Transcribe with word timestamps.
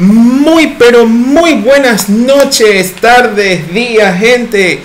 Muy, 0.00 0.76
pero 0.78 1.04
muy 1.04 1.56
buenas 1.56 2.08
noches, 2.08 2.94
tardes, 3.02 3.70
días, 3.74 4.18
gente 4.18 4.80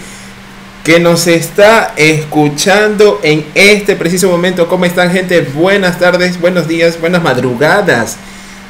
que 0.83 0.99
nos 0.99 1.27
está 1.27 1.93
escuchando 1.95 3.21
en 3.23 3.45
este 3.55 3.95
preciso 3.95 4.29
momento. 4.29 4.67
¿Cómo 4.67 4.83
están, 4.83 5.09
gente? 5.11 5.39
Buenas 5.39 5.99
tardes, 5.99 6.37
buenos 6.41 6.67
días, 6.67 6.99
buenas 6.99 7.23
madrugadas. 7.23 8.17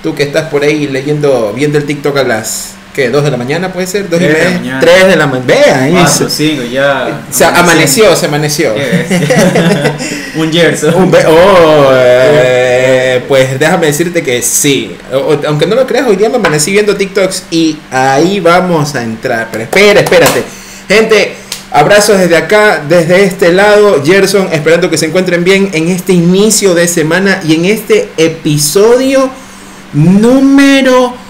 Tú 0.03 0.13
que 0.13 0.21
estás 0.21 0.49
por 0.49 0.61
ahí 0.61 0.87
leyendo, 0.87 1.51
viendo 1.55 1.79
el 1.79 1.85
TikTok 1.85 2.15
a 2.17 2.23
las 2.23 2.75
¿Qué? 2.95 3.09
¿Dos 3.09 3.25
de 3.25 3.31
la 3.31 3.37
mañana 3.37 3.73
puede 3.73 3.87
ser? 3.87 4.07
¿Dos 4.07 4.21
y 4.21 4.23
Tres 4.23 4.37
de 4.37 4.43
la 4.43 4.49
media? 4.49 4.59
mañana. 4.59 4.79
Tres 4.79 5.07
de 5.07 5.15
la 5.17 5.27
mañana. 5.27 5.45
Vea, 5.47 5.87
Cuatro, 5.91 6.27
eso. 6.27 6.29
cinco, 6.29 6.63
ya. 6.63 7.21
Se 7.29 7.43
amaneció, 7.43 8.15
se 8.15 8.25
amaneció. 8.27 8.73
Un 10.35 10.53
Gerson. 10.53 10.95
Un 11.03 11.13
oh, 11.27 11.89
eh, 11.91 12.74
pues 13.27 13.59
déjame 13.59 13.87
decirte 13.87 14.23
que 14.23 14.41
sí. 14.41 14.95
Aunque 15.45 15.65
no 15.65 15.75
lo 15.75 15.85
creas, 15.85 16.07
hoy 16.07 16.15
día 16.15 16.29
me 16.29 16.37
amanecí 16.37 16.71
viendo 16.71 16.95
TikToks 16.95 17.43
y 17.51 17.77
ahí 17.91 18.39
vamos 18.39 18.95
a 18.95 19.03
entrar. 19.03 19.49
Pero 19.51 19.63
espera, 19.63 19.99
espérate. 20.01 20.43
Gente, 20.87 21.35
abrazos 21.71 22.19
desde 22.19 22.37
acá, 22.37 22.83
desde 22.87 23.23
este 23.23 23.51
lado. 23.51 24.03
Gerson, 24.03 24.49
esperando 24.51 24.89
que 24.89 24.97
se 24.97 25.07
encuentren 25.07 25.43
bien 25.43 25.69
en 25.73 25.89
este 25.89 26.13
inicio 26.13 26.73
de 26.73 26.87
semana 26.87 27.41
y 27.43 27.55
en 27.55 27.65
este 27.65 28.09
episodio 28.17 29.29
número 29.93 31.24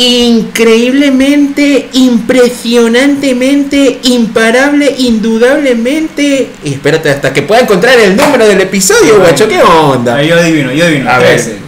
increíblemente, 0.00 1.88
impresionantemente, 1.92 3.98
imparable, 4.04 4.94
indudablemente. 4.98 6.50
Y 6.64 6.74
espérate 6.74 7.10
hasta 7.10 7.32
que 7.32 7.42
pueda 7.42 7.62
encontrar 7.62 7.98
el 7.98 8.16
número 8.16 8.46
del 8.46 8.60
episodio, 8.60 9.18
guacho. 9.18 9.48
¿Qué 9.48 9.60
onda? 9.60 10.22
Yo 10.22 10.36
adivino, 10.36 10.72
yo 10.72 10.84
adivino. 10.84 11.10
A 11.10 11.18
ver. 11.18 11.40
13. 11.40 11.58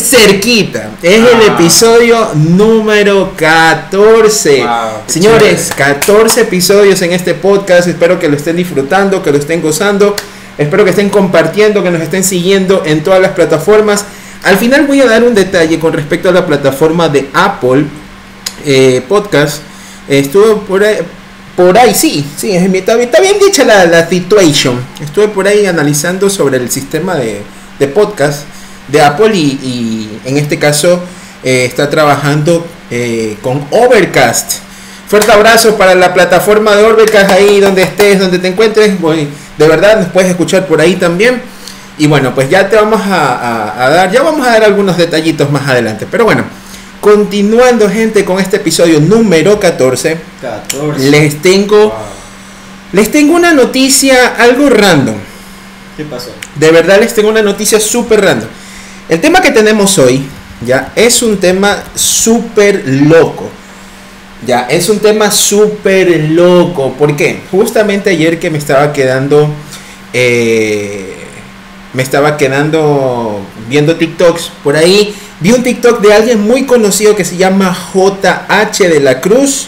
Cerquita. 0.00 0.90
Es 1.02 1.16
el 1.18 1.26
Ah. 1.26 1.54
episodio 1.54 2.28
número 2.34 3.32
14. 3.36 4.62
Wow, 4.62 4.68
Señores, 5.06 5.68
chévere. 5.68 5.76
14 5.94 6.40
episodios 6.42 7.02
en 7.02 7.12
este 7.12 7.34
podcast. 7.34 7.88
Espero 7.88 8.18
que 8.18 8.28
lo 8.28 8.36
estén 8.36 8.56
disfrutando, 8.56 9.22
que 9.22 9.30
lo 9.32 9.38
estén 9.38 9.60
gozando. 9.60 10.14
Espero 10.56 10.84
que 10.84 10.90
estén 10.90 11.10
compartiendo, 11.10 11.82
que 11.82 11.90
nos 11.90 12.00
estén 12.00 12.22
siguiendo 12.24 12.84
en 12.86 13.02
todas 13.02 13.20
las 13.20 13.32
plataformas. 13.32 14.04
Al 14.44 14.56
final 14.56 14.86
voy 14.86 15.00
a 15.00 15.06
dar 15.06 15.22
un 15.22 15.34
detalle 15.34 15.78
con 15.78 15.92
respecto 15.92 16.28
a 16.28 16.32
la 16.32 16.46
plataforma 16.46 17.08
de 17.08 17.28
Apple 17.34 17.84
eh, 18.64 19.02
Podcast. 19.08 19.62
Estuve 20.08 20.56
por 20.66 20.82
ahí, 20.82 20.96
por 21.56 21.76
ahí, 21.76 21.94
sí, 21.94 22.24
sí, 22.36 22.52
está, 22.52 22.96
bien- 22.96 23.08
está 23.08 23.20
bien 23.20 23.36
dicha 23.38 23.64
la, 23.64 23.84
la 23.84 24.08
situation. 24.08 24.80
Estuve 25.02 25.28
por 25.28 25.46
ahí 25.46 25.66
analizando 25.66 26.30
sobre 26.30 26.56
el 26.56 26.70
sistema 26.70 27.16
de, 27.16 27.42
de 27.78 27.88
podcast 27.88 28.44
de 28.88 29.02
Apple 29.02 29.34
y, 29.36 30.18
en 30.24 30.36
este 30.36 30.58
caso 30.58 31.00
eh, 31.44 31.66
está 31.66 31.88
trabajando 31.90 32.66
eh, 32.90 33.36
con 33.42 33.64
Overcast. 33.70 34.54
Fuerte 35.06 35.30
abrazo 35.32 35.76
para 35.76 35.94
la 35.94 36.14
plataforma 36.14 36.74
de 36.76 36.84
Overcast 36.84 37.30
ahí 37.30 37.60
donde 37.60 37.82
estés, 37.82 38.18
donde 38.18 38.38
te 38.38 38.48
encuentres. 38.48 38.92
De 39.58 39.68
verdad 39.68 39.98
nos 40.00 40.08
puedes 40.08 40.30
escuchar 40.30 40.66
por 40.66 40.80
ahí 40.80 40.96
también. 40.96 41.42
Y 42.00 42.06
bueno, 42.06 42.34
pues 42.34 42.48
ya 42.48 42.68
te 42.68 42.76
vamos 42.76 43.00
a, 43.02 43.34
a- 43.36 43.84
a 43.86 43.90
dar, 43.90 44.10
ya 44.10 44.22
vamos 44.22 44.46
a 44.46 44.50
dar 44.52 44.64
algunos 44.64 44.96
detallitos 44.96 45.50
más 45.50 45.68
adelante. 45.68 46.06
Pero 46.10 46.24
bueno, 46.24 46.44
continuando 47.00 47.88
gente 47.90 48.24
con 48.24 48.40
este 48.40 48.56
episodio 48.56 49.00
número 49.00 49.60
14, 49.60 50.16
14. 50.40 51.10
les 51.10 51.42
tengo, 51.42 51.76
Wow. 51.88 51.92
les 52.92 53.10
tengo 53.10 53.34
una 53.34 53.52
noticia 53.52 54.34
algo 54.38 54.70
random. 54.70 55.16
¿Qué 55.96 56.04
pasó? 56.04 56.30
De 56.54 56.70
verdad 56.70 56.98
les 57.00 57.12
tengo 57.12 57.28
una 57.28 57.42
noticia 57.42 57.78
súper 57.78 58.22
random. 58.22 58.48
El 59.08 59.20
tema 59.20 59.42
que 59.42 59.50
tenemos 59.50 59.98
hoy, 59.98 60.22
ya, 60.64 60.92
es 60.96 61.20
un 61.22 61.36
tema 61.38 61.82
súper 61.94 62.82
loco. 62.86 63.50
Ya, 64.46 64.62
es 64.70 64.88
un 64.88 65.00
tema 65.00 65.30
súper 65.30 66.30
loco. 66.30 66.94
¿Por 66.94 67.14
qué? 67.14 67.40
Justamente 67.50 68.08
ayer 68.08 68.38
que 68.40 68.48
me 68.48 68.56
estaba 68.56 68.90
quedando, 68.90 69.50
eh, 70.14 71.19
me 71.92 72.02
estaba 72.02 72.36
quedando 72.36 73.40
viendo 73.68 73.96
TikToks 73.96 74.52
por 74.62 74.76
ahí, 74.76 75.14
vi 75.40 75.52
un 75.52 75.62
TikTok 75.62 76.00
de 76.00 76.12
alguien 76.12 76.40
muy 76.40 76.64
conocido 76.64 77.16
que 77.16 77.24
se 77.24 77.36
llama 77.36 77.76
JH 77.94 78.88
de 78.88 79.00
la 79.00 79.20
Cruz 79.20 79.66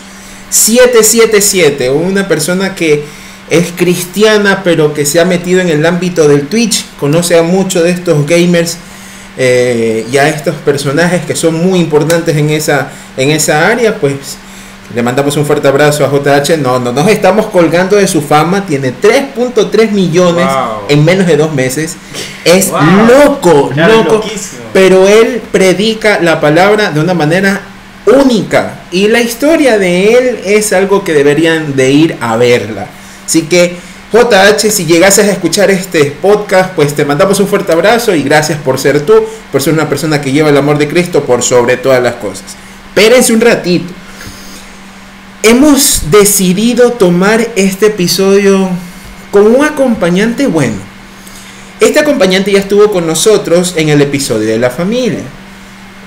777, 0.51 1.91
una 1.91 2.29
persona 2.29 2.75
que 2.75 3.05
es 3.51 3.73
cristiana 3.77 4.63
pero 4.63 4.95
que 4.95 5.05
se 5.05 5.21
ha 5.21 5.25
metido 5.25 5.61
en 5.61 5.69
el 5.69 5.85
ámbito 5.85 6.29
del 6.29 6.47
Twitch, 6.47 6.85
conoce 7.01 7.39
a 7.39 7.43
muchos 7.43 7.83
de 7.85 7.91
estos 7.91 8.27
gamers 8.27 8.77
eh, 9.39 10.07
y 10.13 10.19
a 10.19 10.29
estos 10.29 10.55
personajes 10.57 11.25
que 11.25 11.35
son 11.35 11.55
muy 11.55 11.81
importantes 11.81 12.37
en 12.37 12.51
esa, 12.51 12.91
en 13.17 13.31
esa 13.31 13.69
área, 13.69 13.97
pues 13.97 14.37
le 14.95 15.03
mandamos 15.03 15.37
un 15.37 15.47
fuerte 15.47 15.69
abrazo 15.69 16.05
a 16.05 16.11
JH. 16.11 16.57
No, 16.59 16.79
no 16.79 16.93
nos 16.93 17.09
estamos 17.09 17.47
colgando 17.47 17.97
de 17.97 18.07
su 18.07 18.21
fama. 18.21 18.67
Tiene 18.67 18.93
3.3 18.93 19.91
millones 19.93 20.45
Wow. 20.47 20.83
en 20.89 21.05
menos 21.05 21.27
de 21.27 21.37
dos 21.37 21.53
meses. 21.55 21.97
Es 22.45 22.71
Wow. 22.71 22.81
loco, 23.09 23.71
Claro, 23.71 23.95
loco. 23.99 24.15
loquísimo. 24.17 24.63
Pero 24.73 25.07
él 25.09 25.41
predica 25.51 26.19
la 26.21 26.41
palabra 26.41 26.91
de 26.91 27.01
una 27.01 27.15
manera 27.15 27.63
única. 28.07 28.81
Y 28.91 29.09
la 29.09 29.21
historia 29.21 29.79
de 29.79 30.15
él 30.15 30.41
es 30.45 30.73
algo 30.73 31.05
que 31.05 31.15
deberían 31.15 31.75
de 31.77 31.91
ir 31.91 32.17
a 32.21 32.37
verla. 32.37 32.87
Así 33.25 33.43
que 33.43 33.77
JH, 34.13 34.71
si 34.71 34.85
llegases 34.85 35.27
a 35.29 35.33
escuchar 35.33 35.71
este 35.71 36.05
podcast, 36.21 36.75
pues 36.75 36.95
te 36.95 37.05
mandamos 37.07 37.41
un 37.41 37.47
fuerte 37.47 37.73
abrazo 37.73 38.15
y 38.15 38.23
gracias 38.23 38.59
por 38.59 38.79
ser 38.79 39.01
tú, 39.07 39.15
por 39.51 39.63
ser 39.63 39.73
una 39.73 39.89
persona 39.89 40.21
que 40.21 40.33
lleva 40.33 40.51
el 40.51 40.57
amor 40.59 40.77
de 40.77 40.87
Cristo 40.87 41.23
por 41.25 41.43
sobre 41.43 41.79
todas 41.79 42.03
las 42.03 42.17
cosas. 42.17 42.45
Espérense 42.95 43.33
un 43.33 43.41
ratito. 43.41 43.91
Hemos 45.43 46.11
decidido 46.11 46.93
tomar 46.93 47.47
este 47.57 47.87
episodio 47.87 48.69
con 49.31 49.47
un 49.55 49.65
acompañante 49.65 50.47
bueno. 50.47 50.77
Este 51.81 51.99
acompañante 51.99 52.53
ya 52.53 52.61
estuvo 52.61 52.93
con 52.93 53.07
nosotros 53.07 53.75
en 53.77 53.89
el 53.89 54.01
episodio 54.01 54.49
de 54.49 54.59
la 54.59 54.71
familia. 54.71 55.19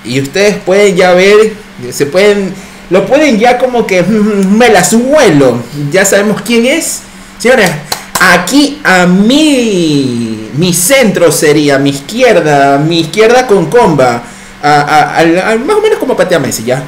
Y 0.04 0.20
ustedes 0.20 0.56
pueden 0.56 0.96
ya 0.96 1.12
ver, 1.12 1.52
se 1.90 2.06
pueden, 2.06 2.54
lo 2.88 3.04
pueden 3.06 3.38
ya 3.38 3.58
como 3.58 3.86
que 3.86 4.02
me 4.04 4.70
la 4.70 4.82
suelo. 4.82 5.62
Ya 5.92 6.04
sabemos 6.06 6.40
quién 6.40 6.64
es. 6.64 7.00
Señores, 7.38 7.70
aquí 8.18 8.80
a 8.84 9.04
mi, 9.06 10.48
mi 10.56 10.72
centro 10.72 11.30
sería, 11.30 11.78
mi 11.78 11.90
izquierda, 11.90 12.78
mi 12.78 13.00
izquierda 13.00 13.46
con 13.46 13.66
comba. 13.66 14.22
A, 14.62 15.20
a- 15.20 15.56
más 15.58 15.76
o 15.76 15.80
menos 15.82 15.98
como 15.98 16.16
patea 16.16 16.38
Messi, 16.38 16.64
ya 16.64 16.82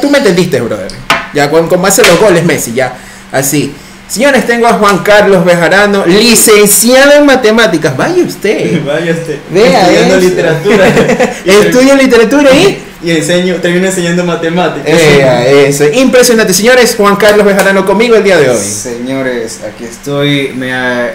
tú 0.00 0.10
me 0.10 0.18
entendiste, 0.18 0.60
brother. 0.60 0.92
Ya, 1.34 1.50
con, 1.50 1.68
como 1.68 1.86
hace 1.86 2.02
los 2.02 2.18
goles 2.20 2.44
Messi, 2.44 2.72
ya. 2.72 2.94
Así. 3.32 3.72
Señores, 4.08 4.44
tengo 4.44 4.66
a 4.66 4.72
Juan 4.72 4.98
Carlos 5.04 5.44
Bejarano, 5.44 6.04
licenciado 6.04 7.12
en 7.12 7.26
matemáticas. 7.26 7.96
Vaya 7.96 8.24
usted. 8.24 8.82
Vaya 8.84 9.12
usted. 9.12 9.38
Vea 9.50 9.82
Estudiando 9.82 10.16
eso. 10.16 10.28
literatura. 10.28 10.88
y, 11.44 11.50
Estudio 11.50 11.94
literatura 11.94 12.50
y. 12.52 12.82
y 13.04 13.10
enseño, 13.12 13.54
termino 13.62 13.86
enseñando 13.86 14.24
matemáticas. 14.24 14.84
Vea 14.92 15.46
eso. 15.46 15.84
Impresionante. 15.92 16.52
Señores, 16.52 16.96
Juan 16.96 17.14
Carlos 17.14 17.46
Bejarano 17.46 17.86
conmigo 17.86 18.16
el 18.16 18.24
día 18.24 18.38
de 18.38 18.50
hoy. 18.50 18.58
Señores, 18.58 19.60
aquí 19.64 19.84
estoy. 19.84 20.54
Me, 20.56 20.72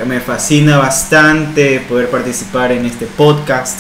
me 0.08 0.22
fascina 0.22 0.78
bastante 0.78 1.82
poder 1.90 2.10
participar 2.10 2.72
en 2.72 2.86
este 2.86 3.08
podcast. 3.08 3.80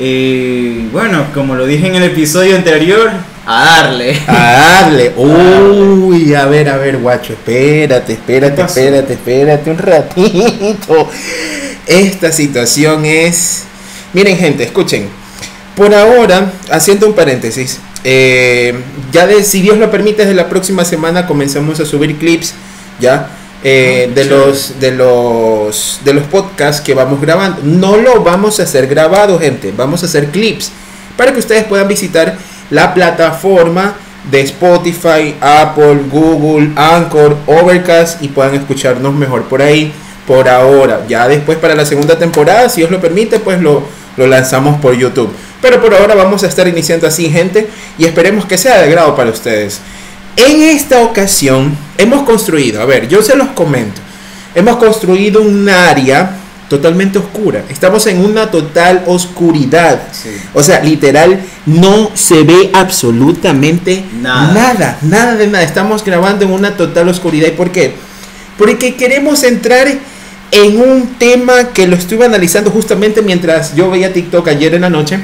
Y 0.00 0.86
bueno, 0.88 1.26
como 1.34 1.54
lo 1.54 1.66
dije 1.66 1.86
en 1.86 1.94
el 1.94 2.02
episodio 2.04 2.56
anterior, 2.56 3.12
a 3.46 3.64
darle. 3.82 4.16
A 4.26 4.52
darle. 4.52 5.12
Uy, 5.16 6.34
a 6.34 6.46
ver, 6.46 6.68
a 6.68 6.76
ver, 6.76 6.98
guacho. 6.98 7.32
Espérate, 7.32 8.12
espérate, 8.14 8.62
espérate, 8.62 9.12
espérate 9.14 9.70
un 9.70 9.78
ratito. 9.78 11.08
Esta 11.86 12.30
situación 12.32 13.04
es. 13.04 13.64
Miren, 14.12 14.36
gente, 14.36 14.62
escuchen. 14.64 15.08
Por 15.76 15.94
ahora, 15.94 16.52
haciendo 16.70 17.06
un 17.06 17.14
paréntesis, 17.14 17.78
eh, 18.04 18.74
ya 19.12 19.26
de, 19.26 19.42
si 19.42 19.62
Dios 19.62 19.78
lo 19.78 19.90
permite, 19.90 20.22
desde 20.22 20.34
la 20.34 20.48
próxima 20.48 20.84
semana 20.84 21.26
comenzamos 21.26 21.80
a 21.80 21.86
subir 21.86 22.18
clips, 22.18 22.54
ya. 23.00 23.30
eh, 23.62 24.06
Ah, 24.08 24.14
de 24.14 24.22
chévere. 24.24 24.36
los 24.46 24.80
de 24.80 24.90
los 24.92 26.00
de 26.04 26.14
los 26.14 26.24
podcasts 26.24 26.80
que 26.80 26.94
vamos 26.94 27.20
grabando 27.20 27.60
no 27.62 27.96
lo 27.98 28.22
vamos 28.22 28.58
a 28.58 28.62
hacer 28.62 28.86
grabado 28.86 29.38
gente 29.38 29.70
vamos 29.76 30.02
a 30.02 30.06
hacer 30.06 30.28
clips 30.30 30.72
para 31.16 31.32
que 31.34 31.40
ustedes 31.40 31.64
puedan 31.64 31.86
visitar 31.86 32.38
la 32.70 32.94
plataforma 32.94 33.94
de 34.30 34.40
Spotify, 34.42 35.34
Apple, 35.40 36.04
Google, 36.10 36.72
Anchor, 36.76 37.36
Overcast 37.46 38.22
y 38.22 38.28
puedan 38.28 38.54
escucharnos 38.54 39.14
mejor 39.14 39.44
por 39.44 39.62
ahí 39.62 39.92
por 40.26 40.48
ahora. 40.48 41.04
Ya 41.08 41.26
después 41.26 41.58
para 41.58 41.74
la 41.74 41.84
segunda 41.84 42.18
temporada, 42.18 42.68
si 42.68 42.80
Dios 42.80 42.90
lo 42.90 43.00
permite, 43.00 43.40
pues 43.40 43.60
lo, 43.60 43.82
lo 44.16 44.26
lanzamos 44.26 44.80
por 44.80 44.94
YouTube. 44.94 45.32
Pero 45.60 45.80
por 45.80 45.94
ahora 45.94 46.14
vamos 46.14 46.42
a 46.42 46.46
estar 46.46 46.66
iniciando 46.68 47.06
así, 47.06 47.28
gente, 47.30 47.68
y 47.98 48.04
esperemos 48.04 48.46
que 48.46 48.56
sea 48.56 48.80
de 48.80 48.90
grado 48.90 49.14
para 49.14 49.30
ustedes. 49.30 49.80
En 50.36 50.62
esta 50.62 51.02
ocasión 51.02 51.76
hemos 51.98 52.22
construido, 52.22 52.80
a 52.80 52.86
ver, 52.86 53.08
yo 53.08 53.22
se 53.22 53.36
los 53.36 53.48
comento, 53.48 54.00
hemos 54.54 54.76
construido 54.76 55.42
un 55.42 55.68
área 55.68 56.39
totalmente 56.70 57.18
oscura. 57.18 57.64
Estamos 57.68 58.06
en 58.06 58.24
una 58.24 58.50
total 58.52 59.02
oscuridad. 59.06 60.00
Sí. 60.12 60.30
O 60.54 60.62
sea, 60.62 60.80
literal, 60.80 61.40
no 61.66 62.12
se 62.14 62.44
ve 62.44 62.70
absolutamente 62.72 64.04
Nada. 64.22 64.52
nada, 64.54 64.98
nada 65.02 65.34
de 65.34 65.48
nada. 65.48 65.64
Estamos 65.64 66.04
grabando 66.04 66.44
en 66.44 66.52
una 66.52 66.76
total 66.76 67.08
oscuridad. 67.08 67.48
¿Y 67.48 67.56
por 67.56 67.72
qué? 67.72 67.94
Porque 68.56 68.94
queremos 68.94 69.42
entrar 69.42 69.88
en 70.52 70.80
un 70.80 71.08
tema 71.18 71.72
que 71.74 71.88
lo 71.88 71.96
estuve 71.96 72.24
analizando 72.24 72.70
justamente 72.70 73.20
mientras 73.20 73.74
yo 73.74 73.90
veía 73.90 74.12
TikTok 74.12 74.46
ayer 74.46 74.74
en 74.74 74.82
la 74.82 74.90
noche. 74.90 75.18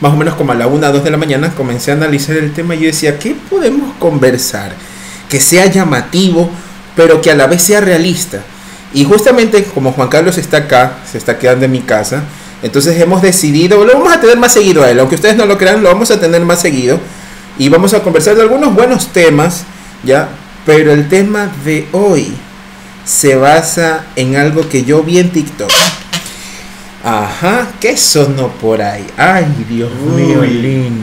Más 0.00 0.12
o 0.12 0.16
menos 0.16 0.34
como 0.36 0.52
a 0.52 0.54
la 0.54 0.68
1, 0.68 0.92
2 0.92 1.02
de 1.02 1.10
la 1.10 1.16
mañana, 1.16 1.52
comencé 1.54 1.90
a 1.90 1.94
analizar 1.94 2.36
el 2.36 2.52
tema 2.52 2.76
y 2.76 2.80
yo 2.80 2.86
decía, 2.86 3.18
¿qué 3.18 3.34
podemos 3.50 3.92
conversar? 3.98 4.72
Que 5.28 5.40
sea 5.40 5.66
llamativo, 5.66 6.48
pero 6.94 7.20
que 7.20 7.32
a 7.32 7.34
la 7.34 7.48
vez 7.48 7.62
sea 7.62 7.80
realista. 7.80 8.44
Y 8.94 9.04
justamente 9.04 9.64
como 9.64 9.92
Juan 9.92 10.08
Carlos 10.08 10.38
está 10.38 10.58
acá, 10.58 10.98
se 11.10 11.18
está 11.18 11.38
quedando 11.38 11.64
en 11.64 11.72
mi 11.72 11.80
casa, 11.80 12.24
entonces 12.62 13.00
hemos 13.00 13.22
decidido, 13.22 13.84
lo 13.84 13.94
vamos 13.94 14.12
a 14.12 14.20
tener 14.20 14.36
más 14.36 14.52
seguido 14.52 14.82
a 14.84 14.90
él, 14.90 15.00
aunque 15.00 15.14
ustedes 15.16 15.36
no 15.36 15.46
lo 15.46 15.58
crean, 15.58 15.82
lo 15.82 15.88
vamos 15.88 16.10
a 16.10 16.20
tener 16.20 16.44
más 16.44 16.60
seguido. 16.60 17.00
Y 17.58 17.68
vamos 17.68 17.92
a 17.92 18.02
conversar 18.02 18.34
de 18.34 18.42
algunos 18.42 18.74
buenos 18.74 19.08
temas, 19.08 19.64
¿ya? 20.04 20.28
Pero 20.64 20.92
el 20.92 21.08
tema 21.08 21.50
de 21.64 21.86
hoy 21.92 22.32
se 23.04 23.34
basa 23.36 24.06
en 24.16 24.36
algo 24.36 24.68
que 24.68 24.84
yo 24.84 25.02
vi 25.02 25.18
en 25.18 25.30
TikTok. 25.30 25.70
Ajá, 27.04 27.68
¿qué 27.80 27.96
sonó 27.96 28.48
por 28.48 28.80
ahí? 28.80 29.04
Ay, 29.16 29.46
Dios 29.68 29.90
mío, 29.92 30.40
Uy. 30.40 30.48
lindo. 30.48 31.02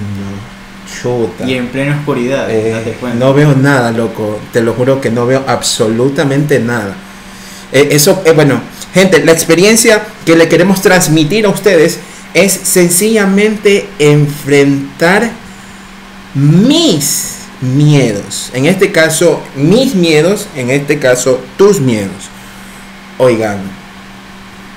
Chuta. 1.02 1.46
Y 1.46 1.56
en 1.56 1.68
plena 1.68 1.98
oscuridad, 1.98 2.48
Eh, 2.50 2.96
no 3.18 3.34
veo 3.34 3.54
nada, 3.54 3.92
loco. 3.92 4.40
Te 4.52 4.62
lo 4.62 4.74
juro 4.74 5.00
que 5.02 5.12
no 5.12 5.26
veo 5.26 5.44
absolutamente 5.46 6.60
nada. 6.60 6.96
Eh, 7.72 7.90
eso, 7.92 8.22
eh, 8.26 8.32
bueno, 8.32 8.62
gente, 8.94 9.24
la 9.26 9.32
experiencia 9.32 10.02
que 10.26 10.36
le 10.36 10.48
queremos 10.50 10.82
transmitir 10.82 11.46
a 11.46 11.50
ustedes 11.50 12.00
es 12.34 12.52
sencillamente 12.52 13.88
enfrentar 14.00 15.32
mis 16.34 17.36
miedos. 17.62 18.52
En 18.54 18.66
este 18.66 18.92
caso, 18.92 19.42
mis 19.56 19.96
miedos. 19.96 20.48
En 20.56 20.70
este 20.70 21.00
caso, 21.00 21.42
tus 21.58 21.80
miedos. 21.80 22.30
Oigan, 23.18 23.60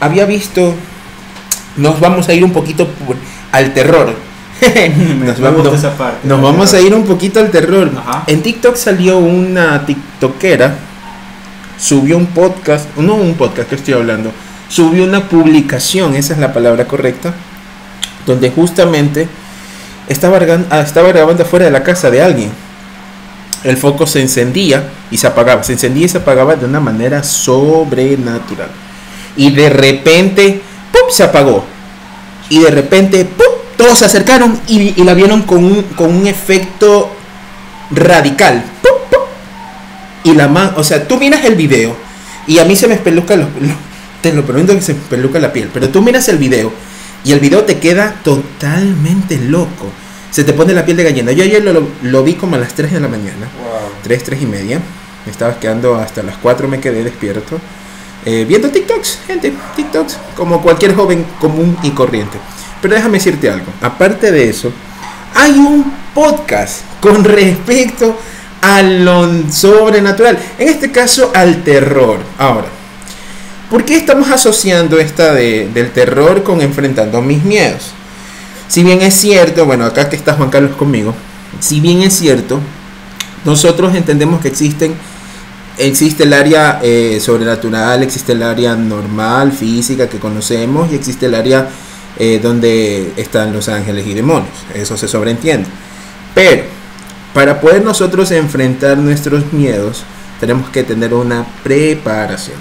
había 0.00 0.24
visto. 0.26 0.74
Nos 1.76 2.00
vamos 2.00 2.28
a 2.28 2.34
ir 2.34 2.44
un 2.44 2.52
poquito 2.52 2.88
por- 2.88 3.16
al 3.52 3.72
terror. 3.72 4.14
Nos 5.24 5.40
vamos, 5.40 5.62
gusta 5.62 5.76
esa 5.76 5.96
parte. 5.98 6.28
nos 6.28 6.40
vamos 6.40 6.72
a 6.72 6.80
ir 6.80 6.94
un 6.94 7.04
poquito 7.04 7.40
al 7.40 7.50
terror. 7.50 7.90
Ajá. 7.96 8.24
En 8.28 8.42
TikTok 8.42 8.76
salió 8.76 9.18
una 9.18 9.84
TikTokera, 9.84 10.76
subió 11.82 12.16
un 12.16 12.26
podcast, 12.26 12.96
no 12.96 13.14
un 13.16 13.34
podcast 13.34 13.68
que 13.68 13.74
estoy 13.74 13.94
hablando, 13.94 14.30
subió 14.68 15.02
una 15.02 15.28
publicación, 15.28 16.14
esa 16.14 16.32
es 16.32 16.38
la 16.38 16.52
palabra 16.52 16.86
correcta, 16.86 17.34
donde 18.24 18.50
justamente 18.50 19.26
estaba, 20.06 20.38
ah, 20.70 20.80
estaba 20.80 21.08
grabando 21.08 21.42
afuera 21.42 21.64
de 21.64 21.72
la 21.72 21.82
casa 21.82 22.08
de 22.08 22.22
alguien. 22.22 22.50
El 23.64 23.76
foco 23.76 24.06
se 24.06 24.20
encendía 24.20 24.90
y 25.10 25.16
se 25.16 25.26
apagaba, 25.26 25.64
se 25.64 25.72
encendía 25.72 26.06
y 26.06 26.08
se 26.08 26.18
apagaba 26.18 26.54
de 26.54 26.66
una 26.66 26.78
manera 26.78 27.24
sobrenatural. 27.24 28.68
Y 29.36 29.50
de 29.50 29.68
repente, 29.68 30.60
¡pum! 30.92 31.10
se 31.10 31.24
apagó. 31.24 31.64
Y 32.48 32.60
de 32.60 32.70
repente, 32.70 33.24
¡pum! 33.24 33.46
todos 33.76 33.98
se 33.98 34.04
acercaron 34.04 34.60
y, 34.68 35.00
y 35.00 35.04
la 35.04 35.14
vieron 35.14 35.42
con 35.42 35.64
un, 35.64 35.82
con 35.96 36.14
un 36.14 36.26
efecto 36.28 37.10
radical. 37.90 38.71
Y 40.24 40.34
la 40.34 40.48
man, 40.48 40.72
o 40.76 40.84
sea, 40.84 41.06
tú 41.08 41.16
miras 41.18 41.44
el 41.44 41.54
video 41.54 41.96
y 42.46 42.58
a 42.58 42.64
mí 42.64 42.76
se 42.76 42.86
me 42.88 42.94
espeluca 42.94 43.36
los, 43.36 43.48
lo- 43.60 43.74
te 44.22 44.32
lo 44.32 44.44
prometo 44.44 44.74
que 44.74 44.80
se 44.80 44.94
me 44.94 45.00
espeluca 45.00 45.38
la 45.40 45.52
piel, 45.52 45.68
pero 45.74 45.88
tú 45.88 46.00
miras 46.02 46.28
el 46.28 46.38
video 46.38 46.72
y 47.24 47.32
el 47.32 47.40
video 47.40 47.64
te 47.64 47.78
queda 47.78 48.14
totalmente 48.22 49.36
loco. 49.38 49.90
Se 50.30 50.44
te 50.44 50.52
pone 50.52 50.72
la 50.72 50.84
piel 50.84 50.96
de 50.96 51.04
gallina. 51.04 51.32
Yo 51.32 51.44
ayer 51.44 51.62
lo, 51.62 51.72
lo- 51.72 51.88
lo 52.02 52.22
vi 52.24 52.34
como 52.34 52.56
a 52.56 52.58
las 52.58 52.72
3 52.74 52.92
de 52.92 53.00
la 53.00 53.08
mañana. 53.08 53.48
Wow. 53.58 53.90
3, 54.02 54.22
3 54.24 54.42
y 54.42 54.46
media. 54.46 54.80
Me 55.26 55.30
estaba 55.32 55.58
quedando 55.60 55.96
hasta 55.96 56.22
las 56.22 56.36
4, 56.36 56.68
me 56.68 56.80
quedé 56.80 57.04
despierto. 57.04 57.60
eh, 58.24 58.44
viendo 58.48 58.70
TikToks, 58.70 59.18
gente, 59.26 59.52
TikToks, 59.74 60.16
como 60.36 60.62
cualquier 60.62 60.94
joven 60.94 61.26
común 61.40 61.76
y 61.82 61.90
corriente. 61.90 62.38
Pero 62.80 62.94
déjame 62.94 63.18
decirte 63.18 63.50
algo. 63.50 63.66
Aparte 63.80 64.30
de 64.30 64.48
eso, 64.48 64.72
hay 65.34 65.52
un 65.58 65.92
podcast 66.14 66.82
con 67.00 67.24
respecto 67.24 68.16
a 68.62 68.80
lo 68.82 69.28
sobrenatural. 69.50 70.38
En 70.58 70.68
este 70.68 70.90
caso, 70.90 71.30
al 71.34 71.62
terror. 71.62 72.18
Ahora, 72.38 72.68
¿por 73.70 73.84
qué 73.84 73.96
estamos 73.96 74.30
asociando 74.30 74.98
esta 74.98 75.32
de- 75.34 75.68
del 75.74 75.90
terror 75.90 76.42
con 76.42 76.60
enfrentando 76.62 77.20
mis 77.20 77.42
miedos? 77.44 77.90
Si 78.68 78.82
bien 78.82 79.02
es 79.02 79.14
cierto, 79.14 79.66
bueno, 79.66 79.84
acá 79.84 80.08
que 80.08 80.16
está 80.16 80.32
Juan 80.34 80.48
Carlos 80.48 80.76
conmigo, 80.76 81.14
si 81.60 81.80
bien 81.80 82.00
es 82.02 82.14
cierto, 82.14 82.58
nosotros 83.44 83.94
entendemos 83.94 84.40
que 84.40 84.48
existen, 84.48 84.94
existe 85.76 86.22
el 86.22 86.32
área 86.32 86.78
eh, 86.82 87.18
sobrenatural, 87.20 88.02
existe 88.02 88.32
el 88.32 88.42
área 88.42 88.74
normal, 88.76 89.52
física 89.52 90.08
que 90.08 90.18
conocemos 90.18 90.90
y 90.90 90.94
existe 90.94 91.26
el 91.26 91.34
área 91.34 91.68
eh, 92.18 92.38
donde 92.42 93.12
están 93.16 93.52
los 93.52 93.68
ángeles 93.68 94.06
y 94.06 94.14
demonios. 94.14 94.52
Eso 94.74 94.96
se 94.96 95.08
sobreentiende. 95.08 95.68
Pero 96.34 96.62
para 97.34 97.60
poder 97.60 97.82
nosotros 97.82 98.30
enfrentar 98.30 98.98
nuestros 98.98 99.52
miedos, 99.52 100.04
tenemos 100.40 100.68
que 100.70 100.82
tener 100.82 101.14
una 101.14 101.46
preparación. 101.62 102.56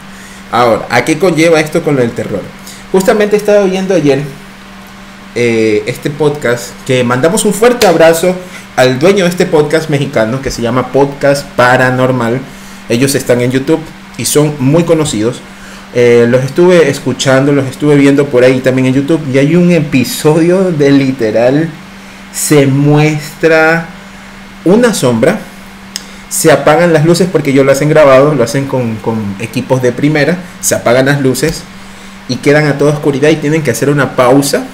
Ahora, 0.51 0.85
¿a 0.89 1.03
qué 1.03 1.17
conlleva 1.17 1.59
esto 1.59 1.83
con 1.83 1.99
el 1.99 2.11
terror? 2.11 2.41
Justamente 2.91 3.35
estaba 3.37 3.63
viendo 3.63 3.93
ayer 3.93 4.21
eh, 5.35 5.83
este 5.85 6.09
podcast 6.09 6.71
que 6.85 7.03
mandamos 7.03 7.45
un 7.45 7.53
fuerte 7.53 7.87
abrazo 7.87 8.35
al 8.75 8.99
dueño 8.99 9.23
de 9.23 9.29
este 9.29 9.45
podcast 9.45 9.89
mexicano 9.89 10.41
que 10.41 10.51
se 10.51 10.61
llama 10.61 10.91
Podcast 10.91 11.47
Paranormal. 11.55 12.39
Ellos 12.89 13.15
están 13.15 13.41
en 13.41 13.51
YouTube 13.51 13.79
y 14.17 14.25
son 14.25 14.55
muy 14.59 14.83
conocidos. 14.83 15.41
Eh, 15.93 16.25
los 16.29 16.43
estuve 16.43 16.89
escuchando, 16.89 17.51
los 17.51 17.65
estuve 17.65 17.95
viendo 17.95 18.27
por 18.27 18.43
ahí 18.43 18.59
también 18.59 18.87
en 18.87 18.93
YouTube 18.93 19.21
y 19.33 19.37
hay 19.37 19.55
un 19.55 19.71
episodio 19.71 20.71
de 20.71 20.91
literal 20.91 21.69
se 22.33 22.65
muestra 22.65 23.87
una 24.65 24.93
sombra, 24.93 25.39
se 26.29 26.51
apagan 26.51 26.93
las 26.93 27.05
luces 27.05 27.27
porque 27.31 27.51
ellos 27.51 27.65
lo 27.65 27.71
hacen 27.71 27.89
grabado, 27.89 28.33
lo 28.33 28.43
hacen 28.43 28.67
con, 28.67 28.95
con 28.97 29.35
equipos 29.39 29.81
de 29.81 29.91
primera, 29.91 30.37
se 30.61 30.75
apagan 30.75 31.07
las 31.07 31.21
luces 31.21 31.63
y 32.29 32.37
quedan 32.37 32.67
a 32.67 32.77
toda 32.77 32.93
oscuridad 32.93 33.29
y 33.29 33.35
tienen 33.35 33.63
que 33.63 33.71
hacer 33.71 33.89
una 33.89 34.15
pausa 34.15 34.65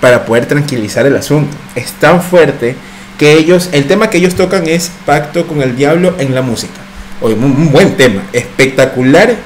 para 0.00 0.24
poder 0.24 0.46
tranquilizar 0.46 1.06
el 1.06 1.16
asunto. 1.16 1.56
Es 1.74 1.92
tan 1.92 2.22
fuerte 2.22 2.76
que 3.18 3.32
ellos, 3.34 3.68
el 3.72 3.86
tema 3.86 4.10
que 4.10 4.18
ellos 4.18 4.34
tocan 4.34 4.66
es 4.66 4.90
pacto 5.06 5.46
con 5.46 5.62
el 5.62 5.76
diablo 5.76 6.14
en 6.18 6.34
la 6.34 6.42
música. 6.42 6.80
Oye, 7.20 7.34
un, 7.34 7.70
buen 7.70 7.96
tema, 7.96 8.22
espectacular, 8.32 9.36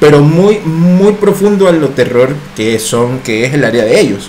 pero 0.00 0.20
muy, 0.20 0.58
muy 0.58 1.12
profundo 1.12 1.68
a 1.68 1.72
lo 1.72 1.90
terror 1.90 2.34
que 2.56 2.80
son, 2.80 3.20
que 3.20 3.44
es 3.44 3.54
el 3.54 3.64
área 3.64 3.84
de 3.84 4.00
ellos. 4.00 4.28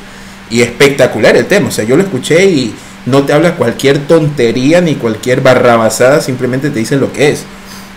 Y 0.50 0.62
espectacular 0.62 1.36
el 1.36 1.48
tema, 1.48 1.70
o 1.70 1.72
sea, 1.72 1.86
yo 1.86 1.98
lo 1.98 2.03
escuché 2.03 2.46
y 2.46 2.75
no 3.05 3.24
te 3.24 3.33
habla 3.33 3.55
cualquier 3.55 4.07
tontería 4.07 4.81
ni 4.81 4.95
cualquier 4.95 5.41
barrabasada, 5.41 6.22
simplemente 6.22 6.69
te 6.69 6.79
dicen 6.79 7.00
lo 7.00 7.12
que 7.12 7.31
es. 7.31 7.43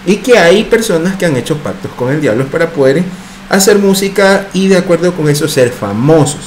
Y 0.04 0.16
que 0.16 0.38
hay 0.38 0.64
personas 0.64 1.16
que 1.16 1.26
han 1.26 1.36
hecho 1.36 1.58
pactos 1.58 1.92
con 1.92 2.12
el 2.12 2.20
diablo 2.20 2.46
para 2.46 2.70
poder 2.70 3.04
hacer 3.48 3.78
música 3.78 4.48
y 4.52 4.68
de 4.68 4.76
acuerdo 4.76 5.14
con 5.14 5.28
eso 5.28 5.48
ser 5.48 5.70
famosos. 5.70 6.40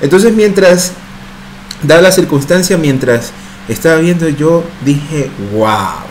Entonces 0.00 0.32
mientras, 0.32 0.92
dada 1.82 2.02
la 2.02 2.12
circunstancia, 2.12 2.76
mientras 2.76 3.32
estaba 3.68 3.96
viendo 3.96 4.28
yo 4.28 4.64
dije, 4.84 5.30
wow. 5.52 6.06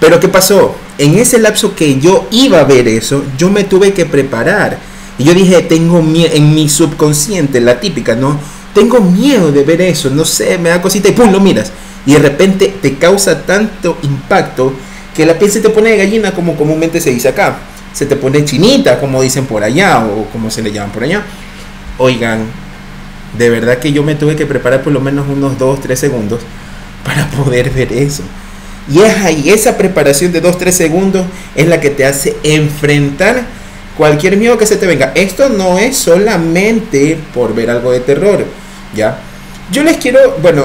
Pero 0.00 0.20
¿qué 0.20 0.28
pasó? 0.28 0.76
En 0.96 1.18
ese 1.18 1.38
lapso 1.38 1.74
que 1.74 1.98
yo 2.00 2.28
iba 2.30 2.60
a 2.60 2.64
ver 2.64 2.88
eso, 2.88 3.24
yo 3.36 3.50
me 3.50 3.64
tuve 3.64 3.92
que 3.92 4.06
preparar. 4.06 4.78
Y 5.18 5.24
yo 5.24 5.34
dije, 5.34 5.62
tengo 5.62 5.98
en 5.98 6.54
mi 6.54 6.68
subconsciente, 6.68 7.60
la 7.60 7.80
típica, 7.80 8.14
¿no? 8.14 8.38
Tengo 8.78 9.00
miedo 9.00 9.50
de 9.50 9.64
ver 9.64 9.80
eso, 9.80 10.08
no 10.08 10.24
sé, 10.24 10.56
me 10.56 10.68
da 10.68 10.80
cosita 10.80 11.08
y 11.08 11.12
pum, 11.12 11.32
lo 11.32 11.40
miras. 11.40 11.72
Y 12.06 12.12
de 12.12 12.20
repente 12.20 12.76
te 12.80 12.94
causa 12.94 13.42
tanto 13.44 13.98
impacto 14.04 14.72
que 15.16 15.26
la 15.26 15.36
piel 15.36 15.50
se 15.50 15.60
te 15.60 15.68
pone 15.68 15.90
de 15.90 15.96
gallina 15.96 16.30
como 16.30 16.56
comúnmente 16.56 17.00
se 17.00 17.10
dice 17.10 17.26
acá. 17.26 17.58
Se 17.92 18.06
te 18.06 18.14
pone 18.14 18.44
chinita, 18.44 19.00
como 19.00 19.20
dicen 19.20 19.46
por 19.46 19.64
allá, 19.64 20.06
o 20.06 20.26
como 20.26 20.48
se 20.48 20.62
le 20.62 20.70
llaman 20.70 20.92
por 20.92 21.02
allá. 21.02 21.24
Oigan, 21.98 22.46
de 23.36 23.50
verdad 23.50 23.78
que 23.78 23.90
yo 23.90 24.04
me 24.04 24.14
tuve 24.14 24.36
que 24.36 24.46
preparar 24.46 24.80
por 24.84 24.92
lo 24.92 25.00
menos 25.00 25.26
unos 25.28 25.58
2, 25.58 25.80
3 25.80 25.98
segundos 25.98 26.38
para 27.04 27.28
poder 27.30 27.70
ver 27.70 27.92
eso. 27.92 28.22
Y 28.88 29.00
es 29.00 29.16
ahí, 29.16 29.50
esa 29.50 29.76
preparación 29.76 30.30
de 30.30 30.40
2, 30.40 30.56
3 30.56 30.72
segundos 30.72 31.26
es 31.56 31.66
la 31.66 31.80
que 31.80 31.90
te 31.90 32.04
hace 32.06 32.36
enfrentar 32.44 33.42
cualquier 33.96 34.36
miedo 34.36 34.56
que 34.56 34.66
se 34.66 34.76
te 34.76 34.86
venga. 34.86 35.10
Esto 35.16 35.48
no 35.48 35.78
es 35.78 35.96
solamente 35.96 37.18
por 37.34 37.56
ver 37.56 37.70
algo 37.70 37.90
de 37.90 37.98
terror, 37.98 38.46
¿ya? 38.94 39.18
Yo 39.70 39.82
les 39.82 39.98
quiero, 39.98 40.38
bueno, 40.40 40.64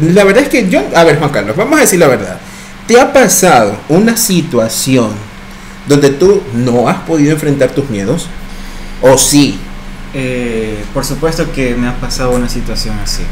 la 0.00 0.24
verdad 0.24 0.42
es 0.42 0.48
que 0.48 0.68
yo, 0.68 0.82
a 0.94 1.04
ver 1.04 1.18
Juan 1.18 1.30
Carlos, 1.30 1.56
vamos 1.56 1.78
a 1.78 1.82
decir 1.82 1.98
la 1.98 2.08
verdad. 2.08 2.38
¿Te 2.86 3.00
ha 3.00 3.12
pasado 3.12 3.76
una 3.88 4.16
situación 4.16 5.10
donde 5.86 6.10
tú 6.10 6.42
no 6.52 6.88
has 6.88 6.98
podido 6.98 7.32
enfrentar 7.32 7.70
tus 7.70 7.88
miedos? 7.88 8.28
¿O 9.00 9.16
sí? 9.16 9.58
Eh, 10.12 10.84
por 10.92 11.04
supuesto 11.04 11.50
que 11.52 11.74
me 11.74 11.88
ha 11.88 11.94
pasado 11.94 12.32
una 12.32 12.48
situación 12.48 12.96
así. 13.02 13.22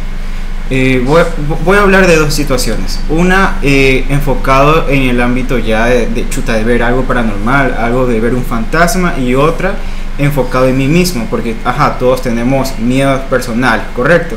Eh, 0.71 1.03
voy, 1.05 1.23
voy, 1.65 1.77
a 1.77 1.83
hablar 1.83 2.07
de 2.07 2.17
dos 2.17 2.33
situaciones. 2.33 2.99
Una 3.11 3.59
eh, 3.63 4.07
enfocado 4.09 4.89
en 4.89 5.03
el 5.03 5.21
ámbito 5.21 5.59
ya 5.59 5.87
de, 5.87 6.07
de, 6.07 6.29
chuta, 6.31 6.55
de 6.55 6.65
ver 6.65 6.83
algo 6.83 7.03
paranormal, 7.03 7.75
algo 7.79 8.07
de 8.07 8.21
ver 8.21 8.35
un 8.35 8.45
fantasma, 8.45 9.19
y 9.19 9.35
otra 9.35 9.75
enfocado 10.19 10.67
en 10.69 10.77
mí 10.77 10.87
mismo, 10.87 11.27
porque, 11.31 11.57
ajá, 11.65 11.99
todos 11.99 12.23
tenemos 12.23 12.79
miedos 12.79 13.21
personales, 13.23 13.87
¿correcto? 13.95 14.37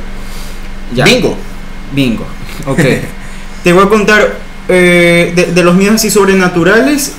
Ya. 0.94 1.06
Bingo. 1.06 1.36
Bingo. 1.94 2.26
Ok. 2.66 2.80
te 3.64 3.74
voy 3.74 3.86
a 3.86 3.90
contar 3.90 4.36
eh, 4.68 5.34
de, 5.36 5.46
de, 5.48 5.64
los 5.64 5.76
miedos 5.76 5.96
así 5.96 6.10
sobrenaturales. 6.10 7.14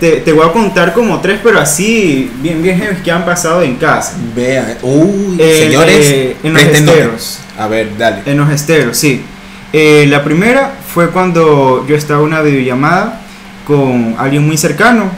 Te, 0.00 0.16
te, 0.16 0.32
voy 0.32 0.46
a 0.46 0.52
contar 0.52 0.92
como 0.92 1.20
tres, 1.20 1.40
pero 1.42 1.60
así, 1.60 2.30
bien, 2.40 2.62
bien 2.62 3.00
que 3.02 3.10
han 3.10 3.24
pasado 3.24 3.62
en 3.62 3.76
casa. 3.76 4.14
Vea, 4.34 4.78
uy, 4.82 5.36
señores, 5.38 6.06
eh, 6.06 6.36
en 6.42 6.52
los 6.52 6.62
esteros. 6.62 7.38
A 7.56 7.68
ver, 7.68 7.96
dale. 7.96 8.22
En 8.26 8.38
los 8.38 8.50
esteros, 8.50 8.96
sí. 8.96 9.22
Eh, 9.72 10.06
la 10.08 10.22
primera 10.22 10.72
fue 10.92 11.10
cuando 11.10 11.86
yo 11.88 11.96
estaba 11.96 12.20
en 12.20 12.26
una 12.26 12.42
videollamada 12.42 13.20
con 13.66 14.14
alguien 14.18 14.46
muy 14.46 14.56
cercano. 14.56 15.10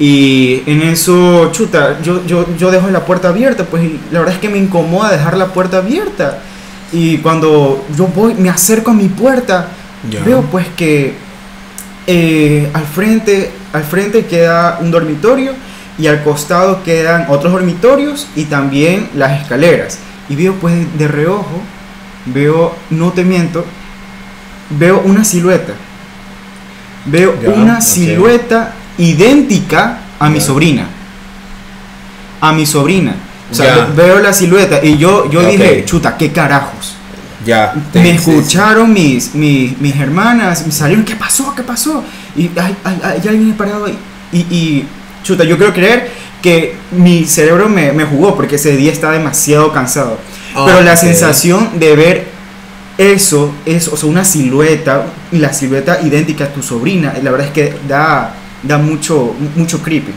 Y 0.00 0.62
en 0.64 0.80
eso, 0.80 1.52
chuta, 1.52 2.00
yo, 2.00 2.24
yo, 2.26 2.46
yo 2.56 2.70
dejo 2.70 2.88
la 2.88 3.04
puerta 3.04 3.28
abierta, 3.28 3.64
pues 3.64 3.82
la 4.10 4.20
verdad 4.20 4.34
es 4.34 4.40
que 4.40 4.48
me 4.48 4.56
incomoda 4.56 5.12
dejar 5.12 5.36
la 5.36 5.48
puerta 5.48 5.76
abierta. 5.76 6.38
Y 6.90 7.18
cuando 7.18 7.84
yo 7.94 8.06
voy, 8.06 8.32
me 8.32 8.48
acerco 8.48 8.92
a 8.92 8.94
mi 8.94 9.08
puerta, 9.08 9.68
ya. 10.10 10.24
veo 10.24 10.40
pues 10.50 10.66
que 10.74 11.12
eh, 12.06 12.70
al, 12.72 12.86
frente, 12.86 13.50
al 13.74 13.84
frente 13.84 14.24
queda 14.24 14.78
un 14.80 14.90
dormitorio 14.90 15.52
y 15.98 16.06
al 16.06 16.22
costado 16.22 16.82
quedan 16.82 17.26
otros 17.28 17.52
dormitorios 17.52 18.26
y 18.34 18.44
también 18.44 19.10
las 19.14 19.42
escaleras. 19.42 19.98
Y 20.30 20.34
veo 20.34 20.54
pues 20.54 20.74
de 20.96 21.08
reojo, 21.08 21.60
veo, 22.24 22.74
no 22.88 23.12
te 23.12 23.22
miento, 23.22 23.66
veo 24.70 25.02
una 25.04 25.24
silueta. 25.24 25.74
Veo 27.04 27.38
ya, 27.38 27.50
una 27.50 27.74
okay. 27.74 27.86
silueta 27.86 28.74
idéntica 28.98 29.98
a 30.18 30.28
mi 30.28 30.40
sobrina. 30.40 30.86
A 32.40 32.52
mi 32.52 32.66
sobrina. 32.66 33.14
O 33.50 33.54
sea, 33.54 33.88
veo 33.96 34.20
la 34.20 34.32
silueta 34.32 34.84
y 34.84 34.96
yo, 34.96 35.28
yo 35.30 35.40
okay. 35.40 35.56
dije, 35.56 35.84
chuta, 35.84 36.16
¿qué 36.16 36.30
carajos? 36.30 36.94
Ya. 37.44 37.74
Me 37.94 38.10
escucharon 38.10 38.92
mis, 38.92 39.34
mis, 39.34 39.78
mis, 39.80 39.96
hermanas, 39.96 40.66
me 40.66 40.72
salieron, 40.72 41.04
¿qué 41.04 41.16
pasó? 41.16 41.54
¿Qué 41.54 41.62
pasó? 41.62 42.04
Y 42.36 42.50
hay, 42.58 42.76
hay, 42.84 43.00
hay 43.02 43.28
alguien 43.28 43.54
parado 43.54 43.86
ahí. 43.86 43.98
Y, 44.32 44.38
y, 44.38 44.86
chuta, 45.24 45.42
yo 45.44 45.56
quiero 45.56 45.72
creer 45.72 46.10
que 46.42 46.76
mi 46.92 47.24
cerebro 47.24 47.68
me, 47.68 47.92
me 47.92 48.04
jugó 48.04 48.36
porque 48.36 48.56
ese 48.56 48.76
día 48.76 48.92
estaba 48.92 49.14
demasiado 49.14 49.72
cansado. 49.72 50.18
Oh, 50.54 50.64
Pero 50.66 50.82
la 50.82 50.92
okay. 50.92 51.08
sensación 51.08 51.78
de 51.78 51.96
ver 51.96 52.28
eso, 52.98 53.54
es, 53.64 53.88
o 53.88 53.96
sea, 53.96 54.08
una 54.08 54.24
silueta, 54.24 55.06
y 55.32 55.38
la 55.38 55.52
silueta 55.52 56.00
idéntica 56.02 56.44
a 56.44 56.48
tu 56.48 56.62
sobrina, 56.62 57.14
la 57.22 57.30
verdad 57.30 57.46
es 57.46 57.52
que 57.52 57.74
da, 57.88 58.34
da 58.62 58.78
mucho, 58.78 59.34
mucho 59.56 59.82
creepy. 59.82 60.12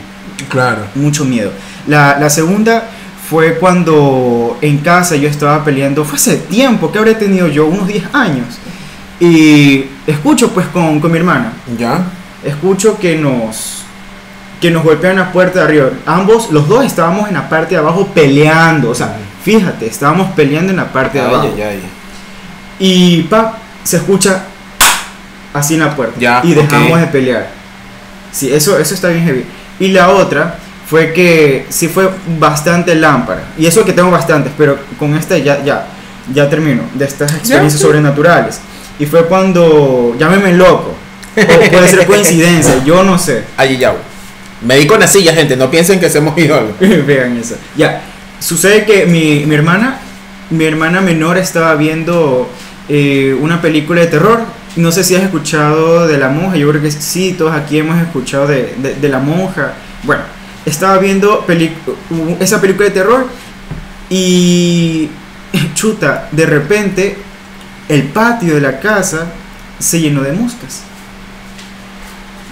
Claro. 0.48 0.82
Mucho 0.94 1.24
miedo. 1.24 1.50
La, 1.86 2.18
la 2.18 2.30
segunda 2.30 2.84
fue 3.28 3.54
cuando 3.54 4.58
en 4.60 4.78
casa 4.78 5.16
yo 5.16 5.28
estaba 5.28 5.64
peleando, 5.64 6.04
fue 6.04 6.16
hace 6.16 6.36
tiempo, 6.36 6.92
que 6.92 6.98
habré 6.98 7.14
tenido 7.14 7.48
yo, 7.48 7.66
unos 7.66 7.88
10 7.88 8.14
años. 8.14 8.46
Y 9.18 9.86
escucho 10.06 10.50
pues 10.50 10.66
con, 10.68 11.00
con 11.00 11.10
mi 11.10 11.18
hermana. 11.18 11.52
¿Ya? 11.78 12.04
Escucho 12.44 12.98
que 12.98 13.16
nos, 13.16 13.84
que 14.60 14.70
nos 14.70 14.84
golpean 14.84 15.16
la 15.16 15.32
puerta 15.32 15.60
de 15.60 15.64
arriba. 15.64 15.90
Ambos, 16.04 16.50
los 16.50 16.68
dos 16.68 16.84
estábamos 16.84 17.28
en 17.28 17.34
la 17.34 17.48
parte 17.48 17.74
de 17.74 17.80
abajo 17.80 18.08
peleando. 18.12 18.90
O 18.90 18.94
sea, 18.94 19.16
fíjate, 19.42 19.86
estábamos 19.86 20.32
peleando 20.32 20.70
en 20.70 20.76
la 20.76 20.92
parte 20.92 21.18
de 21.18 21.24
abajo. 21.24 21.50
Ay, 21.54 21.62
ay, 21.62 21.80
ay. 21.82 21.82
Y 22.78 23.22
pa, 23.22 23.58
se 23.82 23.96
escucha 23.98 24.44
así 25.54 25.74
en 25.74 25.80
la 25.80 25.96
puerta. 25.96 26.18
Ya, 26.18 26.40
y 26.44 26.52
dejamos 26.52 26.90
okay. 26.90 27.00
de 27.00 27.06
pelear. 27.06 27.63
Sí, 28.34 28.52
eso, 28.52 28.78
eso 28.78 28.94
está 28.94 29.08
bien 29.08 29.24
heavy. 29.24 29.44
Y 29.78 29.88
la 29.88 30.10
otra 30.10 30.58
fue 30.86 31.12
que 31.12 31.66
sí 31.68 31.88
fue 31.88 32.10
bastante 32.38 32.94
lámpara. 32.96 33.44
Y 33.56 33.66
eso 33.66 33.84
que 33.84 33.92
tengo 33.92 34.10
bastantes, 34.10 34.52
pero 34.58 34.76
con 34.98 35.14
esta 35.14 35.38
ya, 35.38 35.62
ya, 35.64 35.86
ya 36.32 36.50
termino 36.50 36.82
de 36.94 37.04
estas 37.04 37.32
experiencias 37.32 37.80
¿Ya? 37.80 38.00
naturales. 38.00 38.60
Y 38.98 39.06
fue 39.06 39.26
cuando, 39.26 40.16
llámeme 40.18 40.52
loco, 40.52 40.94
o 41.36 41.70
puede 41.70 41.88
ser 41.88 42.06
coincidencia, 42.06 42.82
yo 42.84 43.04
no 43.04 43.18
sé. 43.18 43.44
Allí 43.56 43.78
ya. 43.78 43.94
Me 44.62 44.76
di 44.76 44.86
con 44.86 44.98
la 44.98 45.06
silla, 45.06 45.32
gente, 45.32 45.56
no 45.56 45.70
piensen 45.70 46.00
que 46.00 46.06
hacemos 46.06 46.34
algo. 46.36 46.74
Vean 47.06 47.36
eso. 47.36 47.56
Ya, 47.76 48.02
sucede 48.40 48.84
que 48.84 49.06
mi, 49.06 49.44
mi, 49.46 49.54
hermana, 49.54 50.00
mi 50.50 50.64
hermana 50.64 51.00
menor 51.00 51.38
estaba 51.38 51.74
viendo 51.76 52.48
eh, 52.88 53.36
una 53.40 53.62
película 53.62 54.00
de 54.00 54.08
terror. 54.08 54.40
No 54.76 54.90
sé 54.90 55.04
si 55.04 55.14
has 55.14 55.22
escuchado 55.22 56.06
de 56.06 56.18
la 56.18 56.28
monja, 56.28 56.56
yo 56.56 56.68
creo 56.70 56.82
que 56.82 56.90
sí, 56.90 57.34
todos 57.38 57.54
aquí 57.54 57.78
hemos 57.78 58.00
escuchado 58.00 58.46
de, 58.48 58.74
de, 58.78 58.94
de 58.94 59.08
la 59.08 59.20
monja. 59.20 59.74
Bueno, 60.02 60.22
estaba 60.66 60.98
viendo 60.98 61.46
esa 62.40 62.60
película 62.60 62.88
de 62.88 62.94
terror 62.94 63.28
y 64.10 65.08
chuta, 65.74 66.28
de 66.32 66.46
repente 66.46 67.18
el 67.88 68.04
patio 68.04 68.54
de 68.54 68.60
la 68.60 68.80
casa 68.80 69.26
se 69.78 70.00
llenó 70.00 70.22
de 70.22 70.32
moscas. 70.32 70.82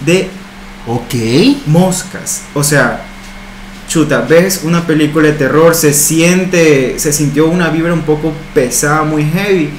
De 0.05 0.29
ok 0.87 1.67
moscas. 1.67 2.43
O 2.55 2.63
sea, 2.63 3.03
chuta, 3.89 4.23
ves 4.23 4.63
una 4.65 4.87
película 4.87 5.29
de 5.29 5.35
terror, 5.35 5.75
se 5.75 5.93
siente, 5.93 6.99
se 6.99 7.13
sintió 7.13 7.47
una 7.47 7.71
vibra 7.71 7.93
un 7.93 8.03
poco 8.03 8.33
pesada, 8.55 9.03
muy 9.03 9.25
heavy. 9.25 9.71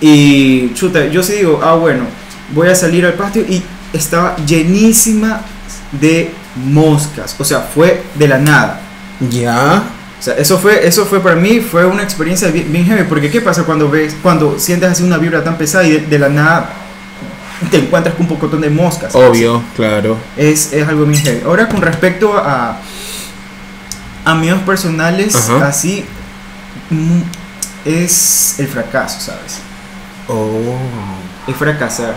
Y 0.00 0.72
chuta, 0.74 1.06
yo 1.06 1.22
sí 1.22 1.34
digo, 1.34 1.60
ah, 1.62 1.74
bueno, 1.74 2.04
voy 2.54 2.68
a 2.68 2.74
salir 2.74 3.04
al 3.04 3.14
patio 3.14 3.42
y 3.42 3.62
estaba 3.92 4.36
llenísima 4.46 5.40
de 5.92 6.32
moscas. 6.56 7.34
O 7.38 7.44
sea, 7.44 7.60
fue 7.60 8.02
de 8.14 8.28
la 8.28 8.38
nada. 8.38 8.80
Ya. 9.30 9.82
O 10.18 10.22
sea, 10.22 10.34
eso 10.34 10.58
fue, 10.58 10.86
eso 10.86 11.06
fue 11.06 11.20
para 11.20 11.36
mí, 11.36 11.60
fue 11.60 11.84
una 11.86 12.02
experiencia 12.02 12.48
bien, 12.50 12.72
bien 12.72 12.84
heavy. 12.84 13.04
Porque 13.08 13.30
¿qué 13.30 13.40
pasa 13.40 13.64
cuando 13.64 13.88
ves, 13.88 14.16
cuando 14.22 14.58
sientes 14.58 14.90
así 14.90 15.02
una 15.02 15.18
vibra 15.18 15.42
tan 15.42 15.56
pesada 15.56 15.84
y 15.84 15.92
de, 15.92 15.98
de 16.00 16.18
la 16.18 16.28
nada 16.28 16.70
te 17.70 17.78
encuentras 17.78 18.14
con 18.14 18.26
un 18.26 18.28
pocotón 18.28 18.60
de 18.60 18.70
moscas? 18.70 19.14
Obvio, 19.14 19.62
claro. 19.76 20.16
Es, 20.36 20.72
es 20.72 20.86
algo 20.86 21.04
bien 21.04 21.22
heavy. 21.22 21.42
Ahora 21.44 21.68
con 21.68 21.80
respecto 21.82 22.36
a, 22.36 22.80
a 24.24 24.34
miedos 24.34 24.60
personales, 24.62 25.34
Ajá. 25.34 25.68
así 25.68 26.04
mm, 26.90 27.20
es 27.84 28.56
el 28.58 28.66
fracaso, 28.68 29.20
¿sabes? 29.20 29.60
Oh. 30.28 30.76
Es 31.46 31.56
fracasar. 31.56 32.14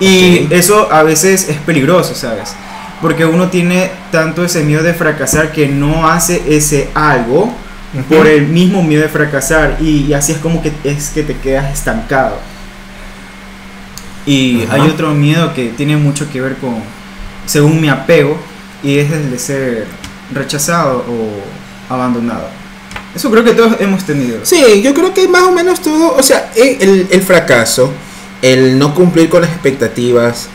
Y 0.00 0.46
eso 0.52 0.92
a 0.92 1.02
veces 1.02 1.48
es 1.48 1.56
peligroso, 1.58 2.14
¿sabes? 2.14 2.54
Porque 3.00 3.24
uno 3.24 3.48
tiene 3.48 3.90
tanto 4.12 4.44
ese 4.44 4.62
miedo 4.62 4.82
de 4.82 4.94
fracasar 4.94 5.52
que 5.52 5.68
no 5.68 6.08
hace 6.08 6.42
ese 6.56 6.90
algo 6.94 7.52
por 8.08 8.26
el 8.26 8.46
mismo 8.46 8.82
miedo 8.82 9.02
de 9.02 9.08
fracasar 9.08 9.78
y, 9.80 10.04
y 10.06 10.12
así 10.12 10.32
es 10.32 10.38
como 10.38 10.62
que 10.62 10.72
es 10.84 11.10
que 11.10 11.22
te 11.22 11.36
quedas 11.38 11.72
estancado. 11.72 12.38
Y 14.26 14.66
hay 14.70 14.82
otro 14.82 15.14
miedo 15.14 15.54
que 15.54 15.70
tiene 15.70 15.96
mucho 15.96 16.30
que 16.30 16.42
ver 16.42 16.56
con, 16.56 16.76
según 17.46 17.80
mi 17.80 17.88
apego, 17.88 18.38
y 18.82 18.98
es 18.98 19.10
el 19.10 19.30
de 19.30 19.38
ser 19.38 19.86
rechazado 20.32 21.04
o 21.08 21.92
abandonado. 21.92 22.48
Eso 23.14 23.30
creo 23.30 23.42
que 23.44 23.52
todos 23.52 23.76
hemos 23.80 24.04
tenido. 24.04 24.38
Sí, 24.44 24.82
yo 24.82 24.94
creo 24.94 25.14
que 25.14 25.26
más 25.28 25.42
o 25.42 25.52
menos 25.52 25.80
todo, 25.80 26.14
o 26.16 26.22
sea, 26.22 26.52
el, 26.54 27.06
el- 27.10 27.22
fracaso, 27.22 27.90
el 28.42 28.78
no 28.78 28.94
cumplir 28.94 29.28
con 29.28 29.42
las 29.42 29.50
expectativas 29.50 30.48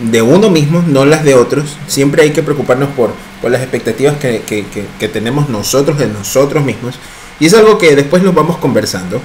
de 0.00 0.22
uno 0.22 0.48
mismo, 0.50 0.82
no 0.86 1.04
las 1.04 1.22
de 1.24 1.34
otros, 1.34 1.76
siempre 1.86 2.22
hay 2.22 2.30
que 2.32 2.42
preocuparnos 2.42 2.88
por, 2.90 3.12
por 3.42 3.50
las 3.50 3.60
expectativas 3.60 4.16
que, 4.16 4.42
que- 4.46 4.64
que- 4.98 5.08
tenemos 5.08 5.48
nosotros 5.48 5.98
de 5.98 6.06
nosotros 6.06 6.64
mismos. 6.64 6.98
Y 7.40 7.46
es 7.46 7.54
algo 7.54 7.78
que 7.78 7.94
después 7.94 8.22
los 8.22 8.34
vamos 8.34 8.56
conversando. 8.58 9.20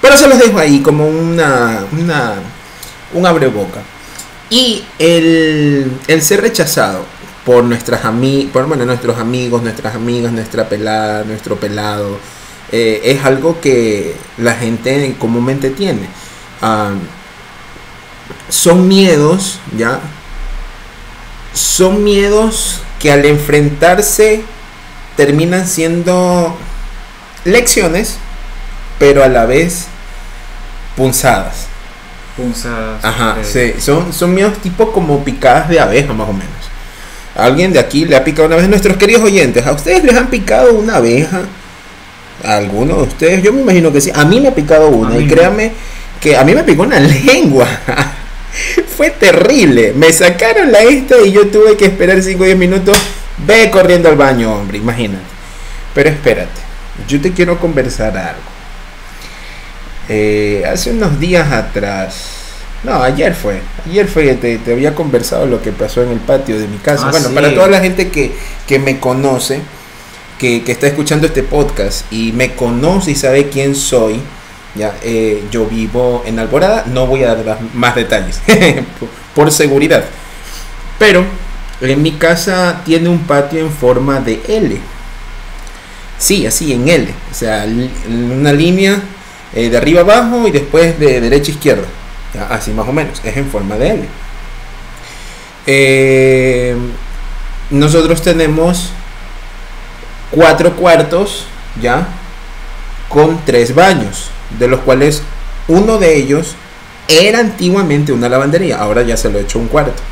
Pero 0.00 0.16
se 0.16 0.28
los 0.28 0.38
dejo 0.38 0.58
ahí 0.58 0.80
como 0.80 1.06
una, 1.08 1.84
una 1.92 2.34
un 3.12 3.26
abreboca. 3.26 3.80
Y 4.50 4.84
el, 4.98 5.90
el 6.06 6.22
ser 6.22 6.42
rechazado 6.42 7.04
por 7.44 7.64
nuestras 7.64 8.04
ami 8.04 8.48
por 8.52 8.66
bueno, 8.66 8.84
nuestros 8.84 9.18
amigos, 9.18 9.62
nuestras 9.62 9.94
amigas, 9.94 10.32
nuestra 10.32 10.68
pelada, 10.68 11.24
nuestro 11.24 11.56
pelado, 11.56 12.18
eh, 12.72 13.00
es 13.04 13.24
algo 13.24 13.60
que 13.60 14.16
la 14.38 14.54
gente 14.54 15.14
comúnmente 15.18 15.70
tiene. 15.70 16.08
Son 18.48 18.88
miedos, 18.88 19.58
¿ya? 19.76 20.00
Son 21.52 22.02
miedos 22.02 22.80
que 22.98 23.12
al 23.12 23.24
enfrentarse 23.26 24.42
terminan 25.16 25.68
siendo 25.68 26.56
lecciones, 27.44 28.16
pero 28.98 29.22
a 29.22 29.28
la 29.28 29.44
vez 29.44 29.86
punzadas. 30.96 31.66
Punzadas. 32.36 33.04
Ajá, 33.04 33.36
sí, 33.42 33.74
son, 33.78 34.12
son 34.12 34.34
miedos 34.34 34.58
tipo 34.58 34.90
como 34.90 35.22
picadas 35.22 35.68
de 35.68 35.78
abeja 35.78 36.12
más 36.12 36.28
o 36.28 36.32
menos. 36.32 36.63
Alguien 37.34 37.72
de 37.72 37.78
aquí 37.78 38.04
le 38.04 38.16
ha 38.16 38.24
picado 38.24 38.46
una 38.46 38.56
vez. 38.56 38.68
Nuestros 38.68 38.96
queridos 38.96 39.22
oyentes, 39.22 39.66
¿a 39.66 39.72
ustedes 39.72 40.04
les 40.04 40.14
han 40.16 40.28
picado 40.28 40.74
una 40.74 40.96
abeja? 40.96 41.42
¿A 42.44 42.56
alguno 42.56 42.96
de 42.96 43.02
ustedes? 43.02 43.42
Yo 43.42 43.52
me 43.52 43.62
imagino 43.62 43.92
que 43.92 44.00
sí. 44.00 44.10
A 44.14 44.24
mí 44.24 44.40
me 44.40 44.48
ha 44.48 44.54
picado 44.54 44.88
una. 44.88 45.16
Y 45.18 45.26
créanme 45.26 45.72
que 46.20 46.36
a 46.36 46.44
mí 46.44 46.54
me 46.54 46.64
picó 46.64 46.82
una 46.82 47.00
lengua. 47.26 47.66
Fue 48.96 49.10
terrible. 49.10 49.92
Me 49.96 50.12
sacaron 50.12 50.70
la 50.70 50.80
esta 50.80 51.16
y 51.24 51.32
yo 51.32 51.48
tuve 51.48 51.76
que 51.76 51.86
esperar 51.86 52.22
5 52.22 52.42
o 52.42 52.46
10 52.46 52.58
minutos. 52.58 52.98
Ve 53.46 53.70
corriendo 53.70 54.08
al 54.08 54.16
baño, 54.16 54.54
hombre, 54.54 54.78
imagínate. 54.78 55.24
Pero 55.92 56.10
espérate, 56.10 56.60
yo 57.08 57.20
te 57.20 57.32
quiero 57.32 57.58
conversar 57.58 58.16
algo. 58.16 58.54
Eh, 60.08 60.64
hace 60.70 60.90
unos 60.90 61.18
días 61.18 61.50
atrás, 61.50 62.43
no, 62.84 63.02
ayer 63.02 63.34
fue, 63.34 63.60
ayer 63.86 64.06
fue, 64.06 64.34
te, 64.34 64.58
te 64.58 64.72
había 64.72 64.94
conversado 64.94 65.46
lo 65.46 65.62
que 65.62 65.72
pasó 65.72 66.02
en 66.02 66.10
el 66.10 66.18
patio 66.18 66.58
de 66.58 66.68
mi 66.68 66.76
casa. 66.76 67.06
Ah, 67.06 67.10
bueno, 67.10 67.28
sí. 67.28 67.34
para 67.34 67.54
toda 67.54 67.68
la 67.68 67.80
gente 67.80 68.10
que, 68.10 68.32
que 68.66 68.78
me 68.78 69.00
conoce, 69.00 69.60
que, 70.38 70.62
que 70.62 70.72
está 70.72 70.86
escuchando 70.86 71.26
este 71.26 71.42
podcast 71.42 72.12
y 72.12 72.32
me 72.32 72.54
conoce 72.54 73.12
y 73.12 73.14
sabe 73.14 73.48
quién 73.48 73.74
soy, 73.74 74.20
ya, 74.74 74.94
eh, 75.02 75.44
yo 75.50 75.66
vivo 75.66 76.22
en 76.26 76.38
Alborada, 76.38 76.84
no 76.86 77.06
voy 77.06 77.22
a 77.22 77.34
dar 77.34 77.58
más 77.72 77.94
detalles 77.94 78.40
por, 79.00 79.08
por 79.34 79.50
seguridad. 79.50 80.04
Pero 80.98 81.24
en 81.80 82.02
mi 82.02 82.12
casa 82.12 82.82
tiene 82.84 83.08
un 83.08 83.20
patio 83.20 83.60
en 83.60 83.70
forma 83.70 84.20
de 84.20 84.42
L. 84.46 84.78
Sí, 86.18 86.46
así 86.46 86.72
en 86.72 86.88
L. 86.88 87.14
O 87.30 87.34
sea, 87.34 87.66
una 88.08 88.52
línea 88.52 89.00
eh, 89.54 89.70
de 89.70 89.76
arriba 89.76 90.02
abajo 90.02 90.46
y 90.46 90.50
después 90.50 90.98
de 90.98 91.20
derecha 91.20 91.50
a 91.50 91.54
izquierda. 91.54 91.86
Así 92.50 92.72
más 92.72 92.88
o 92.88 92.92
menos. 92.92 93.20
Es 93.24 93.36
en 93.36 93.48
forma 93.48 93.76
de 93.76 93.90
L. 93.90 94.08
Eh, 95.66 96.76
nosotros 97.70 98.22
tenemos 98.22 98.90
cuatro 100.30 100.76
cuartos, 100.76 101.46
¿ya? 101.80 102.06
Con 103.08 103.44
tres 103.44 103.74
baños, 103.74 104.30
de 104.58 104.68
los 104.68 104.80
cuales 104.80 105.22
uno 105.68 105.98
de 105.98 106.16
ellos 106.16 106.56
era 107.08 107.38
antiguamente 107.38 108.12
una 108.12 108.28
lavandería, 108.28 108.78
ahora 108.78 109.02
ya 109.02 109.16
se 109.16 109.30
lo 109.30 109.38
he 109.38 109.42
hecho 109.42 109.58
un 109.58 109.68
cuarto. 109.68 110.02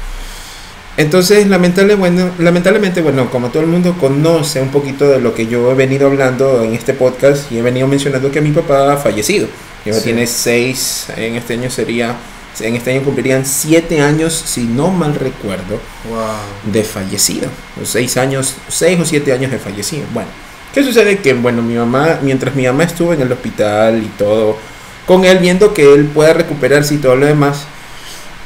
Entonces, 0.96 1.46
lamentable, 1.46 1.94
bueno, 1.94 2.30
lamentablemente, 2.38 3.00
bueno, 3.00 3.30
como 3.30 3.48
todo 3.48 3.62
el 3.62 3.68
mundo 3.68 3.96
conoce 3.98 4.60
un 4.60 4.68
poquito 4.68 5.08
de 5.08 5.20
lo 5.20 5.34
que 5.34 5.46
yo 5.46 5.70
he 5.72 5.74
venido 5.74 6.06
hablando 6.06 6.62
en 6.62 6.74
este 6.74 6.92
podcast 6.92 7.50
y 7.50 7.58
he 7.58 7.62
venido 7.62 7.86
mencionando 7.86 8.30
que 8.30 8.42
mi 8.42 8.50
papá 8.50 8.92
ha 8.92 8.96
fallecido. 8.98 9.48
Ya 9.86 9.94
Sí. 9.94 10.00
tiene 10.04 10.26
seis, 10.26 11.06
en 11.16 11.34
este 11.36 11.54
año 11.54 11.70
sería, 11.70 12.14
en 12.60 12.76
este 12.76 12.92
año 12.92 13.02
cumplirían 13.02 13.46
siete 13.46 14.00
años, 14.02 14.34
si 14.34 14.64
no 14.64 14.90
mal 14.90 15.14
recuerdo, 15.14 15.80
Wow. 16.10 16.72
de 16.72 16.84
fallecido. 16.84 17.48
O 17.82 17.86
seis 17.86 18.16
años, 18.18 18.54
seis 18.68 19.00
o 19.00 19.04
siete 19.06 19.32
años 19.32 19.50
de 19.50 19.58
fallecido. 19.58 20.04
Bueno, 20.12 20.28
¿qué 20.74 20.84
sucede? 20.84 21.18
Que, 21.18 21.32
bueno, 21.32 21.62
mi 21.62 21.74
mamá, 21.74 22.18
mientras 22.22 22.54
mi 22.54 22.66
mamá 22.66 22.84
estuvo 22.84 23.14
en 23.14 23.22
el 23.22 23.32
hospital 23.32 24.02
y 24.04 24.08
todo, 24.18 24.58
con 25.06 25.24
él 25.24 25.38
viendo 25.38 25.72
que 25.72 25.94
él 25.94 26.04
pueda 26.04 26.34
recuperarse 26.34 26.94
y 26.94 26.98
todo 26.98 27.16
lo 27.16 27.24
demás, 27.26 27.62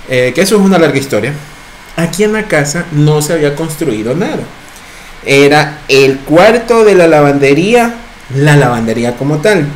eh, 0.08 0.30
que 0.32 0.42
eso 0.42 0.54
es 0.54 0.62
una 0.62 0.78
larga 0.78 0.96
historia. 0.98 1.34
Aquí 1.96 2.24
en 2.24 2.34
la 2.34 2.44
casa 2.44 2.84
no 2.92 3.22
se 3.22 3.32
había 3.32 3.54
construido 3.54 4.14
nada. 4.14 4.40
Era 5.24 5.80
el 5.88 6.18
cuarto 6.18 6.84
de 6.84 6.94
la 6.94 7.08
lavandería, 7.08 7.94
la 8.34 8.56
lavandería 8.56 9.16
como 9.16 9.38
tal. 9.38 9.66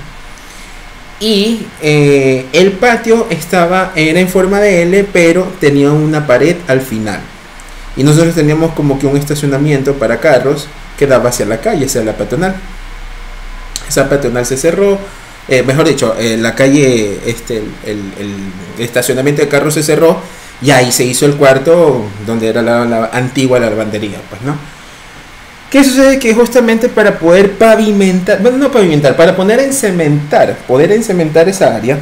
Y 1.19 1.67
eh, 1.83 2.47
el 2.53 2.73
patio 2.73 3.27
estaba, 3.31 3.93
era 3.95 4.21
en 4.21 4.29
forma 4.29 4.61
de 4.61 4.83
L, 4.83 5.05
pero 5.13 5.53
tenía 5.61 5.91
una 5.91 6.27
pared 6.27 6.57
al 6.69 6.81
final. 6.81 7.21
Y 7.97 8.05
nosotros 8.05 8.35
teníamos 8.35 8.73
como 8.73 8.99
que 8.99 9.07
un 9.07 9.17
estacionamiento 9.17 9.95
para 9.95 10.21
carros 10.21 10.69
que 10.99 11.07
daba 11.07 11.31
hacia 11.31 11.47
la 11.47 11.61
calle, 11.61 11.87
hacia 11.87 12.03
la 12.05 12.17
peatonal. 12.17 12.55
Esa 13.89 14.09
peatonal 14.09 14.47
se 14.47 14.57
cerró, 14.57 14.99
eh, 15.49 15.63
mejor 15.63 15.89
dicho, 15.89 16.15
eh, 16.19 16.37
la 16.37 16.55
calle, 16.55 17.19
este, 17.27 17.63
el, 17.85 18.01
estacionamiento 18.79 19.43
de 19.43 19.49
carros 19.49 19.75
se 19.75 19.83
cerró 19.83 20.21
y 20.63 20.71
ahí 20.71 20.93
se 20.93 21.05
hizo 21.05 21.25
el 21.27 21.37
cuarto 21.37 22.05
donde 22.27 22.49
era 22.49 22.63
la, 22.63 22.85
la 22.85 23.11
antigua 23.13 23.59
lavandería, 23.59 24.19
pues, 24.29 24.43
¿no? 24.43 24.57
¿Qué 25.71 25.85
sucede? 25.85 26.19
Que 26.19 26.35
justamente 26.35 26.89
para 26.89 27.19
poder 27.19 27.53
pavimentar, 27.53 28.41
bueno, 28.43 28.59
no 28.59 28.73
pavimentar, 28.73 29.17
para 29.17 29.37
poner 29.37 29.61
en 29.61 29.73
cementar, 29.73 30.57
poder 30.67 30.91
encementar 30.93 31.49
esa 31.49 31.75
área, 31.77 31.99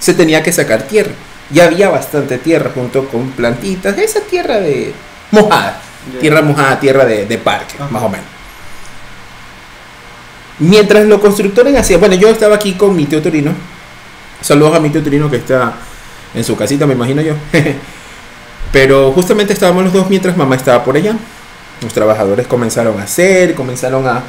se 0.00 0.12
tenía 0.14 0.42
que 0.42 0.52
sacar 0.52 0.82
tierra. 0.82 1.12
Y 1.52 1.60
había 1.60 1.88
bastante 1.88 2.38
tierra 2.38 2.70
junto 2.74 3.06
con 3.08 3.30
plantitas, 3.30 3.96
esa 3.98 4.20
tierra 4.20 4.58
de 4.60 4.92
mojada, 5.30 5.80
Ya. 6.14 6.20
tierra 6.20 6.42
mojada, 6.42 6.80
tierra 6.80 7.04
de, 7.04 7.26
de 7.26 7.38
parque, 7.38 7.74
Ajá. 7.78 7.88
más 7.90 8.02
o 8.02 8.08
menos. 8.08 8.26
Mientras 10.58 11.04
los 11.06 11.20
constructores 11.20 11.76
hacían, 11.76 12.00
bueno, 12.00 12.14
yo 12.14 12.28
estaba 12.28 12.56
aquí 12.56 12.74
con 12.74 12.94
mi 12.94 13.06
tío 13.06 13.20
Torino, 13.22 13.52
saludos 14.40 14.76
a 14.76 14.80
mi 14.80 14.90
tío 14.90 15.02
Torino 15.02 15.30
que 15.30 15.36
está 15.38 15.74
en 16.34 16.44
su 16.44 16.56
casita, 16.56 16.86
me 16.86 16.94
imagino 16.94 17.22
yo. 17.22 17.34
Pero 18.72 19.12
justamente 19.12 19.52
estábamos 19.52 19.84
los 19.84 19.92
dos 19.92 20.10
mientras 20.10 20.36
mamá 20.36 20.56
estaba 20.56 20.82
por 20.82 20.96
allá. 20.96 21.14
Los 21.80 21.92
trabajadores 21.92 22.46
comenzaron 22.46 22.98
a 22.98 23.04
hacer, 23.04 23.54
comenzaron 23.54 24.06
a, 24.06 24.22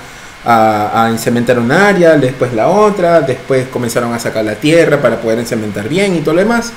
a, 0.45 1.09
encementar 1.09 1.57
un 1.57 1.71
área, 1.71 2.15
después 2.17 2.53
la 2.53 2.67
otra, 2.67 3.21
después 3.21 3.67
comenzaron 3.67 4.13
a 4.13 4.19
sacar 4.19 4.45
la 4.45 4.55
tierra 4.55 5.01
para 5.01 5.19
poder 5.19 5.39
encementar 5.39 5.89
bien 5.89 6.15
y 6.15 6.19
todo 6.19 6.35
lo 6.35 6.41
demás. 6.41 6.71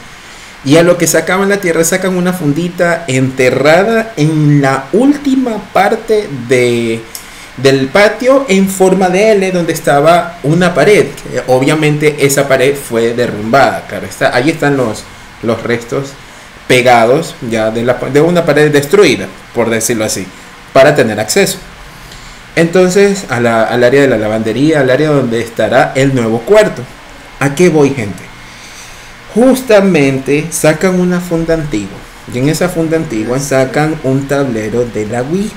Y 0.64 0.76
a 0.76 0.82
lo 0.82 0.98
que 0.98 1.06
sacaban 1.06 1.48
la 1.48 1.58
tierra 1.58 1.84
sacan 1.84 2.16
una 2.16 2.32
fundita 2.32 3.04
enterrada 3.06 4.12
en 4.16 4.60
la 4.60 4.86
última 4.92 5.58
parte 5.72 6.28
de, 6.48 7.00
del 7.58 7.88
patio 7.88 8.44
en 8.48 8.68
forma 8.68 9.08
de 9.08 9.32
L 9.32 9.52
donde 9.52 9.72
estaba 9.72 10.38
una 10.42 10.74
pared. 10.74 11.06
Obviamente 11.46 12.16
esa 12.26 12.48
pared 12.48 12.74
fue 12.74 13.14
derrumbada. 13.14 13.84
Claro, 13.86 14.08
ahí 14.32 14.50
están 14.50 14.76
los, 14.76 15.04
los 15.42 15.62
restos 15.62 16.10
pegados 16.66 17.34
ya 17.50 17.70
de, 17.70 17.82
la, 17.84 17.94
de 17.94 18.20
una 18.20 18.44
pared 18.44 18.70
destruida, 18.70 19.26
por 19.54 19.70
decirlo 19.70 20.04
así, 20.04 20.26
para 20.72 20.94
tener 20.94 21.18
acceso. 21.20 21.58
Entonces, 22.56 23.24
a 23.30 23.40
la- 23.40 23.64
al 23.64 23.84
área 23.84 24.02
de 24.02 24.08
la 24.08 24.18
lavandería, 24.18 24.80
al 24.80 24.90
área 24.90 25.10
donde 25.10 25.40
estará 25.40 25.92
el 25.94 26.14
nuevo 26.14 26.40
cuarto. 26.40 26.82
¿A 27.40 27.54
qué 27.54 27.68
voy, 27.68 27.90
gente? 27.90 28.22
Justamente 29.34 30.46
sacan 30.50 30.98
una 31.00 31.20
funda 31.20 31.54
antigua. 31.54 31.98
Y 32.32 32.38
en 32.38 32.48
esa 32.48 32.68
funda 32.68 32.96
antigua 32.96 33.38
sacan 33.38 33.94
un 34.02 34.26
tablero 34.26 34.84
de 34.84 35.06
la 35.06 35.22
Ouija. 35.22 35.54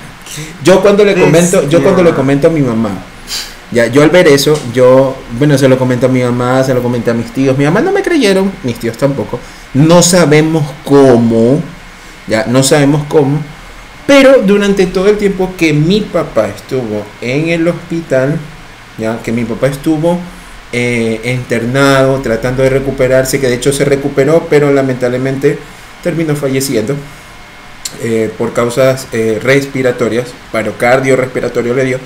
Yo 0.64 0.82
cuando 0.82 1.04
le 1.04 1.14
comento, 1.16 1.68
yo 1.70 1.84
cuando 1.84 2.04
le 2.04 2.12
comento 2.14 2.48
a 2.48 2.52
mi 2.52 2.62
mamá, 2.62 2.92
ya, 3.72 3.88
yo 3.88 4.04
al 4.04 4.10
ver 4.10 4.28
eso, 4.28 4.60
yo, 4.74 5.16
bueno, 5.40 5.58
se 5.58 5.70
lo 5.70 5.78
comento 5.78 6.08
a 6.08 6.10
mi 6.10 6.22
mamá, 6.22 6.64
se 6.64 6.74
lo 6.74 6.84
comenté 6.84 7.12
a 7.12 7.14
mis 7.14 7.32
tíos. 7.32 7.58
Mi 7.58 7.64
mamá 7.64 7.82
no 7.82 7.92
me 7.92 8.02
creyeron, 8.02 8.52
mis 8.64 8.78
tíos 8.78 8.98
tampoco. 8.98 9.40
No 9.74 10.02
sabemos 10.02 10.66
cómo, 10.84 11.62
ya, 12.28 12.46
no 12.48 12.64
sabemos 12.64 13.04
cómo. 13.08 13.40
Pero 14.06 14.42
durante 14.42 14.88
todo 14.88 15.08
el 15.08 15.18
tiempo 15.18 15.54
que 15.58 15.72
mi 15.72 16.02
papá 16.02 16.50
estuvo 16.50 17.06
en 17.22 17.50
el 17.50 17.68
hospital, 17.68 18.38
ya, 18.98 19.20
que 19.24 19.32
mi 19.32 19.46
papá 19.46 19.68
estuvo 19.68 20.20
eh, 20.74 21.22
internado, 21.24 22.20
tratando 22.20 22.64
de 22.64 22.70
recuperarse, 22.70 23.40
que 23.40 23.48
de 23.48 23.56
hecho 23.56 23.72
se 23.72 23.86
recuperó, 23.86 24.48
pero 24.50 24.74
lamentablemente 24.74 25.58
terminó 26.04 26.36
falleciendo 26.36 26.96
eh, 28.02 28.32
por 28.38 28.54
causas 28.54 29.08
eh, 29.12 29.40
respiratorias, 29.42 30.28
paro 30.52 30.78
cardiorrespiratorio 30.78 31.74
le 31.74 31.86
dio. 31.86 32.00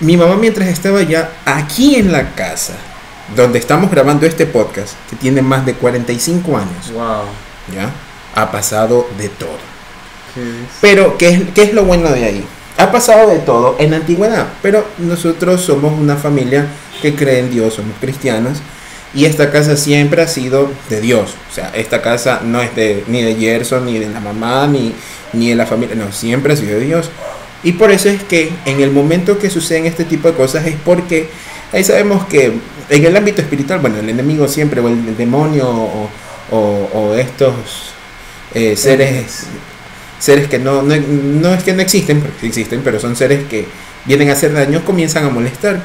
Mi 0.00 0.16
mamá 0.16 0.36
mientras 0.36 0.68
estaba 0.68 1.02
ya 1.02 1.30
aquí 1.44 1.96
en 1.96 2.10
la 2.12 2.34
casa, 2.34 2.74
donde 3.36 3.58
estamos 3.58 3.90
grabando 3.90 4.26
este 4.26 4.46
podcast, 4.46 4.94
que 5.08 5.16
tiene 5.16 5.42
más 5.42 5.66
de 5.66 5.74
45 5.74 6.56
años, 6.56 6.92
Wow. 6.92 7.24
¿ya? 7.74 7.90
Ha 8.34 8.50
pasado 8.50 9.08
de 9.18 9.28
todo. 9.28 9.58
¿Qué 10.34 10.40
es? 10.40 10.46
Pero, 10.80 11.18
¿qué 11.18 11.28
es, 11.28 11.40
qué 11.54 11.62
es 11.64 11.74
lo 11.74 11.84
bueno 11.84 12.08
de 12.10 12.24
ahí? 12.24 12.44
Ha 12.78 12.90
pasado 12.90 13.28
de 13.28 13.40
todo 13.40 13.76
en 13.78 13.90
la 13.90 13.98
antigüedad, 13.98 14.46
pero 14.62 14.86
nosotros 14.98 15.60
somos 15.60 15.98
una 15.98 16.16
familia 16.16 16.66
que 17.02 17.14
cree 17.14 17.40
en 17.40 17.50
Dios, 17.50 17.74
somos 17.74 17.94
cristianos, 18.00 18.58
y 19.12 19.26
esta 19.26 19.50
casa 19.50 19.76
siempre 19.76 20.22
ha 20.22 20.28
sido 20.28 20.70
de 20.88 21.00
Dios. 21.00 21.34
O 21.50 21.54
sea, 21.54 21.70
esta 21.74 22.00
casa 22.00 22.40
no 22.42 22.62
es 22.62 22.74
de, 22.74 23.04
ni 23.08 23.22
de 23.22 23.34
Gerson, 23.34 23.84
ni 23.84 23.98
de 23.98 24.08
la 24.08 24.20
mamá, 24.20 24.66
ni, 24.66 24.94
ni 25.34 25.50
de 25.50 25.56
la 25.56 25.66
familia, 25.66 25.94
no, 25.96 26.10
siempre 26.12 26.54
ha 26.54 26.56
sido 26.56 26.78
de 26.78 26.86
Dios. 26.86 27.10
Y 27.62 27.72
por 27.72 27.90
eso 27.90 28.08
es 28.08 28.22
que 28.22 28.50
en 28.64 28.80
el 28.80 28.90
momento 28.90 29.38
que 29.38 29.50
suceden 29.50 29.86
este 29.86 30.04
tipo 30.04 30.28
de 30.28 30.34
cosas 30.34 30.66
es 30.66 30.76
porque 30.84 31.28
ahí 31.72 31.84
sabemos 31.84 32.24
que 32.26 32.52
en 32.88 33.04
el 33.04 33.16
ámbito 33.16 33.42
espiritual, 33.42 33.80
bueno, 33.80 33.98
el 33.98 34.08
enemigo 34.08 34.48
siempre, 34.48 34.80
o 34.80 34.88
el, 34.88 35.16
demonio, 35.16 35.68
o, 35.68 36.08
o- 36.50 36.90
o 36.94 37.14
estos 37.14 37.52
eh, 38.54 38.76
seres 38.76 39.46
seres 40.18 40.48
que 40.48 40.58
no, 40.58 40.82
no, 40.82 40.94
no 40.96 41.54
es 41.54 41.62
que 41.62 41.72
no 41.72 41.80
existen, 41.82 42.20
porque 42.20 42.46
existen, 42.46 42.82
pero 42.84 43.00
son 43.00 43.16
seres 43.16 43.46
que 43.48 43.66
vienen 44.04 44.28
a 44.30 44.32
hacer 44.34 44.52
daño, 44.52 44.84
comienzan 44.84 45.24
a 45.24 45.30
molestar. 45.30 45.80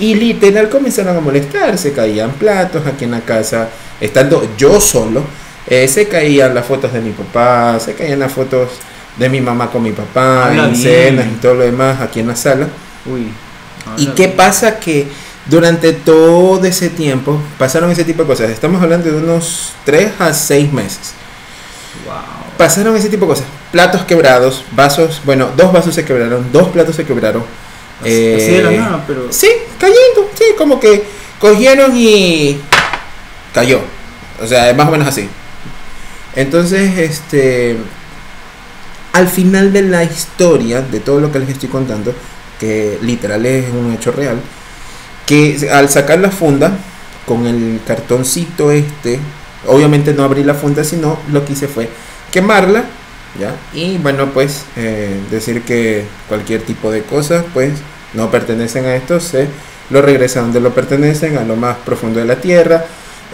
Y 0.00 0.14
literal 0.14 0.68
comenzaron 0.68 1.16
a 1.16 1.20
molestar, 1.20 1.76
se 1.76 1.92
caían 1.92 2.30
platos 2.32 2.86
aquí 2.86 3.04
en 3.04 3.10
la 3.10 3.20
casa, 3.20 3.68
estando 4.00 4.48
yo 4.56 4.80
solo, 4.80 5.22
eh, 5.66 5.88
se 5.88 6.06
caían 6.08 6.54
las 6.54 6.64
fotos 6.66 6.92
de 6.92 7.00
mi 7.00 7.10
papá, 7.10 7.78
se 7.80 7.94
caían 7.94 8.20
las 8.20 8.32
fotos 8.32 8.70
de 9.18 9.28
mi 9.28 9.40
mamá 9.40 9.70
con 9.70 9.82
mi 9.82 9.92
papá, 9.92 10.46
Habla 10.46 10.68
en 10.68 10.76
cenas 10.76 11.26
y 11.26 11.36
todo 11.36 11.54
lo 11.54 11.64
demás 11.64 12.00
aquí 12.00 12.20
en 12.20 12.28
la 12.28 12.36
sala. 12.36 12.68
Uy. 13.06 13.28
¿Y 13.96 14.06
qué 14.08 14.26
bien. 14.26 14.36
pasa? 14.36 14.78
Que 14.78 15.08
durante 15.46 15.92
todo 15.92 16.64
ese 16.64 16.90
tiempo 16.90 17.40
pasaron 17.58 17.90
ese 17.90 18.04
tipo 18.04 18.22
de 18.22 18.28
cosas. 18.28 18.50
Estamos 18.50 18.82
hablando 18.82 19.10
de 19.10 19.16
unos 19.16 19.72
3 19.84 20.12
a 20.18 20.32
6 20.32 20.72
meses. 20.72 21.14
Wow. 22.04 22.14
Pasaron 22.56 22.96
ese 22.96 23.08
tipo 23.08 23.24
de 23.24 23.32
cosas. 23.32 23.46
Platos 23.72 24.04
quebrados, 24.04 24.64
vasos, 24.72 25.20
bueno, 25.24 25.50
dos 25.56 25.72
vasos 25.72 25.94
se 25.94 26.04
quebraron, 26.04 26.50
dos 26.52 26.68
platos 26.68 26.96
se 26.96 27.04
quebraron. 27.04 27.44
Así, 28.00 28.34
así 28.34 28.52
de 28.52 28.62
la 28.62 28.72
Eh, 28.72 28.78
nada, 28.78 29.04
pero. 29.06 29.26
Sí, 29.30 29.48
cayendo, 29.78 30.30
sí, 30.34 30.44
como 30.56 30.78
que 30.78 31.04
cogieron 31.40 31.92
y 31.96 32.60
cayó. 33.52 33.80
O 34.42 34.46
sea, 34.46 34.70
es 34.70 34.76
más 34.76 34.88
o 34.88 34.90
menos 34.90 35.08
así. 35.08 35.28
Entonces, 36.36 36.96
este, 36.98 37.76
al 39.18 39.28
final 39.28 39.72
de 39.72 39.82
la 39.82 40.04
historia, 40.04 40.80
de 40.80 41.00
todo 41.00 41.20
lo 41.20 41.32
que 41.32 41.40
les 41.40 41.48
estoy 41.48 41.68
contando, 41.68 42.14
que 42.58 42.98
literal 43.02 43.44
es 43.46 43.66
un 43.70 43.92
hecho 43.92 44.12
real, 44.12 44.40
que 45.26 45.68
al 45.72 45.88
sacar 45.88 46.20
la 46.20 46.30
funda, 46.30 46.72
con 47.26 47.46
el 47.46 47.80
cartoncito 47.86 48.70
este, 48.70 49.18
obviamente 49.66 50.14
no 50.14 50.22
abrí 50.22 50.44
la 50.44 50.54
funda, 50.54 50.84
sino 50.84 51.18
lo 51.32 51.44
que 51.44 51.52
hice 51.54 51.66
fue 51.66 51.88
quemarla, 52.30 52.84
¿ya? 53.38 53.54
Y 53.74 53.98
bueno, 53.98 54.30
pues 54.32 54.64
eh, 54.76 55.18
decir 55.30 55.62
que 55.62 56.04
cualquier 56.28 56.62
tipo 56.62 56.90
de 56.90 57.02
cosas, 57.02 57.44
pues 57.52 57.72
no 58.14 58.30
pertenecen 58.30 58.86
a 58.86 58.94
esto, 58.94 59.18
se 59.18 59.48
lo 59.90 60.00
regresa 60.00 60.40
donde 60.40 60.60
lo 60.60 60.72
pertenecen, 60.72 61.36
a 61.38 61.44
lo 61.44 61.56
más 61.56 61.76
profundo 61.78 62.20
de 62.20 62.26
la 62.26 62.36
tierra. 62.36 62.84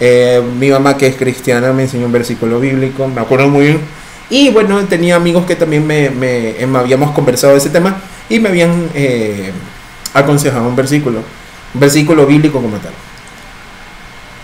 Eh, 0.00 0.42
mi 0.58 0.70
mamá 0.70 0.96
que 0.96 1.06
es 1.06 1.16
cristiana 1.16 1.72
me 1.72 1.82
enseñó 1.82 2.06
un 2.06 2.12
versículo 2.12 2.58
bíblico, 2.58 3.06
me 3.06 3.20
acuerdo 3.20 3.48
muy 3.48 3.66
bien. 3.66 4.03
Y 4.30 4.50
bueno, 4.50 4.82
tenía 4.84 5.16
amigos 5.16 5.44
que 5.46 5.56
también 5.56 5.87
eh, 5.90 6.66
me 6.66 6.78
habíamos 6.78 7.12
conversado 7.12 7.52
de 7.52 7.58
ese 7.58 7.70
tema 7.70 8.00
y 8.28 8.38
me 8.40 8.48
habían 8.48 8.88
eh, 8.94 9.52
aconsejado 10.14 10.66
un 10.66 10.76
versículo, 10.76 11.22
un 11.74 11.80
versículo 11.80 12.26
bíblico 12.26 12.60
como 12.60 12.76
tal. 12.78 12.92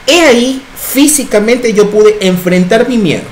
He 0.06 0.20
ahí, 0.20 0.62
físicamente 0.76 1.72
yo 1.72 1.90
pude 1.90 2.18
enfrentar 2.20 2.88
mi 2.88 2.98
miedo. 2.98 3.24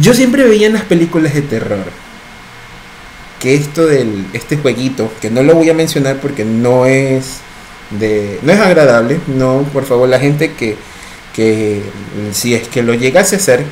Yo 0.00 0.14
siempre 0.14 0.44
veía 0.44 0.66
en 0.66 0.72
las 0.72 0.84
películas 0.84 1.34
de 1.34 1.42
terror 1.42 1.84
que 3.38 3.54
esto 3.54 3.86
del 3.86 4.24
este 4.32 4.56
jueguito, 4.56 5.12
que 5.20 5.28
no 5.28 5.42
lo 5.42 5.54
voy 5.54 5.68
a 5.68 5.74
mencionar 5.74 6.18
porque 6.18 6.44
no 6.44 6.86
es 6.86 7.40
de 7.90 8.38
no 8.42 8.52
es 8.52 8.60
agradable, 8.60 9.20
no, 9.26 9.64
por 9.72 9.84
favor, 9.84 10.08
la 10.08 10.20
gente 10.20 10.52
que 10.52 10.76
que 11.34 11.82
si 12.32 12.54
es 12.54 12.68
que 12.68 12.82
lo 12.82 12.94
llegase 12.94 13.36
a 13.36 13.38
hacer, 13.38 13.64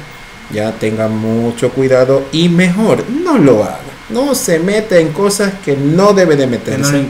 ya 0.52 0.72
tenga 0.72 1.08
mucho 1.08 1.70
cuidado 1.70 2.24
y 2.32 2.48
mejor 2.48 3.04
no 3.08 3.38
lo 3.38 3.64
haga. 3.64 3.80
No 4.10 4.34
se 4.34 4.58
mete 4.58 5.00
en 5.00 5.12
cosas 5.12 5.54
que 5.64 5.76
no 5.76 6.12
debe 6.12 6.34
de 6.34 6.46
meterse. 6.46 7.06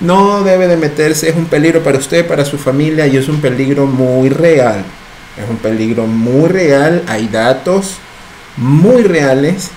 No 0.00 0.44
debe 0.44 0.68
de 0.68 0.76
meterse, 0.76 1.30
es 1.30 1.36
un 1.36 1.46
peligro 1.46 1.82
para 1.82 1.98
usted, 1.98 2.26
para 2.26 2.44
su 2.44 2.58
familia 2.58 3.06
y 3.06 3.16
es 3.16 3.28
un 3.28 3.40
peligro 3.40 3.86
muy 3.86 4.28
real. 4.28 4.84
Es 5.42 5.48
un 5.48 5.56
peligro 5.56 6.06
muy 6.06 6.48
real, 6.48 7.02
hay 7.06 7.28
datos 7.28 7.96
muy 8.56 9.02
reales 9.02 9.70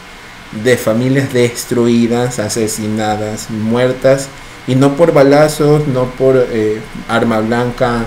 de 0.63 0.78
familias 0.78 1.32
destruidas, 1.32 2.39
asesinadas, 2.39 3.50
muertas, 3.50 4.28
y 4.67 4.76
no 4.76 4.96
por 4.96 5.13
balazos, 5.13 5.88
no 5.88 6.06
por 6.06 6.36
eh, 6.38 6.82
arma 7.08 7.39
blanca, 7.39 8.06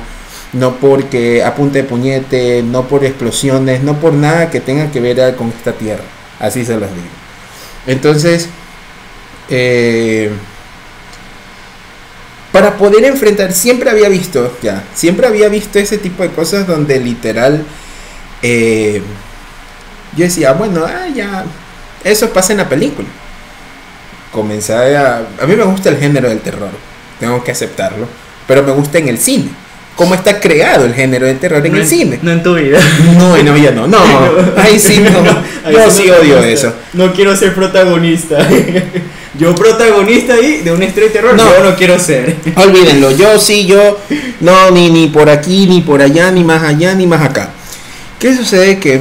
no 0.56 0.76
porque 0.76 1.44
apunte 1.44 1.82
de 1.82 1.88
puñete, 1.88 2.62
no 2.62 2.88
por 2.88 3.04
explosiones, 3.04 3.82
no 3.82 4.00
por 4.00 4.12
nada 4.14 4.50
que 4.50 4.60
tenga 4.60 4.90
que 4.90 5.00
ver 5.00 5.36
con 5.36 5.48
esta 5.48 5.72
tierra. 5.72 6.04
Así 6.40 6.64
se 6.64 6.74
los 6.78 6.88
digo. 6.90 7.06
Entonces, 7.86 8.48
eh, 9.50 10.30
para 12.52 12.76
poder 12.78 13.04
enfrentar, 13.04 13.52
siempre 13.52 13.90
había 13.90 14.08
visto, 14.08 14.56
ya, 14.62 14.82
siempre 14.94 15.26
había 15.26 15.48
visto 15.48 15.78
ese 15.78 15.98
tipo 15.98 16.22
de 16.22 16.30
cosas 16.30 16.66
donde 16.66 16.98
literal, 16.98 17.62
eh, 18.42 19.02
yo 20.16 20.24
decía, 20.24 20.52
bueno, 20.52 20.86
ah, 20.86 21.06
ya, 21.14 21.44
eso 22.02 22.30
pasa 22.30 22.52
en 22.52 22.58
la 22.58 22.68
película. 22.68 23.08
Comencé 24.32 24.96
a, 24.96 25.18
a 25.18 25.46
mí 25.46 25.54
me 25.54 25.64
gusta 25.64 25.90
el 25.90 25.98
género 25.98 26.28
del 26.30 26.40
terror, 26.40 26.70
tengo 27.20 27.44
que 27.44 27.52
aceptarlo, 27.52 28.08
pero 28.48 28.62
me 28.62 28.72
gusta 28.72 28.98
en 28.98 29.08
el 29.08 29.18
cine. 29.18 29.65
¿Cómo 29.96 30.14
está 30.14 30.38
creado 30.40 30.84
el 30.84 30.92
género 30.94 31.26
del 31.26 31.38
terror 31.38 31.64
en 31.64 31.72
no 31.72 31.78
el 31.78 31.86
cine? 31.86 32.18
No 32.22 32.30
en 32.30 32.42
tu 32.42 32.54
vida. 32.54 32.78
No, 33.18 33.36
no, 33.42 33.56
ya 33.56 33.70
no, 33.72 33.86
no, 33.86 33.98
ahí 34.56 34.78
sí 34.78 35.00
no, 35.00 35.10
Ahí 35.64 35.74
yo 35.74 35.90
sí 35.90 36.04
no 36.06 36.16
odio 36.16 36.38
eso. 36.44 36.72
No 36.92 37.12
quiero 37.14 37.34
ser 37.34 37.54
protagonista. 37.54 38.46
yo 39.38 39.54
protagonista 39.54 40.34
ahí 40.34 40.60
de 40.62 40.72
historia 40.84 41.08
de 41.08 41.10
terror, 41.10 41.34
No. 41.34 41.44
yo 41.50 41.64
no 41.70 41.76
quiero 41.76 41.98
ser. 41.98 42.36
Olvídenlo, 42.56 43.10
yo 43.10 43.38
sí, 43.38 43.64
yo 43.64 43.98
no, 44.40 44.70
ni, 44.70 44.90
ni 44.90 45.08
por 45.08 45.30
aquí, 45.30 45.66
ni 45.66 45.80
por 45.80 46.02
allá, 46.02 46.30
ni 46.30 46.44
más 46.44 46.62
allá, 46.62 46.94
ni 46.94 47.06
más 47.06 47.22
acá. 47.22 47.50
¿Qué 48.18 48.36
sucede? 48.36 48.78
Que 48.78 49.00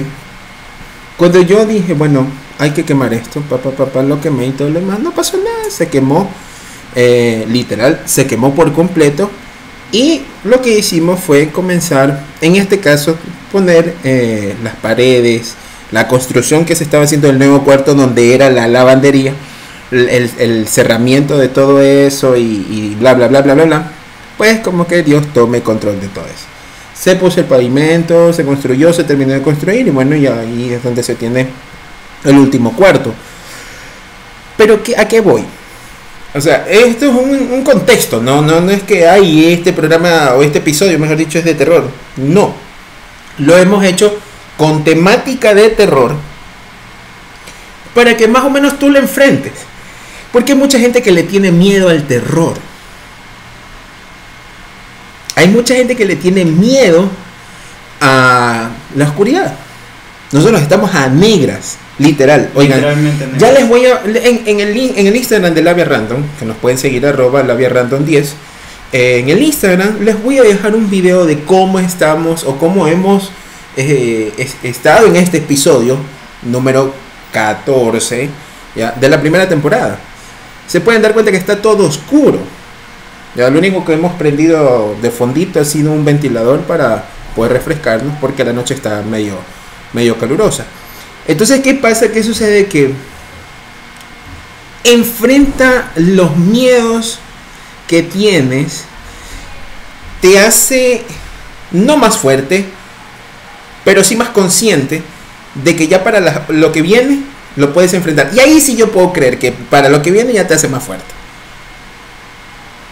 cuando 1.18 1.42
yo 1.42 1.66
dije, 1.66 1.94
bueno, 1.94 2.28
hay 2.58 2.72
que 2.72 2.84
quemar 2.84 3.14
esto, 3.14 3.42
papá, 3.42 3.72
papá, 3.72 4.02
lo 4.02 4.22
quemé 4.22 4.48
y 4.48 4.52
todo 4.52 4.70
lo 4.70 4.80
demás, 4.80 5.00
no 5.00 5.12
pasó 5.12 5.38
nada, 5.38 5.70
se 5.70 5.90
quemó, 5.90 6.30
eh, 6.96 7.46
literal, 7.50 8.02
se 8.06 8.26
quemó 8.28 8.56
por 8.56 8.72
completo. 8.74 9.30
Y 9.96 10.24
lo 10.44 10.62
que 10.62 10.78
hicimos 10.78 11.22
fue 11.22 11.52
comenzar, 11.52 12.20
en 12.42 12.58
este 12.58 12.82
caso, 12.82 13.16
poner 13.50 13.96
eh, 14.04 14.54
las 14.62 14.76
paredes, 14.76 15.56
la 15.90 16.10
construcción 16.10 16.66
que 16.66 16.76
se 16.76 16.84
estaba 16.84 17.06
haciendo 17.06 17.28
del 17.28 17.38
nuevo 17.40 17.64
cuarto 17.64 17.96
donde 17.96 18.36
era 18.36 18.50
la 18.50 18.68
lavandería, 18.68 19.32
el, 19.92 20.68
cerramiento 20.68 21.38
de 21.38 21.48
todo 21.48 21.82
eso 21.82 22.36
y, 22.36 22.98
bla, 23.00 23.14
bla, 23.14 23.30
bla, 23.30 23.42
bla, 23.42 23.54
bla, 23.54 23.64
bla. 23.64 23.92
Pues 24.38 24.60
como 24.60 24.86
que 24.86 25.02
Dios 25.02 25.28
tome 25.34 25.62
control 25.62 26.02
de 26.02 26.10
todo 26.10 26.26
eso. 26.26 26.44
Se 26.94 27.16
puso 27.16 27.40
el 27.40 27.46
pavimento, 27.46 28.34
se 28.34 28.44
construyó, 28.44 28.92
se 28.92 29.06
terminó 29.06 29.32
de 29.32 29.42
construir 29.42 29.88
y 29.88 29.92
bueno, 29.92 30.14
y 30.18 30.28
ahí 30.28 30.74
es 30.74 30.84
donde 30.84 31.04
se 31.04 31.16
tiene 31.16 31.48
el 32.26 32.38
último 32.38 32.76
cuarto. 32.76 33.14
Pero 34.58 34.84
¿qué- 34.84 34.98
¿a 34.98 35.08
qué 35.08 35.22
voy? 35.22 35.46
O 36.36 36.42
sea, 36.42 36.66
esto 36.70 37.06
es 37.06 37.12
un, 37.12 37.54
un 37.54 37.64
contexto, 37.64 38.22
¿no? 38.22 38.42
No, 38.42 38.60
no 38.60 38.72
es 38.72 38.84
que 38.84 39.08
hay 39.08 39.54
este 39.54 39.72
programa 39.72 40.34
o 40.36 40.44
este 40.44 40.58
episodio, 40.58 41.00
mejor 41.00 41.16
dicho, 41.16 41.40
es 41.40 41.46
de 41.46 41.54
terror. 41.54 41.90
No. 42.18 42.54
Lo 43.38 43.58
hemos 43.58 43.84
hecho 43.86 44.18
con 44.58 44.84
temática 44.84 45.54
de 45.54 45.70
terror 45.70 46.16
para 47.94 48.18
que 48.18 48.28
más 48.28 48.44
o 48.44 48.50
menos 48.50 48.78
tú 48.78 48.90
lo 48.90 49.00
enfrentes. 49.00 49.54
Porque 50.34 50.52
hay 50.52 50.58
mucha 50.58 50.78
gente 50.78 51.02
que 51.02 51.14
le 51.14 51.24
tiene 51.24 51.52
miedo 51.52 51.88
al 51.88 52.06
terror. 52.06 52.56
Hay 55.36 55.48
mucha 55.48 55.74
gente 55.74 55.96
que 55.96 56.06
le 56.06 56.18
tiene 56.18 56.44
miedo 56.44 57.10
a 58.02 58.70
la 58.96 59.06
oscuridad. 59.06 59.56
Nosotros 60.34 60.62
estamos 60.62 60.94
a 60.94 61.08
negras, 61.08 61.78
literal. 62.00 62.50
Oigan, 62.56 62.82
no. 62.82 63.38
ya 63.38 63.52
les 63.52 63.68
voy 63.68 63.86
a. 63.86 64.02
En, 64.06 64.44
en 64.46 64.60
el, 64.60 64.78
en 64.98 65.08
el 65.08 65.16
Instagram 65.16 65.54
de 65.54 65.62
Labia 65.64 65.86
Random, 65.86 66.24
que 66.40 66.46
nos 66.46 66.58
pueden 66.58 66.78
seguir 66.78 67.06
arroba 67.06 67.44
Labia 67.44 67.70
Random 67.70 68.04
10. 68.06 68.34
eh, 68.92 69.20
en 69.20 69.30
el 69.30 69.42
Instagram 69.42 70.02
les 70.02 70.22
voy 70.22 70.38
a 70.38 70.44
dejar 70.44 70.76
un 70.76 70.90
video 70.90 71.26
de 71.26 71.44
cómo 71.44 71.80
estamos 71.80 72.44
o 72.44 72.58
cómo 72.58 72.88
hemos 72.88 73.32
eh, 73.78 74.32
es- 74.38 74.56
estado 74.64 75.08
en 75.08 75.16
este 75.18 75.38
episodio 75.38 75.98
número 76.44 76.94
14 77.34 78.30
¿ya? 78.76 78.92
de 78.92 79.10
la 79.10 79.20
primera 79.20 79.48
temporada. 79.50 79.98
Se 80.68 80.82
pueden 80.82 81.02
dar 81.02 81.14
cuenta 81.14 81.32
que 81.32 81.38
está 81.38 81.62
todo 81.62 81.86
oscuro. 81.88 82.40
Ya 83.36 83.50
lo 83.50 83.60
único 83.60 83.84
que 83.84 83.94
hemos 83.94 84.14
prendido 84.14 84.96
de 85.02 85.12
fondito 85.12 85.60
ha 85.60 85.66
sido 85.66 85.92
un 85.92 86.06
ventilador 86.06 86.62
para 86.62 87.04
poder 87.36 87.52
refrescarnos 87.52 88.16
porque 88.22 88.44
la 88.46 88.54
noche 88.54 88.74
está 88.74 89.02
medio, 89.02 89.36
medio 89.94 90.18
calurosa. 90.18 90.66
Entonces, 91.28 91.62
¿qué 91.62 91.74
pasa? 91.74 92.12
¿Qué 92.12 92.24
sucede? 92.24 92.68
Que 92.68 92.94
enfrenta 94.84 95.92
los 95.96 96.38
miedos 96.38 97.20
que 97.88 98.04
tienes, 98.04 98.86
te 100.22 100.40
hace 100.40 101.04
no 101.72 101.98
más 101.98 102.18
fuerte, 102.18 102.66
pero 103.84 104.04
sí 104.04 104.16
más 104.16 104.30
consciente 104.30 105.04
de 105.56 105.76
que 105.76 105.88
ya 105.88 106.04
para 106.04 106.44
lo 106.50 106.72
que 106.72 106.82
viene 106.82 107.24
lo 107.56 107.74
puedes 107.74 107.94
enfrentar. 107.94 108.32
Y 108.34 108.40
ahí 108.40 108.62
sí 108.62 108.76
yo 108.76 108.92
puedo 108.92 109.14
creer 109.14 109.40
que 109.40 109.52
para 109.52 109.90
lo 109.90 110.02
que 110.02 110.12
viene 110.12 110.34
ya 110.34 110.48
te 110.48 110.54
hace 110.54 110.68
más 110.68 110.84
fuerte. 110.84 111.06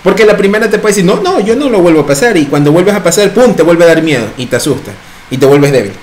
Porque 0.04 0.26
la 0.26 0.36
primera 0.36 0.70
te 0.70 0.80
puede 0.80 0.96
decir, 0.96 1.06
no, 1.06 1.22
no, 1.22 1.40
yo 1.40 1.56
no 1.56 1.70
lo 1.70 1.80
vuelvo 1.80 2.02
a 2.02 2.08
pasar. 2.08 2.36
Y 2.36 2.46
cuando 2.46 2.72
vuelves 2.72 2.94
a 2.94 3.04
pasar, 3.04 3.34
pum, 3.34 3.56
te 3.56 3.64
vuelve 3.64 3.86
a 3.86 3.88
dar 3.88 4.02
miedo 4.02 4.26
y 4.38 4.48
te 4.48 4.58
asusta 4.58 4.92
y 5.30 5.38
te 5.38 5.46
vuelves 5.46 5.72
débil. 5.72 5.94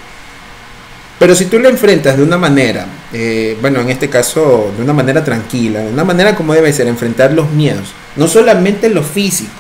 Pero 1.20 1.34
si 1.34 1.44
tú 1.44 1.58
lo 1.58 1.68
enfrentas 1.68 2.16
de 2.16 2.22
una 2.22 2.38
manera, 2.38 2.86
eh, 3.12 3.58
bueno, 3.60 3.80
en 3.80 3.90
este 3.90 4.08
caso, 4.08 4.72
de 4.74 4.82
una 4.82 4.94
manera 4.94 5.22
tranquila, 5.22 5.80
de 5.80 5.92
una 5.92 6.02
manera 6.02 6.34
como 6.34 6.54
debe 6.54 6.72
ser, 6.72 6.88
enfrentar 6.88 7.32
los 7.32 7.50
miedos, 7.50 7.92
no 8.16 8.26
solamente 8.26 8.88
los 8.88 9.06
físicos, 9.06 9.52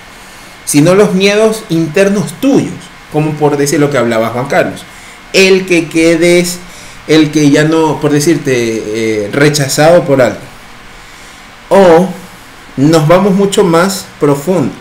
sino 0.64 0.94
los 0.94 1.12
miedos 1.12 1.64
internos 1.68 2.32
tuyos, 2.40 2.72
como 3.12 3.32
por 3.34 3.58
decir 3.58 3.78
lo 3.78 3.90
que 3.90 3.98
hablaba 3.98 4.30
Juan 4.30 4.46
Carlos. 4.46 4.84
El 5.34 5.66
que 5.66 5.90
quedes 5.90 6.58
el 7.06 7.30
que 7.30 7.50
ya 7.50 7.64
no, 7.64 8.00
por 8.00 8.10
decirte, 8.10 8.54
eh, 8.54 9.30
rechazado 9.30 10.04
por 10.04 10.22
alguien. 10.22 10.42
O 11.68 12.08
nos 12.78 13.06
vamos 13.06 13.34
mucho 13.34 13.64
más 13.64 14.06
profundo. 14.18 14.72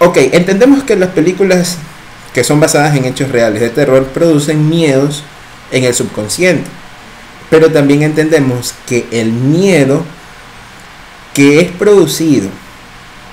Ok, 0.00 0.16
entendemos 0.32 0.82
que 0.82 0.96
las 0.96 1.10
películas 1.10 1.76
que 2.32 2.44
son 2.44 2.60
basadas 2.60 2.96
en 2.96 3.04
hechos 3.04 3.30
reales 3.30 3.60
de 3.60 3.70
terror 3.70 4.06
producen 4.06 4.68
miedos 4.68 5.22
en 5.70 5.84
el 5.84 5.94
subconsciente. 5.94 6.68
Pero 7.50 7.72
también 7.72 8.02
entendemos 8.02 8.74
que 8.86 9.06
el 9.10 9.32
miedo 9.32 10.04
que 11.34 11.60
es 11.60 11.70
producido 11.70 12.48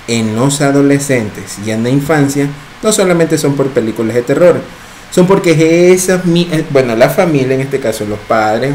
en 0.08 0.36
los 0.36 0.62
adolescentes 0.62 1.58
y 1.66 1.72
en 1.72 1.84
la 1.84 1.90
infancia 1.90 2.48
no 2.84 2.92
solamente 2.92 3.38
son 3.38 3.56
por 3.56 3.70
películas 3.70 4.16
de 4.16 4.22
terror, 4.22 4.62
son 5.12 5.28
porque 5.28 5.92
esas, 5.92 6.22
eh, 6.26 6.66
bueno, 6.70 6.96
la 6.96 7.10
familia, 7.10 7.56
en 7.56 7.62
este 7.62 7.80
caso 7.80 8.06
los 8.06 8.20
padres, 8.20 8.74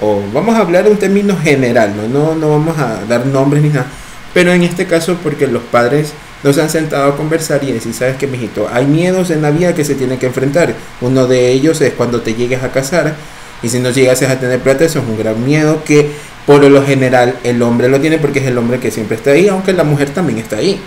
o, 0.00 0.22
vamos 0.32 0.54
a 0.54 0.60
hablar 0.60 0.84
de 0.84 0.90
un 0.90 0.98
término 0.98 1.36
general, 1.36 1.94
¿no? 1.96 2.06
No, 2.06 2.34
no 2.34 2.50
vamos 2.50 2.78
a 2.78 3.04
dar 3.08 3.26
nombres 3.26 3.62
ni 3.62 3.70
nada, 3.70 3.86
pero 4.32 4.52
en 4.52 4.62
este 4.62 4.86
caso 4.86 5.18
porque 5.22 5.46
los 5.46 5.62
padres 5.62 6.12
nos 6.42 6.56
han 6.58 6.70
sentado 6.70 7.12
a 7.12 7.16
conversar 7.16 7.62
y 7.64 7.72
decir, 7.72 7.92
sabes 7.92 8.16
que, 8.16 8.26
mijito, 8.26 8.68
hay 8.72 8.86
miedos 8.86 9.30
en 9.30 9.42
la 9.42 9.50
vida 9.50 9.74
que 9.74 9.84
se 9.84 9.94
tienen 9.94 10.18
que 10.18 10.26
enfrentar. 10.26 10.74
Uno 11.00 11.26
de 11.26 11.52
ellos 11.52 11.80
es 11.80 11.92
cuando 11.92 12.22
te 12.22 12.34
llegues 12.34 12.62
a 12.62 12.72
casar 12.72 13.14
y 13.62 13.68
si 13.68 13.78
no 13.78 13.90
llegas 13.90 14.22
a 14.22 14.40
tener 14.40 14.60
plata, 14.60 14.84
eso 14.84 15.00
es 15.00 15.04
un 15.06 15.18
gran 15.18 15.44
miedo 15.44 15.84
que 15.84 16.10
por 16.46 16.62
lo 16.64 16.84
general 16.84 17.36
el 17.44 17.60
hombre 17.62 17.88
lo 17.88 18.00
tiene 18.00 18.18
porque 18.18 18.38
es 18.38 18.46
el 18.46 18.56
hombre 18.56 18.80
que 18.80 18.90
siempre 18.90 19.16
está 19.16 19.32
ahí, 19.32 19.48
aunque 19.48 19.72
la 19.72 19.84
mujer 19.84 20.10
también 20.10 20.38
está 20.38 20.56
ahí 20.56 20.80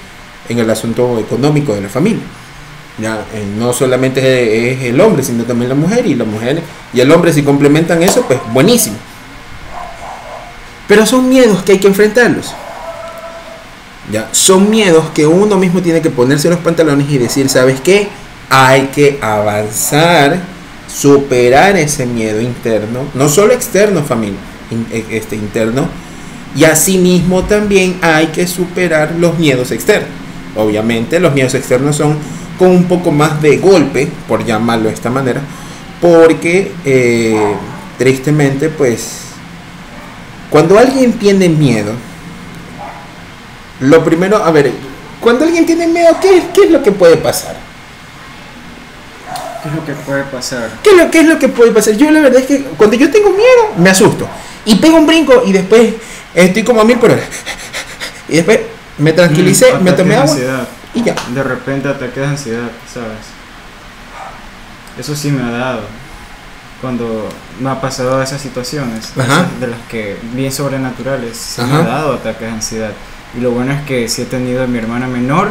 en 0.50 0.60
el 0.60 0.70
asunto 0.70 1.20
económico 1.20 1.74
de 1.76 1.82
la 1.82 1.90
familia. 1.90 2.24
Ya, 3.00 3.26
eh, 3.34 3.44
no 3.58 3.74
solamente 3.74 4.72
es 4.72 4.84
el 4.84 5.00
hombre, 5.02 5.24
sino 5.24 5.44
también 5.46 5.70
la 5.70 5.76
mujer 5.76 6.06
y 6.06 6.16
la 6.16 6.26
mujer 6.26 6.62
y 6.94 7.00
el 7.00 7.12
hombre 7.12 7.34
si 7.34 7.44
complementan 7.44 8.04
eso, 8.04 8.24
pues 8.28 8.40
buenísimo. 8.52 8.98
Pero 10.88 11.06
son 11.06 11.30
miedos 11.30 11.64
que 11.64 11.74
hay 11.74 11.80
que 11.80 11.88
enfrentarlos. 11.88 12.54
Ya, 14.12 14.30
son 14.32 14.70
miedos 14.70 15.06
que 15.14 15.26
uno 15.26 15.58
mismo 15.58 15.82
tiene 15.82 16.02
que 16.02 16.10
ponerse 16.10 16.50
los 16.50 16.60
pantalones 16.60 17.10
y 17.10 17.18
decir, 17.18 17.48
¿sabes 17.48 17.80
qué? 17.80 18.10
Hay 18.50 18.90
que 18.94 19.18
avanzar, 19.22 20.40
superar 20.88 21.78
ese 21.78 22.06
miedo 22.06 22.42
interno, 22.42 23.06
no 23.14 23.30
solo 23.30 23.54
externo, 23.54 24.04
familia, 24.04 24.40
e, 24.92 25.06
este 25.12 25.36
interno, 25.38 25.88
y 26.56 26.66
asimismo 26.66 27.44
también 27.44 27.98
hay 28.02 28.28
que 28.28 28.46
superar 28.46 29.14
los 29.18 29.40
miedos 29.40 29.72
externos. 29.72 30.10
Obviamente 30.56 31.20
los 31.20 31.34
miedos 31.34 31.56
externos 31.56 31.96
son 31.96 32.18
con 32.60 32.70
un 32.70 32.84
poco 32.84 33.12
más 33.12 33.42
de 33.42 33.58
golpe, 33.58 34.10
por 34.28 34.46
llamarlo 34.46 34.90
de 34.90 34.94
esta 34.94 35.10
manera, 35.10 35.42
porque 36.02 36.74
eh, 36.86 37.56
tristemente, 37.98 38.70
pues, 38.70 39.22
cuando 40.50 40.78
alguien 40.78 41.14
tiene 41.14 41.50
miedo, 41.50 41.94
lo 43.84 44.04
primero, 44.04 44.38
a 44.44 44.52
ver, 44.52 44.72
cuando 45.20 45.46
alguien 45.46 45.66
tiene 45.66 45.88
miedo, 45.88 46.16
¿qué, 46.22 46.44
qué 46.54 46.62
es 46.64 46.72
lo 46.72 46.82
que 46.82 46.92
puede 46.92 47.18
pasar? 47.18 47.56
¿Qué 49.62 49.70
es 49.70 49.76
lo 49.76 49.86
que 49.86 49.94
puede 49.94 50.24
pasar? 50.24 50.70
¿Qué 50.82 50.90
es, 50.92 50.98
lo, 50.98 51.12
¿Qué 51.12 51.20
es 51.20 51.26
lo 51.26 51.40
que 51.40 51.50
puede 51.50 51.72
pasar? 51.72 51.94
Yo 51.96 52.10
la 52.12 52.22
verdad 52.22 52.42
es 52.42 52.48
que 52.48 52.64
cuando 52.78 52.96
yo 52.96 53.12
tengo 53.12 53.30
miedo, 53.30 53.74
me 53.78 53.90
asusto. 53.90 54.28
Y 54.66 54.76
pego 54.76 54.98
un 54.98 55.06
brinco 55.06 55.44
y 55.46 55.52
después 55.52 55.94
estoy 56.34 56.64
como 56.64 56.82
a 56.82 56.86
mil 56.86 56.98
por 56.98 57.12
hora. 57.12 57.24
Y 58.30 58.38
después 58.38 58.60
me 58.98 59.12
tranquilicé, 59.12 59.74
mm, 59.74 59.84
me 59.84 59.92
tomé 59.92 60.16
agua. 60.16 60.36
Y 60.94 61.04
ya. 61.04 61.16
De 61.34 61.44
repente 61.44 61.90
ataque 61.90 62.20
de 62.20 62.26
ansiedad, 62.26 62.72
¿sabes? 62.92 63.18
Eso 64.98 65.16
sí 65.16 65.30
me 65.32 65.44
ha 65.44 65.52
dado. 65.52 65.82
Cuando 66.80 67.28
me 67.60 67.70
ha 67.70 67.82
pasado 67.82 68.22
esas 68.22 68.42
situaciones, 68.42 69.14
de 69.60 69.68
las 69.68 69.80
que 69.90 70.18
bien 70.34 70.52
sobrenaturales, 70.52 71.38
se 71.38 71.64
me 71.64 71.76
ha 71.76 71.82
dado 71.82 72.14
ataques 72.14 72.42
de 72.42 72.48
ansiedad. 72.48 72.92
Y 73.36 73.42
lo 73.42 73.52
bueno 73.52 73.74
es 73.74 73.82
que 73.84 74.08
sí 74.08 74.24
he 74.24 74.26
tenido 74.26 74.64
a 74.64 74.68
mi 74.68 74.78
hermana 74.78 75.08
menor 75.08 75.50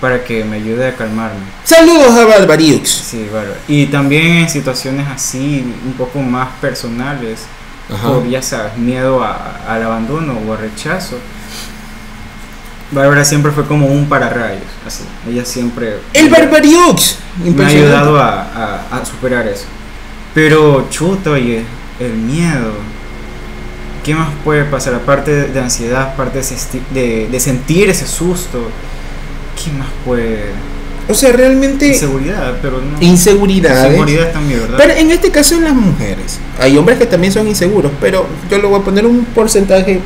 para 0.00 0.24
que 0.24 0.44
me 0.44 0.56
ayude 0.56 0.88
a 0.88 0.96
calmarme. 0.96 1.40
Saludos 1.64 2.16
a 2.16 2.24
Barbariux. 2.24 2.88
Sí, 2.88 3.28
Bárbara. 3.32 3.58
Y 3.68 3.86
también 3.86 4.26
en 4.38 4.48
situaciones 4.48 5.06
así, 5.08 5.64
un 5.84 5.92
poco 5.92 6.20
más 6.20 6.48
personales, 6.60 7.40
por 8.02 8.26
ya 8.28 8.40
sabes, 8.40 8.76
miedo 8.78 9.22
al 9.22 9.82
abandono 9.82 10.38
o 10.46 10.52
al 10.52 10.58
rechazo 10.58 11.18
Bárbara 12.92 13.24
siempre 13.24 13.52
fue 13.52 13.64
como 13.66 13.86
un 13.86 14.06
pararrayos, 14.06 14.64
así. 14.84 15.04
Ella 15.28 15.44
siempre. 15.44 15.98
¡El 16.12 16.28
Barbariux! 16.28 17.18
Me 17.44 17.64
ha 17.64 17.68
ayudado 17.68 18.18
a, 18.20 19.02
superar 19.04 19.46
eso. 19.46 19.66
Pero, 20.34 20.88
chuta, 20.90 21.30
oye, 21.30 21.64
el 22.00 22.12
miedo. 22.14 22.72
¿Qué 24.04 24.14
más 24.14 24.28
puede 24.44 24.64
pasar? 24.64 24.94
Aparte 24.94 25.48
de 25.48 25.60
ansiedad, 25.60 26.02
aparte 26.12 26.40
de, 26.92 27.28
de, 27.30 27.40
sentir 27.40 27.90
ese 27.90 28.06
susto. 28.06 28.58
¿Qué 29.62 29.70
más 29.72 29.88
puede.? 30.04 30.46
O 31.08 31.14
sea, 31.14 31.32
realmente. 31.32 31.88
Inseguridad, 31.88 32.58
pero 32.62 32.80
no. 32.80 33.00
Inseguridad. 33.00 33.86
Inseguridad 33.86 34.32
también, 34.32 34.60
¿verdad? 34.60 34.78
Pero 34.78 34.94
en 34.94 35.10
este 35.10 35.30
caso 35.30 35.54
en 35.54 35.64
las 35.64 35.74
mujeres. 35.74 36.38
Hay 36.58 36.76
hombres 36.78 36.98
que 36.98 37.06
también 37.06 37.32
son 37.32 37.46
inseguros, 37.48 37.92
pero 38.00 38.26
yo 38.50 38.58
le 38.58 38.66
voy 38.66 38.80
a 38.80 38.84
poner 38.84 39.04
un 39.06 39.24
porcentaje, 39.24 40.00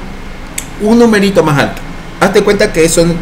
un 0.81 0.99
numerito 0.99 1.43
más 1.45 1.59
alto 1.59 1.83
hazte 2.25 2.43
cuenta 2.43 2.73
que 2.73 2.89
son 2.89 3.15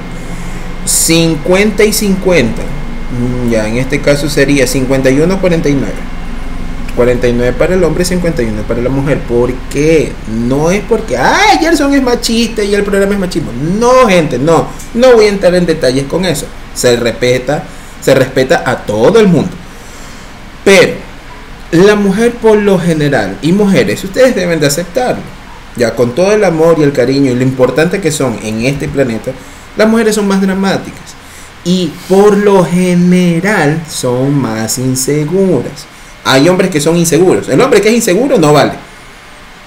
50 0.84 1.84
y 1.84 1.92
50. 1.92 2.62
Mm, 2.62 3.50
ya, 3.50 3.68
en 3.68 3.76
este 3.76 4.00
caso 4.00 4.28
sería 4.30 4.66
51 4.66 5.38
49. 6.94 7.52
49 7.52 7.52
para 7.58 7.74
el 7.74 7.84
hombre, 7.84 8.04
51 8.04 8.62
para 8.62 8.80
la 8.80 8.88
mujer. 8.88 9.18
¿Por 9.20 9.52
qué? 9.70 10.12
No 10.48 10.70
es 10.70 10.82
porque, 10.88 11.16
ay, 11.16 11.58
Gerson 11.60 11.94
es 11.94 12.02
machista 12.02 12.62
y 12.62 12.74
el 12.74 12.82
programa 12.84 13.14
es 13.14 13.20
machismo. 13.20 13.50
No, 13.78 14.06
gente, 14.06 14.38
no. 14.38 14.68
No 14.94 15.14
voy 15.14 15.26
a 15.26 15.28
entrar 15.28 15.54
en 15.54 15.66
detalles 15.66 16.04
con 16.04 16.24
eso. 16.24 16.46
Se 16.74 16.96
respeta, 16.96 17.64
se 18.00 18.14
respeta 18.14 18.62
a 18.64 18.76
todo 18.76 19.18
el 19.20 19.28
mundo. 19.28 19.50
Pero 20.64 20.94
la 21.72 21.96
mujer 21.96 22.32
por 22.32 22.58
lo 22.58 22.78
general 22.78 23.38
y 23.42 23.52
mujeres, 23.52 24.04
ustedes 24.04 24.34
deben 24.34 24.60
de 24.60 24.66
aceptarlo 24.66 25.22
ya 25.76 25.94
con 25.94 26.14
todo 26.14 26.32
el 26.32 26.44
amor 26.44 26.76
y 26.78 26.82
el 26.82 26.92
cariño 26.92 27.32
y 27.32 27.34
lo 27.34 27.42
importante 27.42 28.00
que 28.00 28.12
son 28.12 28.38
en 28.42 28.62
este 28.62 28.88
planeta, 28.88 29.32
las 29.76 29.88
mujeres 29.88 30.14
son 30.14 30.28
más 30.28 30.40
dramáticas 30.40 31.14
y 31.64 31.92
por 32.08 32.36
lo 32.36 32.64
general 32.64 33.82
son 33.88 34.38
más 34.38 34.78
inseguras. 34.78 35.86
Hay 36.24 36.48
hombres 36.48 36.70
que 36.70 36.80
son 36.80 36.96
inseguros. 36.96 37.48
El 37.48 37.60
hombre 37.60 37.80
que 37.80 37.88
es 37.88 37.94
inseguro 37.94 38.38
no 38.38 38.52
vale. 38.52 38.72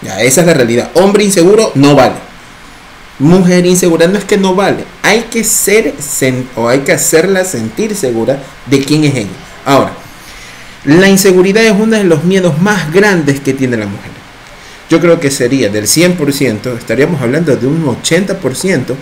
Ya, 0.02 0.22
esa 0.22 0.42
es 0.42 0.48
la 0.48 0.54
realidad. 0.54 0.92
Hombre 0.96 1.24
inseguro 1.24 1.72
no 1.76 1.96
vale. 1.96 2.16
Mujer 3.20 3.66
insegura 3.66 4.08
no 4.08 4.18
es 4.18 4.26
que 4.26 4.38
no 4.38 4.56
vale. 4.56 4.84
Hay 5.02 5.22
que 5.24 5.44
ser 5.44 5.94
o 6.56 6.68
hay 6.68 6.80
que 6.80 6.92
hacerla 6.92 7.46
sentir 7.46 7.96
segura 7.96 8.40
de 8.66 8.80
quién 8.84 9.04
es 9.04 9.16
ella. 9.16 9.30
Ahora, 9.66 9.94
la 10.84 11.10
inseguridad 11.10 11.64
es 11.64 11.74
uno 11.78 11.98
de 11.98 12.04
los 12.04 12.24
miedos 12.24 12.62
más 12.62 12.94
grandes 12.94 13.40
que 13.40 13.54
tiene 13.54 13.78
la 13.78 13.88
mujer 13.88 14.16
yo 14.90 15.00
creo 15.00 15.20
que 15.20 15.32
sería 15.32 15.70
del 15.70 15.86
100%, 15.86 16.78
estaríamos 16.78 17.22
hablando 17.22 17.56
de 17.56 17.68
un 17.68 17.84
80% 17.86 18.96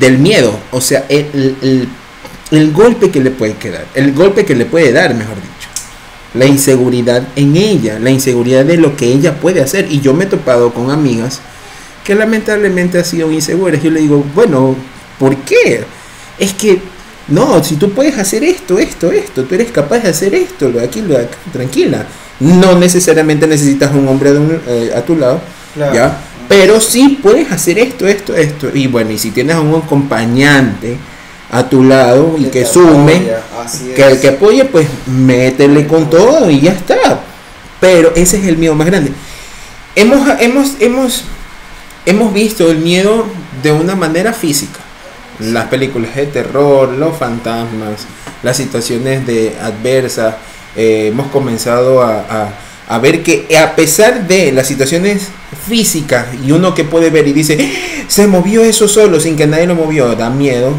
del 0.00 0.18
miedo, 0.18 0.58
o 0.72 0.80
sea, 0.80 1.04
el, 1.08 1.88
golpe 2.72 3.10
que 3.10 3.20
le 3.20 3.30
puede 3.30 3.54
quedar, 3.54 3.86
el 3.94 4.12
golpe 4.12 4.44
que 4.44 4.54
le 4.54 4.66
puede 4.66 4.92
dar, 4.92 5.14
mejor 5.14 5.36
dicho, 5.36 5.53
la 6.34 6.46
inseguridad 6.46 7.26
en 7.36 7.56
ella, 7.56 7.98
la 7.98 8.10
inseguridad 8.10 8.64
de 8.64 8.76
lo 8.76 8.96
que 8.96 9.06
ella 9.06 9.40
puede 9.40 9.60
hacer. 9.60 9.90
Y 9.90 10.00
yo 10.00 10.14
me 10.14 10.24
he 10.24 10.26
topado 10.28 10.72
con 10.72 10.90
amigas 10.90 11.40
que 12.04 12.14
lamentablemente 12.14 12.98
han 12.98 13.04
sido 13.04 13.30
inseguras. 13.32 13.82
Yo 13.82 13.90
le 13.90 14.00
digo, 14.00 14.24
bueno, 14.34 14.74
¿por 15.18 15.36
qué? 15.38 15.84
Es 16.38 16.52
que, 16.52 16.80
no, 17.28 17.62
si 17.64 17.76
tú 17.76 17.92
puedes 17.92 18.18
hacer 18.18 18.44
esto, 18.44 18.78
esto, 18.78 19.10
esto, 19.10 19.44
tú 19.44 19.54
eres 19.54 19.70
capaz 19.70 20.00
de 20.00 20.10
hacer 20.10 20.34
esto, 20.34 20.68
lo 20.68 20.80
aquí, 20.80 21.00
lo 21.00 21.16
tranquila 21.52 22.06
no 22.40 22.78
necesariamente 22.78 23.46
necesitas 23.46 23.92
un 23.94 24.08
hombre 24.08 24.32
eh, 24.66 24.92
a 24.94 25.02
tu 25.02 25.16
lado, 25.16 25.40
¿ya? 25.76 26.18
Pero 26.48 26.80
sí 26.80 27.18
puedes 27.22 27.50
hacer 27.50 27.78
esto, 27.78 28.06
esto, 28.06 28.34
esto. 28.34 28.68
Y 28.74 28.86
bueno, 28.86 29.10
y 29.12 29.18
si 29.18 29.30
tienes 29.30 29.56
a 29.56 29.60
un 29.60 29.74
acompañante 29.74 30.98
a 31.50 31.68
tu 31.68 31.84
lado 31.84 32.36
y 32.38 32.44
que, 32.44 32.66
sume, 32.66 33.30
que, 33.94 34.18
que 34.20 34.28
apoye, 34.28 34.64
pues 34.64 34.86
métele 35.06 35.86
con 35.86 36.08
todo 36.10 36.50
y 36.50 36.60
ya 36.60 36.72
está. 36.72 37.20
Pero 37.80 38.12
ese 38.14 38.38
es 38.38 38.46
el 38.46 38.56
miedo 38.56 38.74
más 38.74 38.86
grande. 38.86 39.12
Hemos, 39.96 40.28
hemos, 40.40 40.72
hemos, 40.80 41.24
hemos 42.06 42.32
visto 42.32 42.70
el 42.70 42.78
miedo 42.78 43.26
de 43.62 43.72
una 43.72 43.94
manera 43.94 44.32
física. 44.32 44.80
Las 45.38 45.66
películas 45.66 46.14
de 46.14 46.26
terror, 46.26 46.88
los 46.90 47.16
fantasmas, 47.16 48.06
las 48.42 48.56
situaciones 48.56 49.26
de 49.26 49.56
adversas 49.60 50.34
eh, 50.76 51.08
hemos 51.08 51.28
comenzado 51.28 52.02
a, 52.02 52.52
a, 52.88 52.98
ver 52.98 53.22
que 53.22 53.56
a 53.56 53.76
pesar 53.76 54.26
de 54.26 54.50
las 54.52 54.66
situaciones 54.66 55.28
físicas 55.68 56.26
y 56.44 56.50
uno 56.52 56.74
que 56.74 56.84
puede 56.84 57.10
ver 57.10 57.28
y 57.28 57.32
dice, 57.32 57.56
¡Ah! 57.60 58.04
se 58.08 58.26
movió 58.26 58.64
eso 58.64 58.88
solo 58.88 59.20
sin 59.20 59.36
que 59.36 59.46
nadie 59.46 59.66
lo 59.66 59.74
movió, 59.74 60.14
da 60.14 60.30
miedo. 60.30 60.72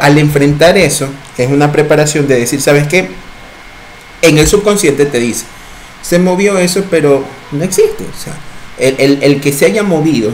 Al 0.00 0.18
enfrentar 0.18 0.76
eso, 0.76 1.08
es 1.36 1.48
una 1.50 1.72
preparación 1.72 2.26
de 2.28 2.38
decir, 2.40 2.60
¿sabes 2.60 2.86
qué? 2.88 3.08
En 4.22 4.38
el 4.38 4.46
subconsciente 4.46 5.06
te 5.06 5.18
dice, 5.18 5.44
se 6.02 6.18
movió 6.18 6.58
eso, 6.58 6.84
pero 6.90 7.24
no 7.52 7.64
existe. 7.64 8.04
O 8.04 8.22
sea, 8.22 8.34
el, 8.78 8.96
el- 8.98 9.22
el 9.22 9.40
que 9.40 9.52
se 9.52 9.64
haya 9.66 9.82
movido, 9.82 10.30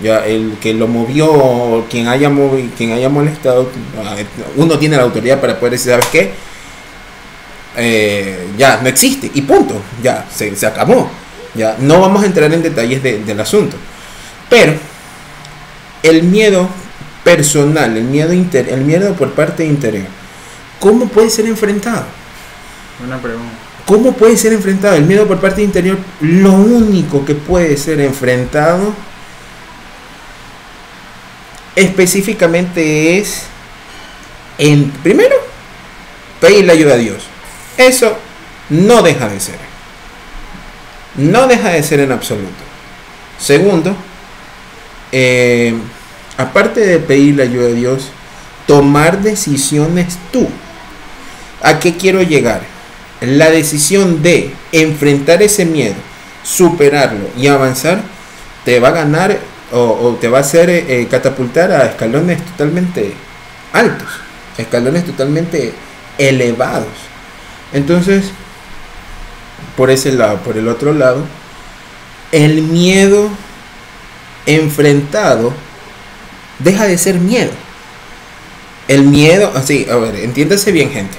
ya 0.00 0.24
el 0.26 0.56
que 0.60 0.72
lo 0.74 0.88
movió, 0.88 1.84
quien 1.90 2.08
haya 2.08 2.28
movi- 2.30 2.70
quien 2.76 2.92
haya 2.92 3.08
molestado, 3.08 3.70
uno 4.56 4.78
tiene 4.78 4.96
la 4.96 5.02
autoridad 5.02 5.40
para 5.40 5.58
poder 5.58 5.72
decir, 5.72 5.92
¿sabes 5.92 6.06
qué? 6.06 6.32
Eh, 7.76 8.48
ya 8.56 8.80
no 8.80 8.88
existe 8.88 9.30
y 9.34 9.42
punto, 9.42 9.80
ya 10.02 10.26
se, 10.32 10.54
se 10.56 10.66
acabó. 10.66 11.10
Ya 11.54 11.76
no 11.78 12.00
vamos 12.00 12.22
a 12.22 12.26
entrar 12.26 12.52
en 12.52 12.62
detalles 12.62 13.02
de- 13.02 13.18
del 13.24 13.40
asunto. 13.40 13.76
Pero 14.48 14.74
el 16.02 16.22
miedo 16.24 16.68
personal, 17.24 17.96
el 17.96 18.04
miedo 18.04 18.32
inter, 18.32 18.68
el 18.68 18.82
miedo 18.82 19.14
por 19.14 19.32
parte 19.32 19.64
interior, 19.64 20.06
¿cómo 20.78 21.08
puede 21.08 21.30
ser 21.30 21.46
enfrentado? 21.46 22.04
Buena 23.00 23.20
pregunta. 23.20 23.52
¿Cómo 23.86 24.12
puede 24.12 24.36
ser 24.36 24.52
enfrentado? 24.52 24.94
El 24.94 25.04
miedo 25.04 25.26
por 25.26 25.40
parte 25.40 25.62
interior, 25.62 25.98
lo 26.20 26.52
único 26.52 27.24
que 27.24 27.34
puede 27.34 27.76
ser 27.76 28.00
enfrentado 28.00 28.94
específicamente 31.76 33.18
es, 33.18 33.42
en, 34.58 34.90
primero, 35.02 35.36
pedirle 36.40 36.72
ayuda 36.72 36.94
a 36.94 36.98
Dios. 36.98 37.24
Eso 37.76 38.16
no 38.70 39.02
deja 39.02 39.28
de 39.28 39.40
ser. 39.40 39.58
No 41.16 41.46
deja 41.46 41.70
de 41.70 41.82
ser 41.82 42.00
en 42.00 42.12
absoluto. 42.12 42.64
Segundo, 43.38 43.94
eh, 45.12 45.74
aparte 46.36 46.80
de 46.80 46.98
pedirle 46.98 47.44
ayuda 47.44 47.68
a 47.68 47.72
Dios, 47.72 48.08
tomar 48.66 49.22
decisiones 49.22 50.18
tú. 50.32 50.48
¿A 51.62 51.78
qué 51.78 51.96
quiero 51.96 52.22
llegar? 52.22 52.62
La 53.20 53.50
decisión 53.50 54.22
de 54.22 54.52
enfrentar 54.72 55.42
ese 55.42 55.64
miedo, 55.64 55.94
superarlo 56.42 57.28
y 57.38 57.46
avanzar, 57.46 58.02
te 58.64 58.80
va 58.80 58.88
a 58.88 58.92
ganar 58.92 59.38
o, 59.72 59.80
o 59.80 60.14
te 60.20 60.28
va 60.28 60.38
a 60.38 60.40
hacer 60.42 60.68
eh, 60.70 61.06
catapultar 61.10 61.72
a 61.72 61.86
escalones 61.86 62.44
totalmente 62.44 63.14
altos, 63.72 64.08
escalones 64.58 65.04
totalmente 65.04 65.72
elevados. 66.18 66.92
Entonces, 67.72 68.26
por 69.76 69.90
ese 69.90 70.12
lado, 70.12 70.38
por 70.38 70.56
el 70.56 70.68
otro 70.68 70.92
lado, 70.92 71.24
el 72.30 72.62
miedo 72.62 73.28
enfrentado 74.46 75.52
deja 76.58 76.86
de 76.86 76.98
ser 76.98 77.16
miedo. 77.16 77.50
El 78.88 79.04
miedo, 79.04 79.52
así, 79.54 79.86
a 79.90 79.96
ver, 79.96 80.16
entiéndase 80.16 80.72
bien, 80.72 80.90
gente. 80.90 81.16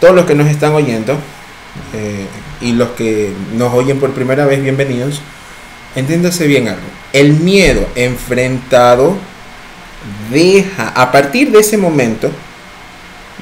Todos 0.00 0.14
los 0.14 0.26
que 0.26 0.34
nos 0.34 0.48
están 0.48 0.72
oyendo 0.72 1.18
eh, 1.92 2.26
y 2.60 2.72
los 2.72 2.90
que 2.90 3.32
nos 3.54 3.72
oyen 3.74 3.98
por 3.98 4.12
primera 4.12 4.46
vez, 4.46 4.62
bienvenidos. 4.62 5.20
Entiéndase 5.96 6.46
bien 6.46 6.68
algo. 6.68 6.86
El 7.12 7.34
miedo 7.34 7.88
enfrentado 7.96 9.16
deja, 10.30 10.88
a 10.88 11.10
partir 11.10 11.50
de 11.50 11.60
ese 11.60 11.76
momento, 11.76 12.30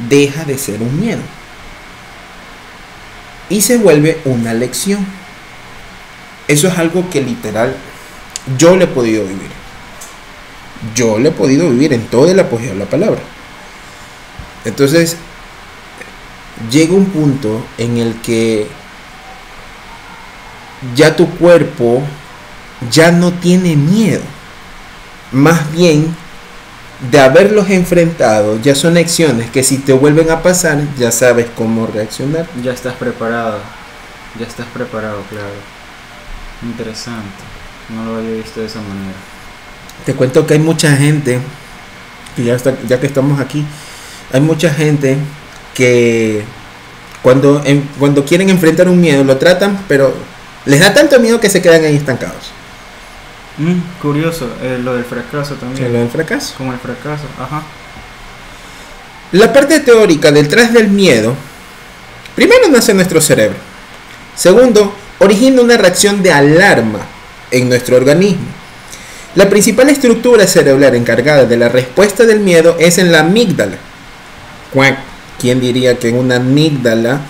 deja 0.09 0.45
de 0.45 0.57
ser 0.57 0.81
un 0.81 0.99
miedo. 0.99 1.21
Y 3.51 3.61
se 3.61 3.77
vuelve 3.77 4.21
una 4.25 4.55
lección. 4.55 5.07
Eso 6.49 6.69
es 6.69 6.79
algo 6.79 7.11
que 7.11 7.21
literal 7.21 7.77
yo 8.57 8.77
le 8.77 8.85
he 8.85 8.89
podido 8.89 9.25
vivir. 9.25 9.58
Yo 10.95 11.19
le 11.19 11.31
he 11.31 11.33
podido 11.33 11.71
vivir 11.71 11.93
en 11.93 12.07
todo 12.07 12.31
el 12.31 12.39
apogeo 12.39 12.71
de 12.71 12.79
la 12.79 12.87
palabra. 12.87 13.21
Entonces, 14.65 15.17
llega 16.71 16.95
un 16.95 17.07
punto 17.07 17.65
en 17.79 17.99
el 17.99 18.21
que 18.21 18.69
ya 20.95 21.17
tu 21.17 21.29
cuerpo 21.31 22.03
ya 22.91 23.11
no 23.11 23.33
tiene 23.33 23.77
miedo. 23.77 24.23
Más 25.33 25.71
bien, 25.73 26.15
de 27.11 27.21
haberlos 27.21 27.71
enfrentado, 27.71 28.61
ya 28.61 28.75
son 28.75 28.97
acciones 28.97 29.51
que 29.51 29.63
si 29.63 29.79
te 29.79 29.93
vuelven 29.93 30.31
a 30.31 30.43
pasar, 30.43 30.81
ya 30.99 31.13
sabes 31.13 31.47
cómo 31.55 31.87
reaccionar. 31.87 32.47
Ya 32.63 32.73
estás 32.73 32.95
preparado. 32.95 33.61
Ya 34.39 34.47
estás 34.47 34.67
preparado, 34.67 35.23
claro. 35.31 35.55
Interesante. 36.63 37.45
No 37.89 38.05
lo 38.05 38.19
había 38.19 38.37
visto 38.43 38.61
de 38.61 38.67
esa 38.67 38.81
manera. 38.81 39.17
Te 40.05 40.15
cuento 40.15 40.47
que 40.47 40.55
hay 40.55 40.61
mucha 40.61 40.97
gente, 40.97 41.39
que 42.37 42.45
ya, 42.45 42.55
está, 42.55 42.75
ya 42.87 42.99
que 43.01 43.07
estamos 43.07 43.41
aquí, 43.41 43.65
hay 44.33 44.41
mucha 44.41 44.73
gente 44.73 45.17
que 45.75 46.43
cuando, 47.23 47.63
en- 47.65 47.89
cuando 47.99 48.25
quieren 48.25 48.49
enfrentar 48.51 48.89
un 48.89 49.01
miedo 49.01 49.23
lo 49.25 49.37
tratan, 49.37 49.85
pero 49.89 50.15
les 50.65 50.81
da 50.81 50.95
tanto 50.95 51.19
miedo 51.21 51.41
que 51.41 51.51
se 51.51 51.61
quedan 51.61 51.85
ahí 51.85 51.97
estancados. 51.97 52.53
Mm, 53.59 53.81
curioso, 54.01 54.49
eh, 54.63 54.79
lo 54.83 54.95
del 54.95 55.05
fracaso 55.05 55.55
también. 55.57 55.93
lo 55.93 55.99
del 55.99 56.09
fracaso. 56.09 56.55
Como 56.57 56.73
el 56.73 56.79
fracaso, 56.79 57.25
ajá. 57.41 57.63
La 59.33 59.53
parte 59.53 59.81
teórica 59.81 60.31
detrás 60.33 60.73
del 60.73 60.89
miedo, 60.89 61.35
primero 62.35 62.69
nace 62.71 62.93
en 62.93 62.99
nuestro 62.99 63.21
cerebro. 63.21 63.57
Segundo, 64.35 64.95
origina 65.19 65.61
una 65.61 65.77
reacción 65.77 66.23
de 66.23 66.33
alarma 66.33 67.01
en 67.51 67.69
nuestro 67.69 67.97
organismo. 67.97 68.47
La 69.35 69.49
principal 69.49 69.89
estructura 69.91 70.47
cerebral 70.47 70.95
encargada 70.95 71.45
de 71.45 71.57
la 71.57 71.69
respuesta 71.69 72.25
del 72.25 72.41
miedo 72.41 72.77
es 72.79 72.99
en 72.99 73.13
la 73.13 73.21
amígdala. 73.21 73.77
¿Quién 75.41 75.61
diría 75.61 75.99
que 75.99 76.09
en 76.09 76.17
una 76.17 76.37
amígdala 76.37 77.21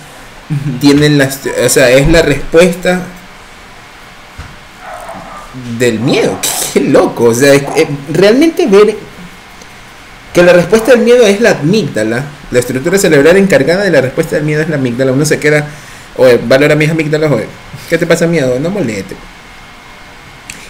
tienen 0.81 1.17
las, 1.19 1.41
o 1.63 1.69
sea, 1.69 1.89
es 1.91 2.07
la 2.09 2.21
respuesta 2.23 3.01
del 5.77 5.99
miedo? 5.99 6.37
Qué, 6.73 6.81
loco, 6.81 7.25
o 7.25 7.33
sea, 7.35 7.53
es- 7.53 7.63
es- 7.75 7.87
realmente 8.11 8.65
ver 8.67 8.95
que 10.33 10.43
la 10.43 10.53
respuesta 10.53 10.91
del 10.91 11.01
miedo 11.01 11.25
es 11.25 11.41
la 11.41 11.51
amígdala, 11.51 12.23
la 12.51 12.59
estructura 12.59 12.97
cerebral 12.97 13.37
encargada 13.37 13.83
de 13.83 13.91
la 13.91 14.01
respuesta 14.01 14.35
del 14.35 14.45
miedo 14.45 14.61
es 14.61 14.69
la 14.69 14.75
amígdala. 14.75 15.11
Uno 15.11 15.25
se 15.25 15.39
queda, 15.39 15.67
oye, 16.17 16.39
valora 16.47 16.75
mis 16.75 16.89
amígdalas, 16.89 17.31
oye, 17.31 17.45
¿qué 17.89 17.97
te 17.97 18.05
pasa 18.07 18.25
miedo? 18.27 18.59
No 18.59 18.69
moleste. 18.69 19.15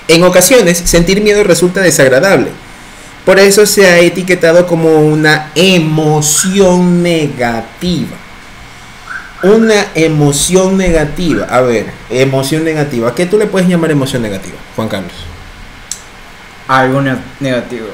En 0.09 0.23
ocasiones, 0.23 0.77
sentir 0.85 1.21
miedo 1.21 1.43
resulta 1.43 1.81
desagradable. 1.81 2.49
Por 3.25 3.37
eso 3.39 3.65
se 3.65 3.87
ha 3.87 3.99
etiquetado 3.99 4.65
como 4.65 4.99
una 5.01 5.51
emoción 5.55 7.03
negativa. 7.03 8.17
Una 9.43 9.85
emoción 9.93 10.77
negativa. 10.77 11.45
A 11.49 11.61
ver, 11.61 11.91
emoción 12.09 12.63
negativa. 12.65 13.13
¿Qué 13.13 13.25
tú 13.27 13.37
le 13.37 13.45
puedes 13.45 13.69
llamar 13.69 13.91
emoción 13.91 14.21
negativa, 14.23 14.57
Juan 14.75 14.89
Carlos? 14.89 15.13
Algo 16.67 17.01
ne- 17.01 17.15
negativo. 17.39 17.87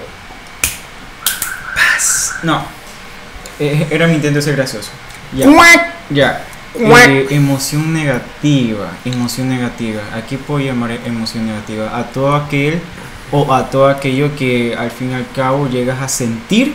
Paz. 1.75 2.35
No. 2.43 2.63
Eh, 3.59 3.87
era 3.91 4.07
mi 4.07 4.15
intento 4.15 4.37
de 4.37 4.41
ser 4.41 4.55
gracioso. 4.55 4.89
Ya. 5.33 5.45
Ya. 6.09 6.45
Eh, 6.77 7.27
emoción 7.31 7.93
negativa. 7.93 8.91
Emoción 9.05 9.49
negativa. 9.49 10.01
¿A 10.13 10.21
qué 10.25 10.37
puedo 10.37 10.59
llamar 10.65 10.91
emoción 11.05 11.45
negativa? 11.45 11.97
A 11.97 12.03
todo 12.05 12.35
aquel 12.35 12.79
o 13.31 13.51
a 13.53 13.69
todo 13.69 13.87
aquello 13.87 14.35
que 14.35 14.75
al 14.77 14.91
fin 14.91 15.11
y 15.11 15.13
al 15.13 15.25
cabo 15.35 15.67
llegas 15.69 16.01
a 16.01 16.07
sentir, 16.07 16.73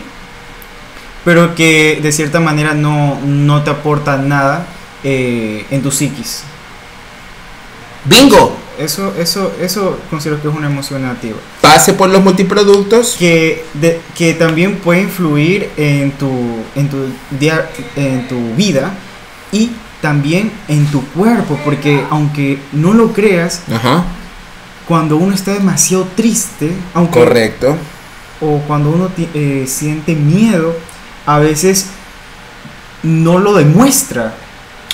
pero 1.23 1.53
que 1.55 1.99
de 2.01 2.11
cierta 2.11 2.39
manera 2.39 2.73
no, 2.73 3.19
no 3.25 3.63
te 3.63 3.69
aporta 3.69 4.17
nada 4.17 4.65
eh, 5.03 5.65
en 5.71 5.81
tu 5.81 5.91
psiquis. 5.91 6.43
¡Bingo! 8.05 8.57
Eso, 8.79 9.13
eso, 9.19 9.53
eso 9.61 9.99
considero 10.09 10.41
que 10.41 10.47
es 10.47 10.53
una 10.55 10.65
emoción 10.67 11.03
negativa. 11.03 11.37
Pase 11.61 11.93
por 11.93 12.09
los 12.09 12.23
multiproductos. 12.23 13.15
que, 13.19 13.63
de- 13.75 14.01
que 14.15 14.33
también 14.33 14.77
puede 14.77 15.01
influir 15.01 15.69
en 15.77 16.11
tu, 16.13 16.29
en, 16.75 16.89
tu 16.89 16.97
en 17.95 18.27
tu 18.27 18.55
vida 18.55 18.91
y 19.51 19.69
también 20.01 20.51
en 20.67 20.85
tu 20.87 21.03
cuerpo, 21.09 21.57
porque 21.63 22.03
aunque 22.09 22.59
no 22.71 22.93
lo 22.93 23.13
creas, 23.13 23.61
Ajá. 23.73 24.03
cuando 24.87 25.17
uno 25.17 25.33
está 25.35 25.53
demasiado 25.53 26.07
triste, 26.15 26.71
aunque, 26.93 27.19
Correcto. 27.19 27.77
o 28.41 28.57
cuando 28.67 28.89
uno 28.91 29.09
eh, 29.33 29.65
siente 29.67 30.15
miedo, 30.15 30.75
a 31.25 31.37
veces 31.39 31.87
no 33.03 33.37
lo 33.39 33.53
demuestra, 33.53 34.33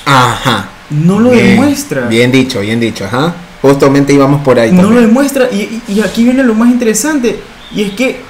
Ajá. 0.05 0.69
no 0.89 1.19
lo 1.19 1.31
Bien, 1.31 1.47
demuestra. 1.51 2.01
Bien 2.07 2.31
dicho, 2.31 2.59
bien 2.61 2.79
dicho, 2.79 3.05
ajá. 3.05 3.33
Justamente 3.61 4.13
íbamos 4.13 4.41
por 4.43 4.59
ahí. 4.59 4.71
no 4.71 4.89
lo 4.91 5.01
demuestra 5.01 5.49
y 5.51 5.99
aquí 6.01 6.23
viene 6.23 6.43
lo 6.43 6.53
más 6.53 6.69
interesante 6.69 7.39
y 7.73 7.81
es 7.81 7.91
que 7.93 8.21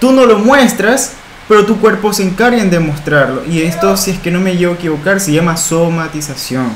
tú 0.00 0.12
no 0.12 0.26
lo 0.26 0.38
muestras 0.38 1.12
pero 1.48 1.64
tu 1.64 1.78
cuerpo 1.78 2.12
se 2.12 2.22
encarga 2.22 2.60
en 2.60 2.70
demostrarlo 2.70 3.44
y 3.48 3.62
esto 3.62 3.96
si 3.96 4.10
es 4.12 4.18
que 4.18 4.30
no 4.30 4.40
me 4.40 4.56
llevo 4.56 4.72
a 4.72 4.76
equivocar 4.76 5.20
se 5.20 5.32
llama 5.32 5.56
somatización 5.56 6.68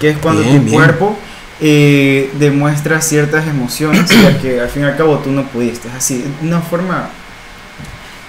que 0.00 0.10
es 0.10 0.18
cuando 0.18 0.42
Bien, 0.42 0.58
tu 0.58 0.62
bien. 0.64 0.74
cuerpo 0.76 1.18
eh, 1.60 2.30
demuestra 2.38 3.00
ciertas 3.00 3.46
emociones 3.46 4.08
ya 4.10 4.38
que 4.40 4.60
al 4.60 4.68
fin 4.68 4.82
y 4.82 4.86
al 4.86 4.96
cabo 4.96 5.18
tú 5.18 5.30
no 5.30 5.44
pudiste 5.46 5.88
así 5.96 6.18
de 6.40 6.46
una 6.48 6.60
forma 6.60 7.08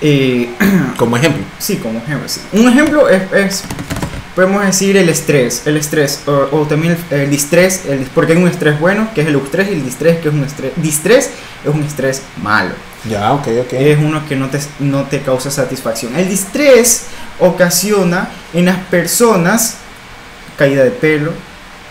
eh, 0.02 0.50
Como 0.98 1.18
ejemplo. 1.18 1.44
Sí, 1.58 1.78
como 1.78 2.00
ejemplo. 2.00 2.28
sí. 2.28 2.42
Un 2.54 2.68
ejemplo 2.70 3.10
es, 3.10 3.22
es, 3.34 3.64
podemos 4.36 4.64
decir 4.64 4.96
el 4.98 5.10
estrés, 5.10 5.64
el 5.66 5.78
estrés, 5.78 6.22
o, 6.28 6.50
o 6.52 6.68
también 6.68 6.98
el, 7.10 7.20
el 7.20 7.30
distrés, 7.32 7.84
el, 7.88 8.02
porque 8.14 8.34
hay 8.34 8.38
un 8.38 8.48
estrés 8.48 8.80
bueno, 8.80 9.10
que 9.16 9.22
es 9.22 9.28
el 9.28 9.34
eustrés, 9.34 9.70
y 9.70 9.74
el 9.74 9.84
distrés, 9.84 10.20
que 10.20 10.28
es 10.30 10.34
un 10.34 10.44
estrés, 10.44 10.72
distrés 10.78 11.32
es 11.66 11.74
un 11.74 11.82
estrés 11.84 12.22
malo. 12.44 12.76
Ya, 13.10 13.32
ok, 13.34 13.48
ok. 13.66 13.74
Es 13.74 13.98
uno 14.00 14.28
que 14.28 14.36
no 14.36 14.50
te, 14.50 14.60
no 14.80 15.04
te 15.06 15.22
causa 15.22 15.50
satisfacción. 15.52 16.16
El 16.16 16.28
distrés 16.30 17.04
ocasiona 17.40 18.30
en 18.54 18.66
las 18.66 18.78
personas 18.86 19.76
caída 20.58 20.84
de 20.84 20.92
pelo, 20.92 21.34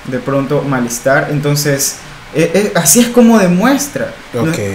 de 0.06 0.18
pronto 0.18 0.62
malestar, 0.62 1.28
entonces 1.30 1.96
eh, 2.34 2.50
eh, 2.54 2.72
así 2.74 3.00
es 3.00 3.08
como 3.08 3.38
demuestra, 3.38 4.12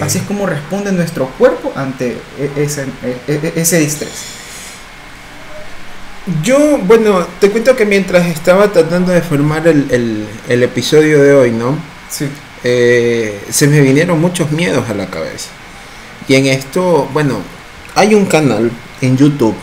así 0.02 0.18
es 0.18 0.24
como 0.24 0.46
responde 0.46 0.90
nuestro 0.92 1.26
cuerpo 1.38 1.72
ante 1.76 2.16
e- 2.38 2.50
ese, 2.56 2.86
e- 3.04 3.16
e- 3.28 3.52
ese 3.56 3.78
distrés. 3.78 4.12
Yo, 6.42 6.78
bueno, 6.78 7.26
te 7.40 7.50
cuento 7.50 7.74
que 7.74 7.84
mientras 7.84 8.26
estaba 8.28 8.70
tratando 8.72 9.12
de 9.12 9.22
formar 9.22 9.66
el, 9.66 9.86
el- 9.90 10.26
el 10.48 10.62
episodio 10.62 11.20
de 11.22 11.34
hoy, 11.34 11.50
¿no? 11.50 11.76
Sí. 12.10 12.28
Eh, 12.64 13.40
se 13.50 13.66
me 13.66 13.80
vinieron 13.80 14.20
muchos 14.20 14.50
miedos 14.52 14.88
a 14.88 14.94
la 14.94 15.06
cabeza. 15.06 15.48
Y 16.28 16.34
en 16.34 16.46
esto, 16.46 17.08
bueno, 17.12 17.38
hay 17.94 18.14
un 18.14 18.26
canal 18.26 18.70
en 19.00 19.16
YouTube, 19.16 19.54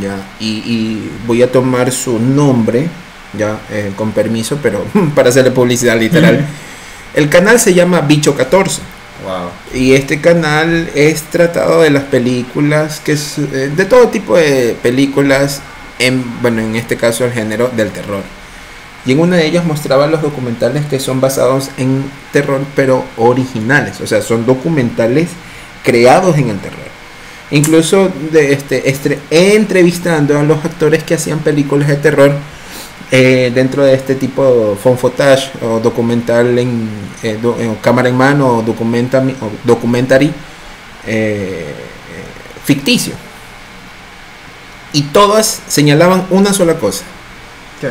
ya, 0.00 0.16
y, 0.38 0.46
y 0.46 1.10
voy 1.26 1.42
a 1.42 1.50
tomar 1.50 1.90
su 1.90 2.18
nombre, 2.18 2.88
ya, 3.36 3.60
eh, 3.70 3.92
con 3.96 4.12
permiso, 4.12 4.58
pero 4.62 4.84
para 5.14 5.28
hacerle 5.28 5.50
publicidad 5.50 5.98
literal. 5.98 6.46
El 7.14 7.28
canal 7.28 7.58
se 7.58 7.74
llama 7.74 8.00
Bicho 8.02 8.36
14. 8.36 8.80
Wow. 9.24 9.78
Y 9.78 9.92
este 9.92 10.20
canal 10.20 10.90
es 10.94 11.22
tratado 11.24 11.82
de 11.82 11.90
las 11.90 12.04
películas, 12.04 13.00
que 13.00 13.12
es, 13.12 13.38
eh, 13.38 13.70
de 13.74 13.84
todo 13.84 14.08
tipo 14.08 14.36
de 14.36 14.76
películas, 14.82 15.60
en, 15.98 16.24
bueno, 16.40 16.62
en 16.62 16.76
este 16.76 16.96
caso 16.96 17.24
el 17.24 17.32
género 17.32 17.70
del 17.76 17.90
terror. 17.90 18.22
Y 19.04 19.12
en 19.12 19.20
una 19.20 19.36
de 19.36 19.46
ellas 19.46 19.64
mostraba 19.64 20.06
los 20.06 20.22
documentales 20.22 20.86
que 20.86 21.00
son 21.00 21.20
basados 21.20 21.70
en 21.78 22.04
terror, 22.32 22.60
pero 22.76 23.04
originales. 23.16 24.00
O 24.00 24.06
sea, 24.06 24.22
son 24.22 24.46
documentales 24.46 25.28
creados 25.84 26.36
en 26.38 26.50
el 26.50 26.58
terror. 26.58 26.78
Incluso 27.50 28.10
de 28.30 28.52
este, 28.52 28.84
estre- 28.92 29.18
entrevistando 29.30 30.38
a 30.38 30.42
los 30.42 30.64
actores 30.64 31.02
que 31.02 31.14
hacían 31.14 31.40
películas 31.40 31.88
de 31.88 31.96
terror 31.96 32.32
eh, 33.10 33.50
dentro 33.52 33.82
de 33.84 33.94
este 33.94 34.14
tipo 34.14 34.44
de 34.44 34.76
phone 34.76 34.96
footage 34.96 35.50
o 35.62 35.80
documental 35.80 36.56
en, 36.58 36.88
eh, 37.24 37.38
do- 37.42 37.56
cámara 37.82 38.08
en 38.08 38.16
mano 38.16 38.58
o 38.58 38.62
documentary 39.64 40.32
eh, 41.06 41.74
ficticio. 42.64 43.14
Y 44.92 45.02
todas 45.02 45.60
señalaban 45.68 46.26
una 46.30 46.52
sola 46.52 46.74
cosa. 46.78 47.04
¿Qué? 47.80 47.90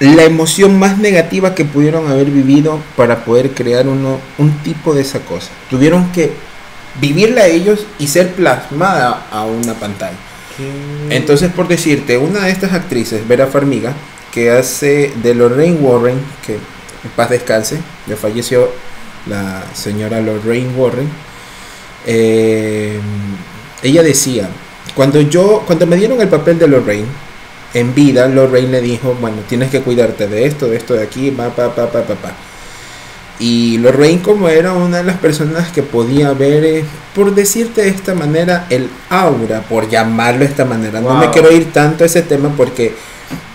La 0.00 0.24
emoción 0.24 0.78
más 0.78 0.98
negativa 0.98 1.54
que 1.54 1.64
pudieron 1.64 2.08
haber 2.08 2.30
vivido 2.30 2.80
para 2.96 3.24
poder 3.24 3.50
crear 3.50 3.86
uno, 3.86 4.18
un 4.38 4.58
tipo 4.62 4.94
de 4.94 5.02
esa 5.02 5.20
cosa. 5.20 5.50
Tuvieron 5.68 6.10
que 6.12 6.32
vivirla 7.00 7.46
ellos 7.46 7.86
y 7.98 8.08
ser 8.08 8.32
plasmada 8.32 9.26
a 9.30 9.44
una 9.44 9.74
pantalla. 9.74 10.16
Entonces, 11.10 11.50
por 11.52 11.68
decirte, 11.68 12.18
una 12.18 12.40
de 12.40 12.50
estas 12.50 12.72
actrices, 12.72 13.26
Vera 13.26 13.46
Farmiga, 13.46 13.94
que 14.32 14.50
hace 14.50 15.12
de 15.22 15.34
Lorraine 15.34 15.78
Warren, 15.80 16.18
que 16.46 16.54
en 16.54 17.10
paz 17.16 17.30
descanse, 17.30 17.78
le 18.06 18.16
falleció 18.16 18.70
la 19.26 19.64
señora 19.74 20.20
Lorraine 20.20 20.74
Warren, 20.74 21.08
eh, 22.06 22.98
ella 23.82 24.02
decía, 24.02 24.48
cuando 24.94 25.20
yo, 25.20 25.62
cuando 25.66 25.86
me 25.86 25.96
dieron 25.96 26.20
el 26.20 26.28
papel 26.28 26.58
de 26.58 26.68
Lorraine, 26.68 27.06
en 27.74 27.94
vida, 27.94 28.26
Lorraine 28.28 28.70
le 28.72 28.80
dijo, 28.80 29.16
bueno, 29.20 29.38
tienes 29.48 29.70
que 29.70 29.80
cuidarte 29.80 30.26
de 30.26 30.46
esto, 30.46 30.66
de 30.66 30.76
esto 30.76 30.94
de 30.94 31.02
aquí, 31.04 31.30
pa, 31.30 31.50
pa, 31.50 31.74
pa, 31.74 31.90
pa, 31.90 32.02
pa, 32.02 32.14
pa. 32.14 32.32
Y 33.38 33.78
Lorraine 33.78 34.20
como 34.20 34.48
era 34.48 34.74
una 34.74 34.98
de 34.98 35.04
las 35.04 35.16
personas 35.18 35.70
que 35.72 35.82
podía 35.82 36.32
ver, 36.34 36.62
eh, 36.64 36.84
por 37.14 37.34
decirte 37.34 37.82
de 37.82 37.88
esta 37.88 38.14
manera, 38.14 38.66
el 38.68 38.90
aura, 39.08 39.62
por 39.62 39.88
llamarlo 39.88 40.40
de 40.40 40.46
esta 40.46 40.64
manera. 40.66 41.00
No 41.00 41.14
me 41.14 41.24
Wow. 41.26 41.32
quiero 41.32 41.50
ir 41.50 41.72
tanto 41.72 42.04
a 42.04 42.06
ese 42.06 42.22
tema 42.22 42.52
porque 42.56 42.94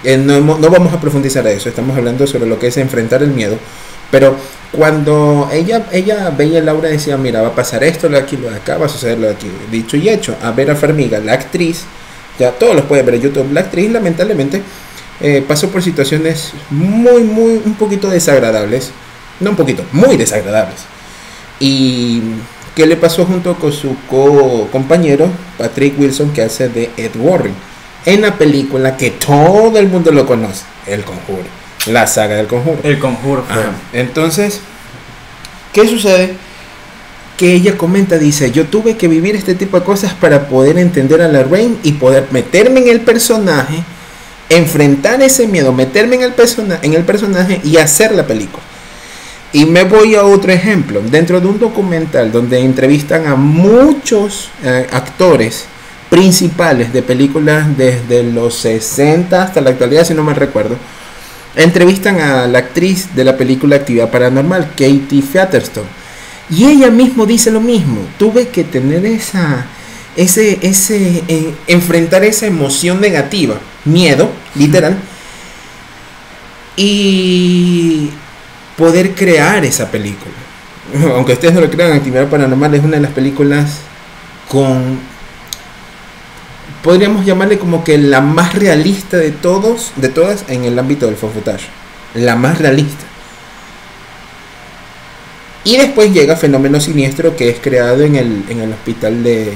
eh, 0.03 0.17
no, 0.17 0.33
hemos- 0.33 0.59
no 0.59 0.69
vamos 0.69 0.93
a 0.93 0.99
profundizar 1.01 1.45
a 1.45 1.51
eso. 1.51 1.67
Estamos 1.69 1.95
hablando 1.97 2.25
sobre 2.25 2.45
lo 2.47 2.57
que 2.57 2.67
es 2.67 2.77
enfrentar 2.77 3.21
el 3.21 3.29
miedo. 3.31 3.57
Pero 4.09 4.35
cuando 4.71 5.49
ella, 5.51 5.85
ella 5.91 6.29
veía 6.35 6.59
el 6.59 6.69
aura 6.69 6.89
decía, 6.89 7.17
mira, 7.17 7.41
va 7.41 7.49
a 7.49 7.55
pasar 7.55 7.83
esto, 7.83 8.07
lo 8.07 8.15
de 8.17 8.23
aquí, 8.23 8.37
lo 8.37 8.49
de 8.49 8.55
acá, 8.57 8.77
va 8.77 8.85
a 8.85 8.89
suceder 8.89 9.17
lo 9.19 9.27
de 9.27 9.33
aquí. 9.33 9.51
Dicho 9.69 9.97
y 9.97 10.07
hecho, 10.09 10.35
a 10.41 10.51
Vera 10.51 10.75
Farmiga, 10.75 11.19
la 11.19 11.33
actriz, 11.33 11.83
ya 12.39 12.51
todos 12.51 12.75
los 12.75 12.85
pueden 12.85 13.05
ver 13.05 13.15
en 13.15 13.21
YouTube, 13.21 13.51
la 13.53 13.61
actriz 13.61 13.91
lamentablemente 13.91 14.61
eh, 15.21 15.43
pasó 15.47 15.69
por 15.69 15.81
situaciones 15.81 16.51
muy, 16.69 17.23
muy, 17.23 17.61
un 17.63 17.75
poquito 17.75 18.09
desagradables. 18.09 18.91
No 19.39 19.51
un 19.51 19.55
poquito, 19.55 19.83
muy 19.91 20.17
desagradables. 20.17 20.81
Y 21.59 22.21
qué 22.75 22.85
le 22.85 22.97
pasó 22.97 23.25
junto 23.25 23.55
con 23.55 23.71
su 23.71 23.95
co 24.09 24.67
compañero 24.71 25.29
Patrick 25.57 25.99
Wilson 25.99 26.31
que 26.31 26.41
hace 26.41 26.69
de 26.69 26.89
Ed 26.97 27.11
Warren 27.15 27.53
en 28.05 28.21
la 28.21 28.37
película 28.37 28.97
que 28.97 29.11
todo 29.11 29.77
el 29.79 29.87
mundo 29.87 30.11
lo 30.11 30.25
conoce, 30.25 30.63
El 30.85 31.03
Conjuro, 31.03 31.45
la 31.87 32.05
saga 32.07 32.35
del 32.35 32.47
Conjuro. 32.47 32.77
El 32.83 32.99
conjuro. 32.99 33.43
Entonces, 33.93 34.59
¿qué 35.73 35.87
sucede? 35.87 36.35
Que 37.37 37.53
ella 37.53 37.77
comenta, 37.77 38.17
dice, 38.17 38.51
yo 38.51 38.65
tuve 38.65 38.95
que 38.95 39.07
vivir 39.07 39.35
este 39.35 39.55
tipo 39.55 39.77
de 39.77 39.85
cosas 39.85 40.13
para 40.13 40.47
poder 40.47 40.77
entender 40.77 41.21
a 41.21 41.27
la 41.27 41.43
Rain 41.43 41.77
y 41.83 41.93
poder 41.93 42.27
meterme 42.31 42.79
en 42.81 42.89
el 42.89 43.01
personaje, 43.01 43.83
enfrentar 44.49 45.21
ese 45.21 45.47
miedo, 45.47 45.73
meterme 45.73 46.15
en 46.15 46.93
el, 46.93 47.03
personaje 47.03 47.59
y 47.63 47.77
hacer 47.77 48.13
la 48.13 48.25
película. 48.25 48.63
Y 49.51 49.65
me 49.65 49.83
voy 49.83 50.15
a 50.15 50.23
otro 50.23 50.51
ejemplo. 50.51 51.01
Dentro 51.01 51.41
de 51.41 51.47
un 51.47 51.59
documental 51.59 52.31
donde 52.31 52.59
entrevistan 52.59 53.27
a 53.27 53.35
muchos 53.35 54.49
eh, 54.63 54.87
actores 54.91 55.65
principales 56.09 56.93
de 56.93 57.01
películas 57.01 57.77
desde 57.77 58.23
los 58.23 58.55
60 58.55 59.41
hasta 59.41 59.61
la 59.61 59.71
actualidad, 59.71 60.05
si 60.05 60.13
no 60.13 60.23
me 60.23 60.33
recuerdo, 60.33 60.77
entrevistan 61.55 62.19
a 62.19 62.47
la 62.47 62.59
actriz 62.59 63.15
de 63.15 63.23
la 63.23 63.37
película 63.37 63.77
Actividad 63.77 64.09
Paranormal, 64.09 64.69
Katie 64.71 65.21
Featherstone. 65.21 66.04
Y 66.49 66.65
ella 66.65 66.89
mismo 66.89 67.25
dice 67.25 67.51
lo 67.51 67.61
mismo. 67.61 68.01
Tuve 68.17 68.49
que 68.49 68.63
tener 68.63 69.05
esa, 69.05 69.65
ese, 70.15 70.59
ese, 70.61 71.23
eh, 71.27 71.55
enfrentar 71.67 72.23
esa 72.23 72.45
emoción 72.45 73.01
negativa, 73.01 73.55
miedo, 73.83 74.29
literal, 74.55 74.97
y 76.75 78.11
poder 78.77 79.15
crear 79.15 79.65
esa 79.65 79.89
película. 79.89 80.33
Aunque 81.15 81.33
ustedes 81.33 81.53
no 81.53 81.61
lo 81.61 81.69
crean, 81.69 81.93
Actividad 81.93 82.29
Paranormal 82.29 82.73
es 82.75 82.83
una 82.83 82.97
de 82.97 83.01
las 83.01 83.11
películas 83.11 83.79
con, 84.47 84.99
podríamos 86.83 87.25
llamarle 87.25 87.57
como 87.57 87.83
que 87.83 87.97
la 87.97 88.21
más 88.21 88.53
realista 88.53 89.17
de 89.17 89.31
todos, 89.31 89.91
de 89.95 90.09
todas 90.09 90.45
en 90.47 90.65
el 90.65 90.77
ámbito 90.77 91.07
del 91.07 91.15
footage. 91.15 91.67
La 92.13 92.35
más 92.35 92.59
realista. 92.59 93.03
Y 95.65 95.77
después 95.77 96.13
llega 96.13 96.35
Fenómeno 96.35 96.79
Siniestro, 96.79 97.35
que 97.35 97.49
es 97.49 97.59
creado 97.59 98.03
en 98.03 98.15
el, 98.15 98.45
en 98.49 98.61
el 98.61 98.71
hospital 98.71 99.23
de, 99.23 99.51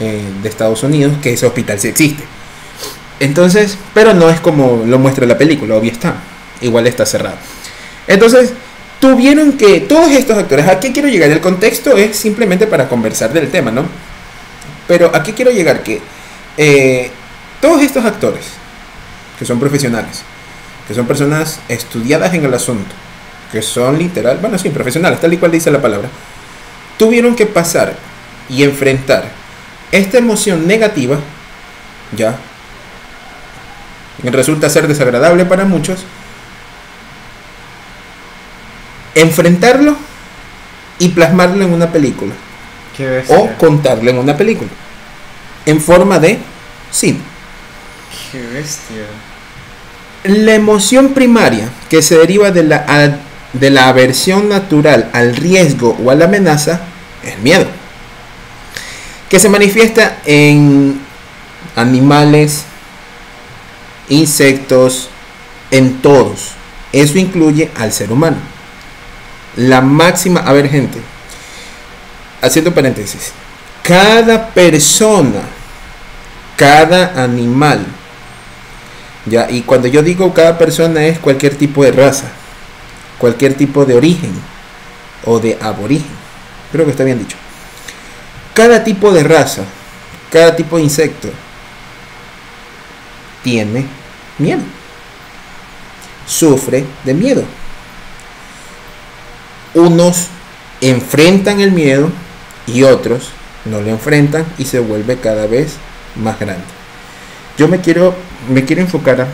eh, 0.00 0.22
de 0.42 0.48
Estados 0.48 0.82
Unidos, 0.82 1.12
que 1.22 1.34
ese 1.34 1.46
hospital 1.46 1.78
sí 1.78 1.88
existe. 1.88 2.24
Entonces, 3.20 3.76
pero 3.92 4.14
no 4.14 4.30
es 4.30 4.40
como 4.40 4.82
lo 4.86 4.98
muestra 4.98 5.26
la 5.26 5.36
película, 5.36 5.76
obvio 5.76 5.92
está. 5.92 6.14
Igual 6.62 6.86
está 6.86 7.04
cerrado. 7.04 7.36
Entonces, 8.06 8.54
tuvieron 8.98 9.52
que, 9.52 9.80
todos 9.80 10.10
estos 10.10 10.38
actores, 10.38 10.66
¿a 10.66 10.80
qué 10.80 10.90
quiero 10.90 11.08
llegar? 11.08 11.30
El 11.30 11.40
contexto 11.40 11.98
es 11.98 12.16
simplemente 12.16 12.66
para 12.66 12.88
conversar 12.88 13.30
del 13.34 13.50
tema, 13.50 13.70
¿no? 13.70 13.84
Pero 14.88 15.14
¿a 15.14 15.22
qué 15.22 15.34
quiero 15.34 15.50
llegar? 15.50 15.82
Que 15.82 16.00
eh, 16.56 17.10
todos 17.60 17.82
estos 17.82 18.06
actores, 18.06 18.46
que 19.38 19.44
son 19.44 19.60
profesionales, 19.60 20.22
que 20.88 20.94
son 20.94 21.06
personas 21.06 21.60
estudiadas 21.68 22.32
en 22.32 22.46
el 22.46 22.54
asunto, 22.54 22.94
que 23.50 23.62
son 23.62 23.98
literal, 23.98 24.38
bueno, 24.40 24.58
sí, 24.58 24.70
profesionales, 24.70 25.20
tal 25.20 25.32
y 25.32 25.38
cual 25.38 25.52
dice 25.52 25.70
la 25.70 25.82
palabra, 25.82 26.08
tuvieron 26.98 27.34
que 27.34 27.46
pasar 27.46 27.94
y 28.48 28.62
enfrentar 28.62 29.24
esta 29.92 30.18
emoción 30.18 30.66
negativa, 30.66 31.18
ya, 32.16 32.36
resulta 34.22 34.68
ser 34.70 34.86
desagradable 34.86 35.44
para 35.46 35.64
muchos, 35.64 36.00
enfrentarlo 39.14 39.96
y 40.98 41.08
plasmarlo 41.08 41.64
en 41.64 41.72
una 41.72 41.90
película, 41.90 42.34
o 43.28 43.50
contarlo 43.58 44.10
en 44.10 44.18
una 44.18 44.36
película, 44.36 44.70
en 45.66 45.80
forma 45.80 46.18
de 46.18 46.38
cine. 46.90 47.20
Qué 48.30 48.42
bestia. 48.46 49.06
La 50.24 50.54
emoción 50.54 51.14
primaria 51.14 51.70
que 51.88 52.02
se 52.02 52.18
deriva 52.18 52.50
de 52.50 52.62
la, 52.62 52.84
de 53.52 53.70
la 53.70 53.88
aversión 53.88 54.48
natural 54.48 55.10
al 55.12 55.36
riesgo 55.36 55.96
o 56.04 56.10
a 56.10 56.14
la 56.14 56.26
amenaza 56.26 56.80
es 57.22 57.38
miedo. 57.38 57.66
Que 59.28 59.38
se 59.38 59.48
manifiesta 59.48 60.18
en 60.24 61.00
animales, 61.76 62.64
insectos, 64.08 65.08
en 65.70 66.00
todos. 66.02 66.52
Eso 66.92 67.18
incluye 67.18 67.70
al 67.76 67.92
ser 67.92 68.12
humano. 68.12 68.36
La 69.56 69.80
máxima, 69.80 70.40
a 70.40 70.52
ver 70.52 70.68
gente, 70.68 70.98
haciendo 72.40 72.74
paréntesis, 72.74 73.32
cada 73.82 74.48
persona, 74.48 75.42
cada 76.56 77.22
animal, 77.22 77.84
ya, 79.26 79.50
y 79.50 79.62
cuando 79.62 79.88
yo 79.88 80.02
digo 80.02 80.32
cada 80.32 80.56
persona 80.56 81.04
es 81.04 81.18
cualquier 81.18 81.56
tipo 81.56 81.84
de 81.84 81.92
raza, 81.92 82.26
cualquier 83.20 83.54
tipo 83.54 83.84
de 83.84 83.94
origen 83.94 84.32
o 85.26 85.38
de 85.38 85.58
aborigen, 85.60 86.10
creo 86.72 86.86
que 86.86 86.92
está 86.92 87.04
bien 87.04 87.18
dicho. 87.18 87.36
Cada 88.54 88.82
tipo 88.82 89.12
de 89.12 89.22
raza, 89.22 89.62
cada 90.32 90.56
tipo 90.56 90.78
de 90.78 90.84
insecto 90.84 91.28
tiene 93.44 93.86
miedo, 94.38 94.62
sufre 96.26 96.84
de 97.04 97.14
miedo. 97.14 97.44
Unos 99.74 100.28
enfrentan 100.80 101.60
el 101.60 101.72
miedo 101.72 102.10
y 102.66 102.82
otros 102.82 103.30
no 103.66 103.80
lo 103.82 103.90
enfrentan 103.90 104.46
y 104.56 104.64
se 104.64 104.78
vuelve 104.78 105.18
cada 105.18 105.46
vez 105.46 105.74
más 106.16 106.40
grande. 106.40 106.64
Yo 107.58 107.68
me 107.68 107.80
quiero, 107.80 108.14
me 108.48 108.64
quiero 108.64 108.80
enfocar 108.80 109.28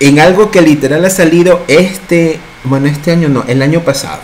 en 0.00 0.20
algo 0.20 0.50
que 0.50 0.62
literal 0.62 1.04
ha 1.04 1.10
salido 1.10 1.64
este, 1.68 2.38
bueno, 2.64 2.86
este 2.86 3.12
año 3.12 3.28
no, 3.28 3.44
el 3.48 3.62
año 3.62 3.80
pasado, 3.80 4.20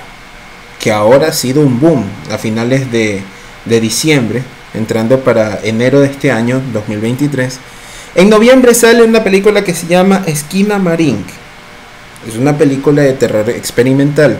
que 0.80 0.92
ahora 0.92 1.28
ha 1.28 1.32
sido 1.32 1.62
un 1.62 1.80
boom 1.80 2.04
a 2.30 2.38
finales 2.38 2.90
de, 2.90 3.22
de 3.64 3.80
diciembre, 3.80 4.42
entrando 4.74 5.20
para 5.20 5.60
enero 5.62 6.00
de 6.00 6.08
este 6.08 6.30
año, 6.30 6.60
2023. 6.72 7.58
En 8.16 8.30
noviembre 8.30 8.74
sale 8.74 9.02
una 9.02 9.24
película 9.24 9.64
que 9.64 9.74
se 9.74 9.86
llama 9.86 10.22
Esquina 10.26 10.78
Marink. 10.78 11.26
Es 12.28 12.36
una 12.36 12.56
película 12.56 13.02
de 13.02 13.12
terror 13.12 13.48
experimental 13.50 14.38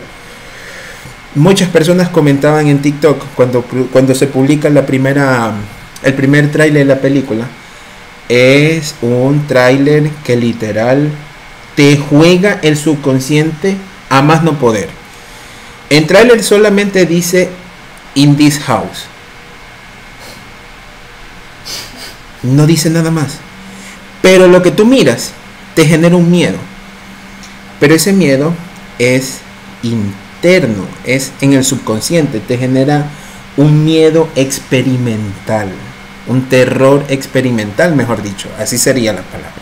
muchas 1.34 1.68
personas 1.68 2.08
comentaban 2.08 2.68
en 2.68 2.80
TikTok 2.80 3.22
cuando, 3.34 3.62
cuando 3.92 4.14
se 4.14 4.26
publica 4.26 4.70
la 4.70 4.86
primera, 4.86 5.52
el 6.02 6.14
primer 6.14 6.50
tráiler 6.50 6.86
de 6.86 6.94
la 6.94 7.00
película. 7.00 7.46
Es 8.28 8.94
un 9.02 9.46
tráiler 9.46 10.10
que 10.24 10.36
literal 10.36 11.10
te 11.76 11.98
juega 11.98 12.58
el 12.62 12.76
subconsciente 12.76 13.76
a 14.08 14.22
más 14.22 14.42
no 14.42 14.58
poder. 14.58 14.88
En 15.90 16.06
tráiler 16.06 16.42
solamente 16.42 17.06
dice 17.06 17.50
in 18.14 18.36
this 18.36 18.58
house. 18.60 19.04
No 22.42 22.66
dice 22.66 22.90
nada 22.90 23.10
más. 23.10 23.38
Pero 24.22 24.48
lo 24.48 24.62
que 24.62 24.70
tú 24.70 24.86
miras 24.86 25.32
te 25.74 25.86
genera 25.86 26.16
un 26.16 26.30
miedo. 26.30 26.58
Pero 27.80 27.94
ese 27.94 28.12
miedo 28.12 28.54
es 28.98 29.40
interno 29.82 30.24
es 31.04 31.32
en 31.40 31.54
el 31.54 31.64
subconsciente, 31.64 32.38
te 32.40 32.58
genera 32.58 33.06
un 33.56 33.84
miedo 33.84 34.28
experimental, 34.36 35.68
un 36.26 36.48
terror 36.48 37.04
experimental, 37.08 37.94
mejor 37.94 38.22
dicho, 38.22 38.48
así 38.58 38.78
sería 38.78 39.12
la 39.12 39.22
palabra. 39.22 39.52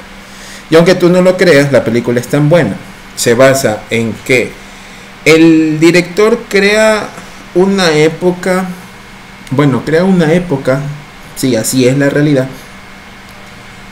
Y 0.70 0.76
aunque 0.76 0.94
tú 0.94 1.08
no 1.08 1.20
lo 1.20 1.36
creas, 1.36 1.72
la 1.72 1.84
película 1.84 2.20
es 2.20 2.28
tan 2.28 2.48
buena. 2.48 2.76
Se 3.16 3.34
basa 3.34 3.82
en 3.90 4.14
que 4.24 4.52
el 5.24 5.78
director 5.78 6.44
crea 6.48 7.08
una 7.54 7.92
época, 7.92 8.66
bueno, 9.50 9.84
crea 9.84 10.04
una 10.04 10.32
época, 10.32 10.80
sí, 11.36 11.56
así 11.56 11.86
es 11.86 11.98
la 11.98 12.08
realidad, 12.08 12.48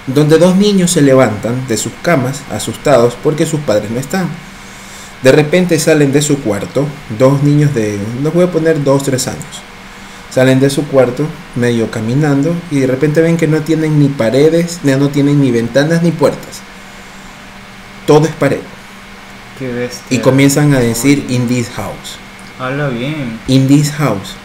donde 0.06 0.38
dos 0.38 0.56
niños 0.56 0.90
se 0.90 1.02
levantan 1.02 1.66
de 1.68 1.76
sus 1.76 1.92
camas 2.02 2.42
asustados 2.50 3.16
porque 3.22 3.46
sus 3.46 3.60
padres 3.60 3.90
no 3.90 4.00
están 4.00 4.28
de 5.22 5.32
repente 5.32 5.78
salen 5.78 6.12
de 6.12 6.22
su 6.22 6.40
cuarto, 6.40 6.86
dos 7.18 7.42
niños 7.42 7.74
de, 7.74 7.98
no 8.22 8.30
voy 8.30 8.44
a 8.44 8.50
poner 8.50 8.82
dos, 8.82 9.02
tres 9.02 9.26
años. 9.28 9.62
Salen 10.30 10.60
de 10.60 10.70
su 10.70 10.86
cuarto, 10.86 11.26
medio 11.56 11.90
caminando, 11.90 12.54
y 12.70 12.78
de 12.78 12.86
repente 12.86 13.20
ven 13.20 13.36
que 13.36 13.48
no 13.48 13.62
tienen 13.62 13.98
ni 13.98 14.08
paredes, 14.08 14.80
no 14.84 15.08
tienen 15.08 15.40
ni 15.40 15.50
ventanas 15.50 16.02
ni 16.02 16.12
puertas. 16.12 16.60
Todo 18.06 18.26
es 18.26 18.32
pared. 18.32 18.60
y 20.08 20.18
comienzan 20.18 20.72
a 20.72 20.80
decir 20.80 21.26
in 21.28 21.46
this 21.46 21.68
house. 21.70 22.16
Habla 22.58 22.88
bien. 22.88 23.38
In 23.46 23.66
this 23.66 23.90
house. 23.92 24.36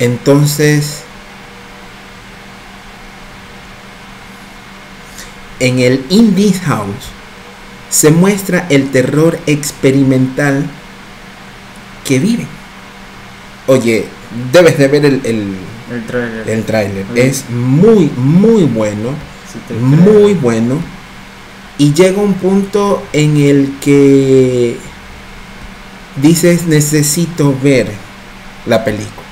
Entonces, 0.00 1.03
en 5.60 5.78
el 5.78 6.04
Indie 6.10 6.52
House 6.52 7.10
se 7.90 8.10
muestra 8.10 8.66
el 8.70 8.90
terror 8.90 9.38
experimental 9.46 10.64
que 12.04 12.18
vive. 12.18 12.46
Oye, 13.66 14.06
debes 14.52 14.76
de 14.78 14.88
ver 14.88 15.04
el, 15.04 15.20
el, 15.24 15.56
el 16.46 16.64
trailer. 16.64 17.06
Es 17.14 17.48
muy, 17.50 18.10
muy 18.16 18.64
bueno. 18.64 19.10
muy 19.80 20.34
bueno. 20.34 20.78
Y 21.78 21.92
llega 21.92 22.20
un 22.20 22.34
punto 22.34 23.02
en 23.12 23.36
el 23.36 23.76
que 23.80 24.76
dices 26.16 26.66
necesito 26.66 27.54
ver 27.62 27.90
la 28.66 28.84
película. 28.84 29.26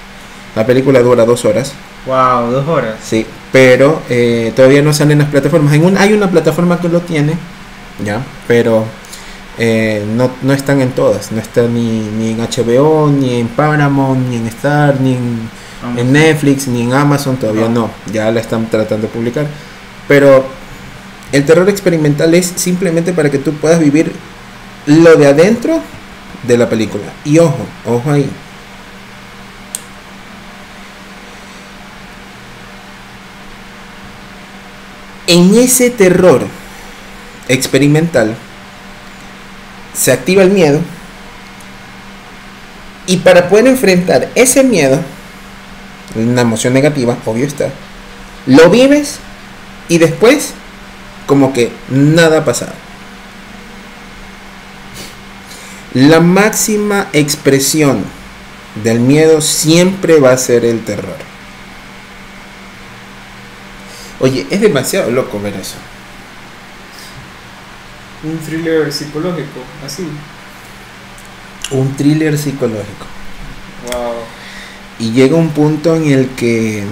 La 0.54 0.66
película 0.66 1.00
dura 1.00 1.24
dos 1.24 1.44
horas. 1.44 1.72
Wow, 2.06 2.50
dos 2.50 2.68
horas. 2.68 2.96
Sí, 3.04 3.26
pero 3.52 4.00
eh, 4.08 4.52
todavía 4.56 4.82
no 4.82 4.92
salen 4.92 5.18
las 5.18 5.28
plataformas. 5.28 5.74
En 5.74 5.84
un, 5.84 5.98
hay 5.98 6.14
una 6.14 6.30
plataforma 6.30 6.80
que 6.80 6.88
lo 6.88 7.00
tiene, 7.00 7.34
ya, 8.04 8.24
pero 8.48 8.86
eh, 9.58 10.04
no, 10.16 10.52
están 10.52 10.80
en 10.80 10.92
todas. 10.92 11.30
No 11.30 11.40
está 11.40 11.62
ni, 11.68 12.30
en 12.30 12.38
HBO, 12.38 13.10
ni 13.10 13.40
en 13.40 13.48
Paramount, 13.48 14.28
ni 14.28 14.36
en 14.36 14.46
Star, 14.46 14.98
ni 15.00 15.12
en, 15.12 16.12
Netflix, 16.12 16.66
ni 16.66 16.82
en 16.82 16.94
Amazon. 16.94 17.36
Todavía 17.36 17.68
no. 17.68 17.90
Ya 18.10 18.30
la 18.30 18.40
están 18.40 18.68
tratando 18.70 19.06
de 19.06 19.12
publicar. 19.12 19.46
Pero 20.08 20.44
el 21.30 21.44
terror 21.44 21.68
experimental 21.68 22.32
es 22.34 22.52
simplemente 22.56 23.12
para 23.12 23.30
que 23.30 23.38
tú 23.38 23.52
puedas 23.52 23.78
vivir 23.78 24.12
lo 24.86 25.16
de 25.16 25.26
adentro 25.26 25.78
de 26.42 26.56
la 26.56 26.68
película. 26.68 27.04
Y 27.24 27.38
ojo, 27.38 27.66
ojo 27.86 28.10
ahí 28.10 28.28
en 35.26 35.54
ese 35.56 35.90
terror 35.90 36.46
experimental 37.48 38.34
se 39.94 40.12
activa 40.12 40.42
el 40.42 40.50
miedo 40.50 40.80
y 43.06 43.18
para 43.18 43.48
poder 43.48 43.66
enfrentar 43.66 44.30
ese 44.34 44.62
miedo, 44.62 45.00
una 46.14 46.42
emoción 46.42 46.72
negativa, 46.72 47.16
obvio 47.24 47.46
está, 47.46 47.70
lo 48.46 48.70
vives 48.70 49.18
y 49.88 49.98
después 49.98 50.52
como 51.26 51.52
que 51.52 51.72
nada 51.88 52.38
ha 52.38 52.44
pasado. 52.44 52.72
La 55.94 56.20
máxima 56.20 57.08
expresión 57.12 58.04
del 58.82 59.00
miedo 59.00 59.40
siempre 59.40 60.20
va 60.20 60.32
a 60.32 60.38
ser 60.38 60.64
el 60.64 60.84
terror. 60.84 61.31
Oye, 64.22 64.46
es 64.50 64.60
demasiado 64.60 65.10
loco 65.10 65.40
ver 65.40 65.56
eso. 65.56 65.74
Un 68.22 68.38
thriller 68.38 68.92
psicológico, 68.92 69.64
así. 69.84 70.06
Un 71.72 71.96
thriller 71.96 72.38
psicológico. 72.38 73.06
Wow. 73.90 74.14
Y 75.00 75.10
llega 75.10 75.34
un 75.34 75.50
punto 75.50 75.96
en 75.96 76.12
el 76.12 76.28
que 76.30 76.84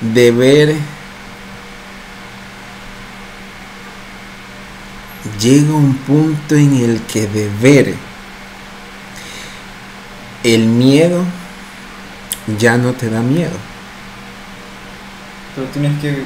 de 0.00 0.32
ver 0.32 0.74
llega 5.40 5.72
un 5.72 5.94
punto 5.98 6.56
en 6.56 6.74
el 6.82 7.00
que 7.02 7.28
de 7.28 7.48
ver 7.60 7.94
el 10.42 10.66
miedo 10.66 11.24
ya 12.58 12.76
no 12.76 12.92
te 12.94 13.08
da 13.08 13.22
miedo 13.22 13.71
pero 15.54 15.66
tienes 15.68 16.00
que... 16.00 16.24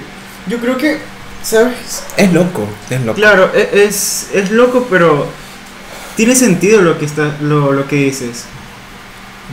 Yo 0.48 0.58
creo 0.58 0.76
que, 0.76 0.98
¿sabes? 1.42 1.74
Es 2.16 2.32
loco, 2.32 2.66
es 2.90 3.00
loco. 3.00 3.16
Claro, 3.16 3.50
e, 3.54 3.84
es, 3.86 4.28
es 4.32 4.50
loco, 4.50 4.86
pero 4.90 5.26
tiene 6.16 6.34
sentido 6.34 6.82
lo 6.82 6.98
que, 6.98 7.04
está, 7.04 7.36
lo, 7.40 7.72
lo 7.72 7.86
que 7.86 7.96
dices. 7.96 8.44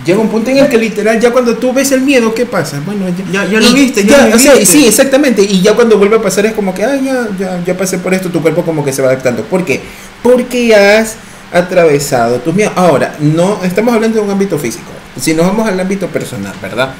Llega 0.06 0.20
un 0.20 0.30
punto 0.30 0.50
en 0.50 0.58
el 0.58 0.70
que 0.70 0.78
literal, 0.78 1.20
ya 1.20 1.32
cuando 1.32 1.56
tú 1.58 1.72
ves 1.72 1.92
el 1.92 2.02
miedo, 2.02 2.34
¿qué 2.34 2.46
pasa? 2.48 2.82
Bueno, 2.84 3.06
Ya- 3.32 3.46
ya 3.46 3.60
lo 3.60 3.68
y 3.68 3.74
viste, 3.74 4.04
ya 4.04 4.28
lo 4.28 4.36
o 4.36 4.40
sea, 4.40 4.56
sí, 4.66 4.88
exactamente. 4.88 5.44
Y 5.44 5.62
ya 5.62 5.74
cuando 5.76 5.98
vuelve 6.00 6.16
a 6.16 6.22
pasar 6.22 6.46
es 6.48 6.54
como 6.54 6.74
que, 6.74 6.84
ah, 6.84 6.96
ya, 6.96 7.28
ya, 7.38 7.64
ya 7.64 7.78
pasé 7.78 8.00
por 8.00 8.14
esto, 8.14 8.30
tu 8.30 8.42
cuerpo 8.42 8.64
como 8.64 8.84
que 8.84 8.92
se 8.92 9.02
va 9.04 9.10
adaptando. 9.10 9.44
¿Por 9.44 9.64
qué? 9.64 9.82
Porque 10.24 10.76
has 10.76 11.16
atravesado 11.52 12.40
tus 12.40 12.56
miedos. 12.56 12.74
Ahora, 12.76 13.16
no 13.20 13.60
estamos 13.64 13.94
hablando 13.94 14.18
de 14.20 14.26
un 14.26 14.32
ámbito 14.32 14.58
físico. 14.58 14.92
Si 15.20 15.36
nos 15.36 15.46
vamos 15.46 15.68
al 15.68 15.80
ámbito 15.80 16.08
personal, 16.08 16.54
¿verdad? 16.60 16.96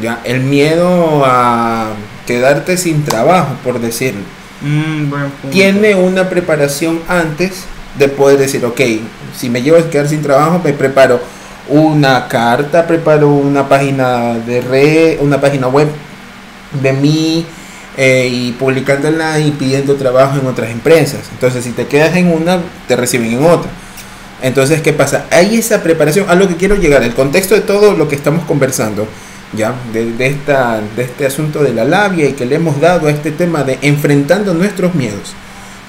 Ya, 0.00 0.20
el 0.24 0.40
miedo 0.40 1.22
a 1.24 1.88
quedarte 2.26 2.76
sin 2.76 3.04
trabajo, 3.04 3.54
por 3.62 3.80
decirlo 3.80 4.22
Mm, 4.62 5.50
tiene 5.50 5.96
una 5.96 6.28
preparación 6.30 7.00
antes 7.08 7.64
de 7.98 8.08
poder 8.08 8.38
decir, 8.38 8.64
ok, 8.64 8.80
si 9.36 9.50
me 9.50 9.60
llevo 9.60 9.76
a 9.76 9.90
quedar 9.90 10.08
sin 10.08 10.22
trabajo, 10.22 10.60
me 10.62 10.72
preparo 10.72 11.20
una 11.68 12.28
carta, 12.28 12.86
preparo 12.86 13.28
una 13.28 13.68
página 13.68 14.34
de 14.34 14.60
red, 14.60 15.20
una 15.20 15.40
página 15.40 15.66
web 15.66 15.88
de 16.80 16.92
mí 16.92 17.44
eh, 17.96 18.28
y 18.30 18.52
publicándola 18.52 19.40
y 19.40 19.50
pidiendo 19.50 19.96
trabajo 19.96 20.38
en 20.38 20.46
otras 20.46 20.70
empresas. 20.70 21.22
Entonces, 21.32 21.64
si 21.64 21.72
te 21.72 21.86
quedas 21.86 22.14
en 22.16 22.32
una, 22.32 22.60
te 22.86 22.94
reciben 22.94 23.32
en 23.32 23.44
otra. 23.44 23.70
Entonces, 24.42 24.80
¿qué 24.80 24.92
pasa? 24.92 25.26
Hay 25.30 25.56
esa 25.56 25.82
preparación, 25.82 26.30
a 26.30 26.36
lo 26.36 26.46
que 26.46 26.56
quiero 26.56 26.76
llegar, 26.76 27.02
el 27.02 27.14
contexto 27.14 27.54
de 27.56 27.62
todo 27.62 27.94
lo 27.94 28.08
que 28.08 28.14
estamos 28.14 28.44
conversando, 28.44 29.08
ya, 29.52 29.74
de, 29.92 30.12
de 30.12 30.26
esta, 30.26 30.80
de 30.96 31.02
este 31.02 31.26
asunto 31.26 31.62
de 31.62 31.74
la 31.74 31.84
labia 31.84 32.28
y 32.28 32.32
que 32.32 32.46
le 32.46 32.56
hemos 32.56 32.80
dado 32.80 33.08
a 33.08 33.10
este 33.10 33.30
tema 33.30 33.64
de 33.64 33.78
enfrentando 33.82 34.54
nuestros 34.54 34.94
miedos, 34.94 35.34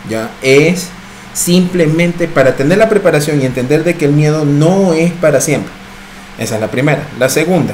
ya, 0.09 0.31
es 0.41 0.89
simplemente 1.33 2.27
para 2.27 2.55
tener 2.55 2.77
la 2.77 2.89
preparación 2.89 3.41
y 3.41 3.45
entender 3.45 3.83
de 3.83 3.95
que 3.95 4.05
el 4.05 4.11
miedo 4.11 4.45
no 4.45 4.93
es 4.93 5.11
para 5.11 5.41
siempre. 5.41 5.71
Esa 6.37 6.55
es 6.55 6.61
la 6.61 6.69
primera. 6.69 7.03
La 7.19 7.29
segunda, 7.29 7.73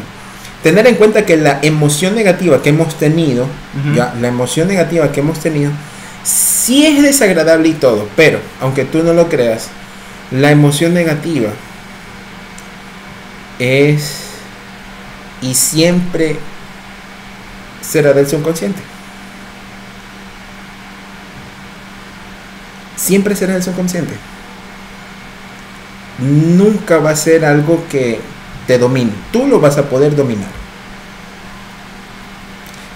tener 0.64 0.88
en 0.88 0.96
cuenta 0.96 1.26
que 1.26 1.38
la 1.38 1.60
emoción 1.62 2.16
negativa 2.16 2.62
que 2.62 2.70
hemos 2.70 2.96
tenido, 2.98 3.48
ya, 3.96 4.14
la 4.20 4.28
emoción 4.28 4.68
negativa 4.68 5.12
que 5.12 5.22
hemos 5.22 5.40
tenido, 5.40 5.72
sí 6.24 6.86
es 6.86 7.02
desagradable 7.02 7.70
y 7.70 7.74
todo, 7.74 8.08
pero 8.16 8.40
aunque 8.62 8.86
tú 8.86 9.04
no 9.04 9.14
lo 9.14 9.30
creas, 9.30 9.70
la 10.32 10.52
emoción 10.52 10.94
negativa 10.94 11.50
es 13.58 14.29
y 15.42 15.54
siempre 15.54 16.38
será 17.82 18.14
del 18.14 18.28
subconsciente. 18.28 18.82
Siempre 22.96 23.36
será 23.36 23.54
del 23.54 23.64
subconsciente. 23.64 24.14
Nunca 26.20 26.98
va 26.98 27.12
a 27.12 27.16
ser 27.16 27.46
algo 27.46 27.86
que 27.90 28.20
te 28.68 28.78
domine. 28.78 29.12
Tú 29.32 29.48
lo 29.48 29.60
vas 29.60 29.78
a 29.78 29.90
poder 29.90 30.16
dominar. 30.16 30.50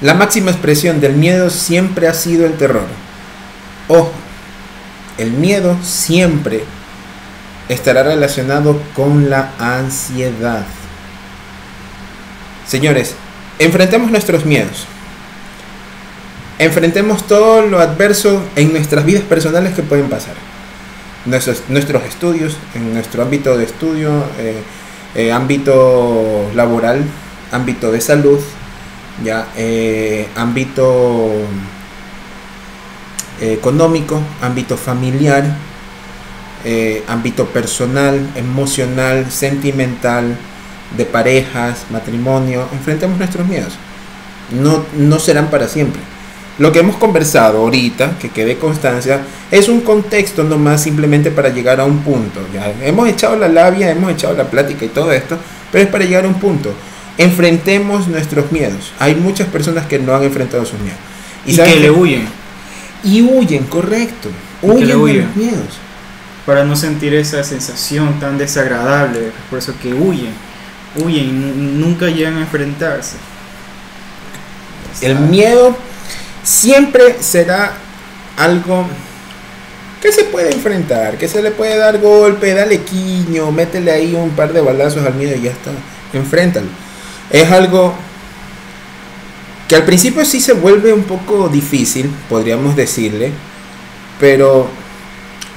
La 0.02 0.14
máxima 0.14 0.52
expresión 0.52 1.00
del 1.00 1.14
miedo 1.14 1.50
siempre 1.50 2.10
ha 2.10 2.14
sido 2.14 2.46
el 2.46 2.58
terror. 2.58 2.86
Ojo, 3.88 4.12
el 5.18 5.32
miedo 5.32 5.78
siempre 5.82 6.66
estará 7.70 8.04
relacionado 8.04 8.82
con 8.94 9.30
la 9.30 9.54
ansiedad. 9.58 10.66
Señores, 12.68 13.16
enfrentemos 13.59 14.11
nuestros 14.11 14.45
miedos. 14.45 14.86
Enfrentemos 16.59 17.28
todo 17.28 17.61
lo 17.64 17.80
adverso 17.80 18.41
en 18.55 18.72
nuestras 18.72 19.05
vidas 19.05 19.24
personales 19.24 19.74
que 19.74 19.84
pueden 19.84 20.09
pasar. 20.09 20.36
Nuestros, 21.26 21.61
estudios, 22.05 22.57
en 22.76 22.93
nuestro 22.93 23.24
ámbito 23.24 23.57
de 23.57 23.66
estudio, 23.66 24.24
eh, 24.39 24.61
eh, 25.16 25.32
ámbito 25.32 26.51
laboral, 26.53 27.03
ámbito 27.51 27.91
de 27.91 28.01
salud, 28.01 28.39
ya, 29.24 29.47
eh, 29.55 30.28
ámbito 30.36 31.32
económico, 33.41 34.22
ámbito 34.41 34.78
familiar, 34.78 35.43
ámbito 37.07 37.45
personal, 37.47 38.30
emocional, 38.36 39.30
sentimental, 39.32 40.38
de 40.97 41.05
parejas, 41.05 41.86
matrimonio, 41.89 42.67
enfrentemos 42.71 43.17
nuestros 43.17 43.47
miedos. 43.47 43.73
No, 44.51 44.86
no 44.97 45.19
serán 45.19 45.49
para 45.49 45.67
siempre. 45.67 46.01
Lo 46.59 46.71
que 46.71 46.79
hemos 46.79 46.97
conversado 46.97 47.59
ahorita, 47.59 48.17
que 48.19 48.29
quede 48.29 48.57
constancia, 48.57 49.21
es 49.49 49.69
un 49.69 49.81
contexto 49.81 50.43
nomás 50.43 50.84
simplemente 50.84 51.31
para 51.31 51.49
llegar 51.49 51.79
a 51.79 51.86
un 51.86 51.99
punto. 52.03 52.41
Ya 52.53 52.71
hemos 52.84 53.09
echado 53.09 53.36
la 53.36 53.47
labia, 53.47 53.89
hemos 53.89 54.11
echado 54.11 54.36
la 54.36 54.43
plática 54.43 54.86
y 54.86 54.89
todo 54.89 55.11
esto, 55.11 55.38
pero 55.71 55.84
es 55.84 55.89
para 55.89 56.05
llegar 56.05 56.25
a 56.25 56.27
un 56.27 56.36
punto. 56.36 56.71
Enfrentemos 57.17 58.07
nuestros 58.07 58.51
miedos. 58.51 58.93
Hay 58.99 59.15
muchas 59.15 59.47
personas 59.47 59.88
que 59.88 59.97
no 59.97 60.15
han 60.15 60.23
enfrentado 60.23 60.63
sus 60.63 60.79
miedos. 60.79 60.99
Y, 61.45 61.55
¿saben 61.55 61.73
que 61.73 61.79
le 61.79 61.91
huyen 61.91 62.27
Y 63.03 63.21
huyen, 63.23 63.63
correcto. 63.65 64.29
Huyen 64.61 64.88
de 64.88 64.93
los 64.93 65.36
miedos. 65.36 65.79
para 66.45 66.63
no 66.63 66.75
sentir 66.75 67.15
esa 67.15 67.43
sensación 67.43 68.19
tan 68.19 68.38
desagradable. 68.38 69.31
Por 69.49 69.57
eso 69.57 69.73
que 69.81 69.91
huyen, 69.91 70.34
huyen 70.96 71.26
y 71.26 71.32
nu- 71.32 71.86
nunca 71.88 72.08
llegan 72.08 72.38
a 72.38 72.41
enfrentarse. 72.41 73.16
El 75.02 75.18
miedo 75.20 75.76
siempre 76.44 77.18
será 77.22 77.74
algo 78.38 78.86
que 80.02 80.12
se 80.12 80.26
puede 80.26 80.52
enfrentar, 80.54 81.18
que 81.18 81.28
se 81.28 81.41
le 81.41 81.52
puede 81.52 81.78
dar 81.78 82.00
golpe, 82.00 82.54
dale 82.54 82.82
quiño, 82.82 83.52
métele 83.52 83.91
ahí 83.91 84.14
un 84.16 84.32
par 84.32 84.52
de 84.54 84.62
balazos 84.62 85.06
al 85.06 85.14
miedo 85.16 85.36
y 85.36 85.41
ya 85.44 85.52
está. 85.52 85.72
Enfréntalo. 86.14 86.68
Es 87.30 87.50
algo 87.52 87.94
que 89.68 89.76
al 89.76 89.84
principio 89.84 90.26
sí 90.26 90.41
se 90.41 90.54
vuelve 90.54 90.94
un 90.94 91.04
poco 91.04 91.48
difícil, 91.50 92.12
podríamos 92.30 92.76
decirle, 92.76 93.32
pero 94.20 94.68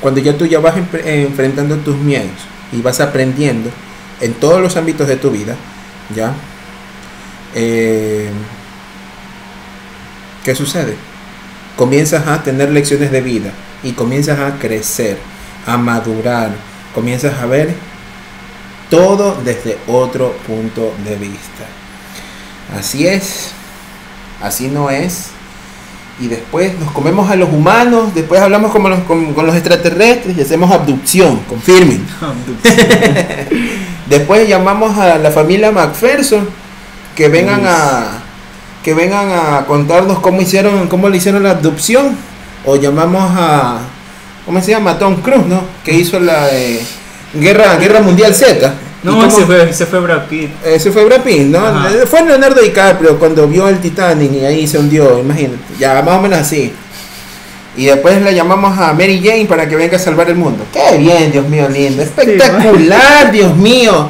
cuando 0.00 0.20
ya 0.20 0.36
tú 0.38 0.46
ya 0.46 0.60
vas 0.60 0.74
enfrentando 1.04 1.76
tus 1.78 1.96
miedos 1.96 2.30
y 2.72 2.80
vas 2.80 3.00
aprendiendo 3.00 3.70
en 4.20 4.34
todos 4.34 4.60
los 4.60 4.76
ámbitos 4.76 5.06
de 5.08 5.16
tu 5.16 5.30
vida, 5.30 5.54
¿ya? 6.14 6.32
Eh, 7.54 8.30
¿Qué 10.44 10.54
sucede? 10.54 10.96
Comienzas 11.76 12.26
a 12.26 12.42
tener 12.42 12.70
lecciones 12.70 13.10
de 13.10 13.20
vida 13.20 13.50
y 13.82 13.92
comienzas 13.92 14.38
a 14.38 14.58
crecer, 14.58 15.18
a 15.66 15.76
madurar, 15.76 16.50
comienzas 16.94 17.34
a 17.40 17.46
ver 17.46 17.74
todo 18.90 19.36
desde 19.44 19.76
otro 19.86 20.32
punto 20.46 20.94
de 21.04 21.16
vista. 21.16 21.64
Así 22.78 23.06
es, 23.06 23.50
así 24.42 24.68
no 24.68 24.90
es. 24.90 25.28
Y 26.18 26.28
después 26.28 26.78
nos 26.78 26.92
comemos 26.92 27.28
a 27.30 27.36
los 27.36 27.50
humanos, 27.52 28.14
después 28.14 28.40
hablamos 28.40 28.72
como 28.72 28.88
los- 28.88 29.00
con, 29.00 29.34
con 29.34 29.44
los 29.46 29.54
extraterrestres 29.54 30.38
y 30.38 30.40
hacemos 30.40 30.70
abducción, 30.70 31.40
confirmen. 31.48 32.06
Después 34.06 34.48
llamamos 34.48 34.96
a 34.98 35.18
la 35.18 35.30
familia 35.30 35.72
MacPherson 35.72 36.48
que 37.14 37.28
vengan 37.28 37.62
a 37.66 38.22
que 38.84 38.94
vengan 38.94 39.30
a 39.30 39.64
contarnos 39.66 40.20
cómo 40.20 40.40
hicieron 40.40 40.86
cómo 40.86 41.08
le 41.08 41.16
hicieron 41.16 41.42
la 41.42 41.50
abducción 41.50 42.16
o 42.64 42.76
llamamos 42.76 43.32
a 43.36 43.80
¿cómo 44.44 44.60
se 44.62 44.70
llama? 44.70 44.98
Tom 44.98 45.16
Cruise, 45.22 45.46
¿no? 45.46 45.64
Que 45.84 45.92
hizo 45.92 46.20
la 46.20 46.46
de 46.46 46.80
Guerra 47.34 47.76
Guerra 47.76 48.00
Mundial 48.00 48.34
Z. 48.34 48.74
¿Y 49.02 49.06
No, 49.06 49.24
ese 49.24 49.44
fue, 49.44 49.70
ese 49.70 49.86
fue 49.86 50.00
Brad 50.00 50.26
Pitt. 50.26 50.50
ese 50.64 50.90
fue 50.90 51.04
Brad 51.04 51.22
Pitt, 51.22 51.46
¿no? 51.46 51.58
Ajá. 51.58 51.90
Fue 52.06 52.24
Leonardo 52.24 52.60
DiCaprio 52.60 53.18
cuando 53.18 53.46
vio 53.46 53.68
el 53.68 53.78
Titanic 53.78 54.32
y 54.32 54.44
ahí 54.44 54.66
se 54.66 54.78
hundió, 54.78 55.18
imagínate. 55.18 55.58
Ya, 55.78 56.00
más 56.02 56.18
o 56.18 56.22
menos 56.22 56.40
así. 56.40 56.72
Y 57.76 57.84
después 57.86 58.20
la 58.22 58.32
llamamos 58.32 58.78
a 58.78 58.92
Mary 58.94 59.20
Jane 59.22 59.44
para 59.46 59.68
que 59.68 59.76
venga 59.76 59.96
a 59.96 60.00
salvar 60.00 60.28
el 60.30 60.36
mundo. 60.36 60.64
Qué 60.72 60.96
bien, 60.98 61.30
Dios 61.30 61.46
mío, 61.48 61.68
lindo. 61.68 62.02
Espectacular, 62.02 63.30
Dios 63.30 63.54
mío. 63.56 64.08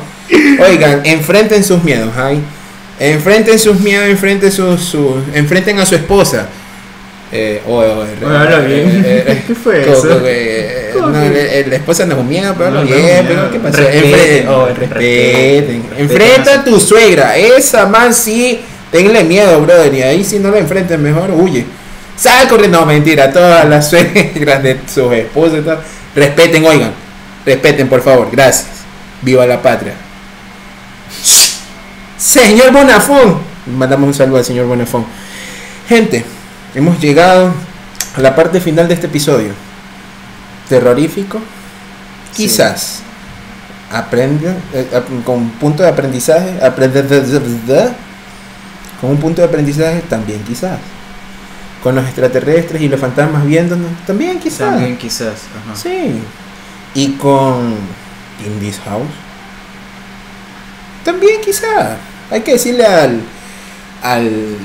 Oigan, 0.68 1.02
enfrenten 1.04 1.64
sus 1.64 1.82
miedos, 1.82 2.10
¿ay? 2.16 2.40
Enfrenten 2.98 3.58
sus 3.58 3.78
miedos, 3.80 4.06
enfrenten, 4.08 4.50
sus, 4.50 4.80
sus- 4.80 5.16
enfrenten 5.34 5.78
a 5.78 5.86
su 5.86 5.94
esposa. 5.96 6.46
Eh, 7.32 7.60
oh, 7.66 7.78
oh, 7.80 8.26
habla 8.28 8.60
bien. 8.60 9.02
eh, 9.04 9.24
eh, 9.26 9.42
¿Qué 9.48 9.54
fue 9.54 9.82
co- 9.84 9.92
eso? 9.92 10.08
co- 10.20 10.24
eh, 10.26 10.90
¿Cómo 10.94 11.08
no, 11.08 11.20
le- 11.28 11.60
eh, 11.60 11.66
la 11.68 11.76
esposa 11.76 12.06
no 12.06 12.14
es 12.14 12.20
un 12.20 12.28
miedo, 12.28 12.54
pero 12.56 12.70
No, 12.70 12.82
bien, 12.82 13.24
pero 13.26 13.50
¿qué 13.50 13.58
pasó? 13.58 13.78
Respeten, 13.78 14.48
oh, 14.48 14.66
respeten. 14.68 15.82
Enfrenta 15.98 16.52
a 16.52 16.54
a 16.60 16.64
tu 16.64 16.78
suegra, 16.78 17.36
esa 17.36 17.84
man 17.86 18.14
sí, 18.14 18.60
tenle 18.92 19.24
miedo, 19.24 19.60
brother, 19.60 19.92
y 19.92 20.02
ahí 20.02 20.24
si 20.24 20.38
no 20.38 20.50
la 20.52 20.58
enfrentes 20.58 20.98
mejor, 21.00 21.30
huye. 21.32 21.66
Sal 22.16 22.48
corriendo, 22.48 22.80
no, 22.80 22.86
mentira, 22.86 23.30
todas 23.32 23.68
las 23.68 23.90
suegras 23.90 24.62
de 24.62 24.80
sus 24.92 25.12
esposas, 25.12 25.58
y 25.60 25.62
tal. 25.62 25.80
respeten, 26.14 26.64
oigan, 26.64 26.92
respeten, 27.44 27.88
por 27.88 28.02
favor, 28.02 28.28
gracias. 28.32 28.68
Viva 29.22 29.46
la 29.46 29.60
patria. 29.60 29.94
Señor 32.18 32.72
Bonafón, 32.72 33.38
mandamos 33.76 34.08
un 34.08 34.14
saludo 34.14 34.38
al 34.38 34.44
señor 34.44 34.66
Bonafón. 34.66 35.04
Gente, 35.88 36.24
hemos 36.74 36.98
llegado 37.00 37.52
a 38.16 38.20
la 38.20 38.34
parte 38.34 38.60
final 38.60 38.88
de 38.88 38.94
este 38.94 39.06
episodio. 39.06 39.52
Terrorífico, 40.68 41.38
Sí. 42.32 42.44
quizás. 42.44 43.00
aprende 43.92 44.52
eh, 44.74 44.86
con 45.24 45.48
punto 45.50 45.82
de 45.84 45.88
aprendizaje, 45.88 46.58
aprende 46.62 47.02
con 49.00 49.10
un 49.10 49.16
punto 49.18 49.42
de 49.42 49.48
aprendizaje 49.48 50.02
también 50.08 50.42
quizás. 50.42 50.78
Con 51.82 51.94
los 51.94 52.04
extraterrestres 52.04 52.82
y 52.82 52.88
los 52.88 52.98
fantasmas 53.00 53.46
viéndonos, 53.46 53.90
también 54.06 54.38
quizás. 54.40 54.70
También 54.72 54.96
quizás. 54.98 55.34
Ajá. 55.64 55.76
Sí. 55.76 56.20
Y 56.94 57.12
con 57.12 57.74
In 58.44 58.58
This 58.60 58.80
House. 58.84 59.06
También 61.04 61.40
quizá. 61.40 61.96
Hay 62.30 62.40
que 62.40 62.52
decirle 62.52 62.84
al, 62.84 63.20
al 64.02 64.56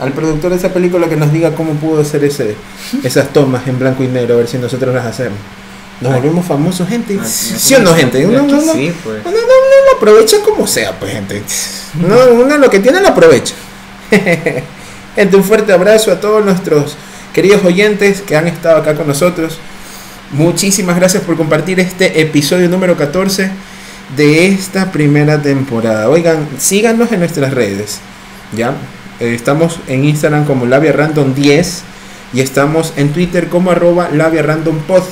al 0.00 0.12
productor 0.12 0.50
de 0.50 0.56
esa 0.56 0.70
película 0.72 1.08
que 1.08 1.14
nos 1.16 1.32
diga 1.32 1.54
cómo 1.54 1.74
pudo 1.74 2.00
hacer 2.02 2.24
ese, 2.24 2.56
esas 3.04 3.32
tomas 3.32 3.68
en 3.68 3.78
blanco 3.78 4.02
y 4.02 4.08
negro, 4.08 4.34
a 4.34 4.38
ver 4.38 4.48
si 4.48 4.58
nosotros 4.58 4.92
las 4.92 5.06
hacemos. 5.06 5.38
Nos 6.00 6.10
Ah. 6.12 6.16
volvemos 6.16 6.44
famosos, 6.44 6.88
gente. 6.88 7.14
Aquí- 7.14 7.28
¿Sí 7.28 7.74
o 7.76 7.78
no, 7.78 7.94
gente? 7.94 8.26
Uno, 8.26 8.42
uno- 8.42 8.58
uno- 8.62 8.72
pues. 8.72 8.84
uno- 9.04 9.20
uno- 9.24 9.30
uno 9.30 9.90
lo 9.92 9.96
aprovecha 9.98 10.38
como 10.44 10.66
sea, 10.66 10.98
pues, 10.98 11.12
gente. 11.12 11.40
Uno, 12.02 12.16
uno 12.44 12.56
lo 12.58 12.68
que 12.70 12.80
tiene 12.80 13.00
lo 13.00 13.08
aprovecha. 13.08 13.54
gente, 15.14 15.36
un 15.36 15.44
fuerte 15.44 15.72
abrazo 15.72 16.10
a 16.12 16.20
todos 16.20 16.44
nuestros 16.44 16.96
queridos 17.32 17.64
oyentes 17.64 18.20
que 18.20 18.36
han 18.36 18.48
estado 18.48 18.78
acá 18.78 18.94
con 18.94 19.06
nosotros. 19.06 19.58
Muchísimas 20.32 20.96
gracias 20.96 21.22
por 21.22 21.36
compartir 21.36 21.80
este 21.80 22.20
episodio 22.20 22.68
número 22.68 22.96
14 22.96 23.50
de 24.16 24.46
esta 24.48 24.90
primera 24.92 25.40
temporada. 25.42 26.08
Oigan, 26.08 26.48
síganos 26.58 27.12
en 27.12 27.20
nuestras 27.20 27.52
redes. 27.52 28.00
¿Ya? 28.56 28.74
Eh, 29.20 29.34
estamos 29.34 29.80
en 29.86 30.04
Instagram 30.04 30.44
como 30.44 30.66
Labia 30.66 30.92
Random 30.92 31.34
10 31.34 31.82
y 32.32 32.40
estamos 32.40 32.92
en 32.96 33.12
Twitter 33.12 33.48
como 33.48 33.70
arroba 33.70 34.08
Labia 34.12 34.42
Random 34.42 34.78
Pod. 34.80 35.04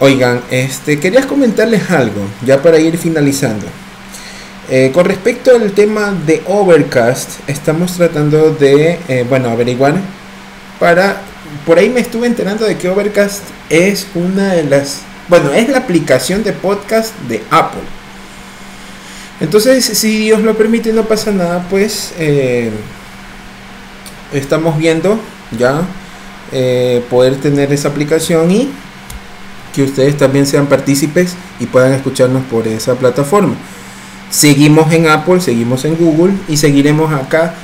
Oigan, 0.00 0.40
este, 0.50 1.00
quería 1.00 1.26
comentarles 1.26 1.90
algo, 1.90 2.22
ya 2.44 2.62
para 2.62 2.78
ir 2.78 2.96
finalizando. 2.98 3.66
Eh, 4.70 4.90
con 4.92 5.06
respecto 5.06 5.50
al 5.56 5.72
tema 5.72 6.14
de 6.26 6.42
Overcast, 6.44 7.40
estamos 7.48 7.92
tratando 7.92 8.52
de, 8.52 8.98
eh, 9.08 9.24
bueno, 9.26 9.48
averiguar 9.48 9.94
para... 10.78 11.22
Por 11.64 11.78
ahí 11.78 11.88
me 11.88 12.00
estuve 12.00 12.26
enterando 12.26 12.66
de 12.66 12.76
que 12.76 12.90
Overcast 12.90 13.44
es 13.70 14.06
una 14.14 14.52
de 14.52 14.64
las... 14.64 15.00
Bueno, 15.28 15.54
es 15.54 15.70
la 15.70 15.78
aplicación 15.78 16.44
de 16.44 16.52
podcast 16.52 17.18
de 17.28 17.42
Apple. 17.50 17.80
Entonces, 19.40 19.86
si 19.86 20.18
Dios 20.18 20.42
lo 20.42 20.54
permite 20.54 20.92
no 20.92 21.04
pasa 21.04 21.30
nada, 21.30 21.64
pues 21.70 22.12
eh, 22.18 22.70
estamos 24.34 24.76
viendo 24.76 25.18
ya 25.56 25.80
poder 27.08 27.36
tener 27.36 27.72
esa 27.72 27.88
aplicación 27.88 28.50
y 28.50 28.70
que 29.74 29.82
ustedes 29.82 30.16
también 30.16 30.46
sean 30.46 30.66
partícipes 30.66 31.34
y 31.60 31.66
puedan 31.66 31.92
escucharnos 31.92 32.42
por 32.44 32.66
esa 32.66 32.94
plataforma. 32.96 33.54
Seguimos 34.30 34.92
en 34.92 35.08
Apple, 35.08 35.40
seguimos 35.40 35.84
en 35.84 35.96
Google 35.96 36.34
y 36.48 36.56
seguiremos 36.56 37.12
acá 37.12 37.54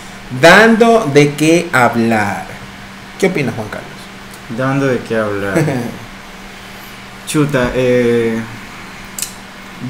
dando 0.40 1.10
de 1.12 1.34
qué 1.34 1.68
hablar. 1.72 2.46
¿Qué 3.18 3.26
opinas, 3.26 3.54
Juan 3.54 3.68
Carlos? 3.68 3.90
Dando 4.56 4.86
de 4.86 4.98
qué 5.00 5.16
hablar. 5.16 5.54
Chuta, 7.26 7.70
eh, 7.74 8.38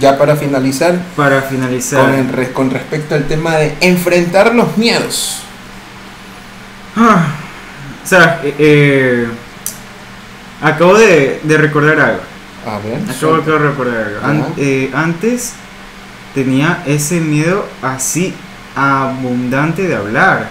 ya 0.01 0.16
para 0.18 0.35
finalizar, 0.37 0.99
para 1.16 1.43
finalizar. 1.43 2.05
con, 2.05 2.14
el 2.14 2.29
re- 2.29 2.53
con 2.53 2.70
respecto 2.70 3.14
al 3.14 3.25
tema 3.25 3.57
de 3.57 3.75
enfrentar 3.81 4.55
los 4.55 4.77
miedos. 4.77 5.41
Ah, 6.97 7.27
o 8.05 8.07
sea, 8.07 8.41
eh, 8.45 8.55
eh, 8.59 9.29
acabo 10.62 10.95
de, 10.97 11.41
de 11.43 11.59
recordar 11.59 11.99
algo. 12.01 12.20
A 12.66 12.79
ver, 12.79 12.99
Acabo 13.11 13.39
de 13.39 13.59
recordar 13.59 14.07
algo. 14.22 14.27
An- 14.47 14.55
eh, 14.57 14.91
antes 14.95 15.55
tenía 16.35 16.82
ese 16.87 17.20
miedo 17.20 17.66
así 17.82 18.35
abundante 18.74 19.87
de 19.87 19.95
hablar. 19.97 20.51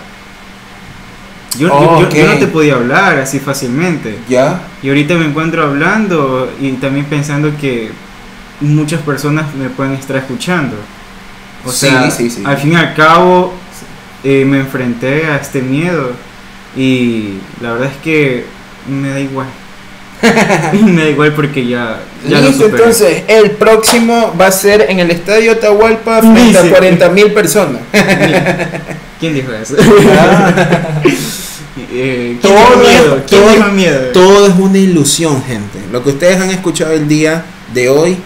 Yo, 1.58 1.68
yo- 1.68 1.74
Oh, 1.74 2.02
yo- 2.02 2.10
yo 2.10 2.28
no 2.28 2.34
te 2.40 2.48
podía 2.48 2.76
hablar 2.76 3.20
así 3.20 3.40
fácilmente. 3.40 4.18
ya, 4.28 4.62
Y 4.82 4.88
ahorita 4.90 5.14
me 5.16 5.26
encuentro 5.26 5.64
hablando 5.64 6.52
y 6.60 6.72
también 6.74 7.06
pensando 7.06 7.56
que 7.58 7.92
muchas 8.60 9.02
personas 9.02 9.54
me 9.56 9.70
pueden 9.70 9.94
estar 9.94 10.16
escuchando. 10.18 10.76
O 11.66 11.72
Sí, 11.72 11.88
sea, 11.88 12.10
sí, 12.12 12.30
sí. 12.30 12.44
al 12.46 12.58
fin 12.58 12.74
y 12.74 12.76
al 12.76 12.94
cabo 12.96 13.54
eh, 14.24 14.46
me 14.46 14.60
enfrenté 14.60 15.26
a 15.28 15.36
este 15.38 15.62
miedo 15.62 16.12
y 16.76 17.40
la 17.62 17.74
verdad 17.74 17.90
es 17.92 17.98
que 18.04 18.46
me 18.90 19.10
da 19.10 19.20
igual. 19.20 19.48
me 20.84 21.04
da 21.04 21.10
igual 21.10 21.34
porque 21.34 21.66
ya, 21.68 22.00
ya 22.28 22.40
lo 22.40 22.48
Listo, 22.48 22.66
superé. 22.66 22.84
entonces 22.84 23.24
el 23.28 23.52
próximo 23.52 24.34
va 24.40 24.48
a 24.48 24.52
ser 24.52 24.86
en 24.90 25.00
el 25.00 25.12
estadio 25.12 25.52
Atahualpa 25.54 26.20
frente 26.22 26.58
a 26.58 26.62
Dice. 26.64 26.70
40 26.74 27.10
mil 27.10 27.32
personas. 27.34 27.82
¿Quién 29.20 29.34
dijo 29.36 29.52
eso? 29.54 29.76
Ah. 30.18 31.02
Eh, 31.96 32.38
¿Quién 32.42 32.54
Todo 32.54 32.78
miedo? 32.78 33.24
¿Quién 33.28 33.42
todo- 33.60 33.72
miedo? 33.72 34.02
Todo 34.14 34.48
es 34.48 34.54
una 34.58 34.78
ilusión, 34.78 35.44
gente. 35.44 35.80
Lo 35.92 36.04
que 36.04 36.10
ustedes 36.10 36.40
han 36.40 36.50
escuchado 36.50 36.92
el 36.94 37.08
día 37.08 37.46
de 37.74 37.90
hoy 37.90 38.18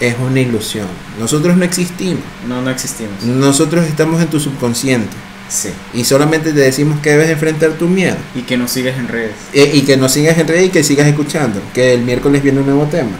es 0.00 0.14
una 0.18 0.40
ilusión. 0.40 0.86
Nosotros 1.18 1.56
no 1.56 1.64
existimos. 1.64 2.22
No, 2.48 2.62
no 2.62 2.70
existimos. 2.70 3.22
Nosotros 3.22 3.84
estamos 3.86 4.20
en 4.22 4.28
tu 4.28 4.38
subconsciente. 4.40 5.08
Sí. 5.48 5.70
Y 5.94 6.04
solamente 6.04 6.52
te 6.52 6.60
decimos 6.60 7.00
que 7.00 7.10
debes 7.10 7.30
enfrentar 7.30 7.72
tu 7.72 7.88
miedo. 7.88 8.16
Y 8.34 8.42
que 8.42 8.56
nos 8.56 8.70
sigas 8.70 8.98
en 8.98 9.08
redes. 9.08 9.34
Y 9.52 9.82
que 9.82 9.96
nos 9.96 10.12
sigas 10.12 10.36
en 10.38 10.48
redes 10.48 10.66
y 10.66 10.70
que 10.70 10.82
sigas 10.82 11.06
escuchando. 11.06 11.60
Que 11.72 11.94
el 11.94 12.02
miércoles 12.02 12.42
viene 12.42 12.60
un 12.60 12.66
nuevo 12.66 12.84
tema. 12.84 13.16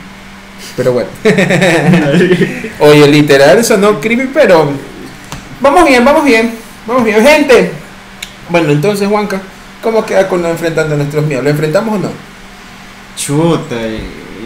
Pero 0.77 0.93
bueno. 0.93 1.09
Oye, 2.81 3.09
literal, 3.09 3.59
eso 3.59 3.77
no 3.77 4.01
creepy, 4.01 4.31
pero. 4.33 4.71
Vamos 5.61 5.89
bien, 5.89 6.05
vamos 6.05 6.25
bien. 6.25 6.53
Vamos 6.87 7.05
bien, 7.05 7.23
gente. 7.23 7.73
Bueno, 8.49 8.71
entonces, 8.71 9.09
Juanca, 9.09 9.41
¿cómo 9.83 10.05
queda 10.05 10.29
con 10.29 10.43
lo 10.43 10.49
enfrentando 10.51 10.97
nuestros 10.97 11.27
miedos? 11.27 11.45
¿Lo 11.45 11.51
enfrentamos 11.51 11.95
o 11.95 11.99
no? 11.99 12.11
Chuta, 13.17 13.77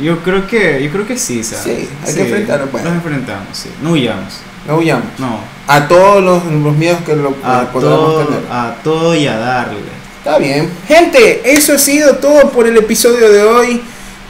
yo 0.03 0.21
creo 0.21 0.47
que, 0.47 0.83
yo 0.83 0.91
creo 0.91 1.07
que 1.07 1.19
sí, 1.19 1.43
¿sabes? 1.43 1.65
Sí, 1.65 1.89
hay 2.07 2.15
que 2.15 2.23
enfrentarlo, 2.23 2.69
bueno. 2.69 2.89
Los 2.89 2.97
enfrentamos, 2.97 3.57
sí. 3.57 3.71
No 3.83 3.93
huyamos. 3.93 4.41
No 4.67 4.77
huyamos. 4.77 5.07
No. 5.19 5.41
A 5.73 5.87
todos 5.87 6.23
los, 6.23 6.45
los 6.45 6.77
miedos 6.77 7.01
que 7.07 7.15
lo 7.15 7.33
A 7.45 7.71
todo, 7.73 8.25
tener. 8.25 8.43
a 8.51 8.75
todo 8.83 9.15
y 9.15 9.27
a 9.29 9.39
darle. 9.39 9.79
Está 10.19 10.37
bien. 10.37 10.69
Gente, 10.89 11.53
eso 11.53 11.75
ha 11.75 11.79
sido 11.79 12.17
todo 12.17 12.51
por 12.51 12.67
el 12.67 12.77
episodio 12.77 13.31
de 13.31 13.45
hoy. 13.45 13.81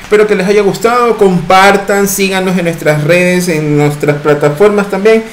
Espero 0.03 0.27
que 0.27 0.35
les 0.35 0.47
haya 0.47 0.61
gustado. 0.61 1.17
Compartan, 1.17 2.09
síganos 2.09 2.59
en 2.59 2.65
nuestras 2.65 3.05
redes, 3.05 3.49
en 3.49 3.79
nuestras 3.79 4.21
plataformas 4.21 4.91
también. 4.91 5.25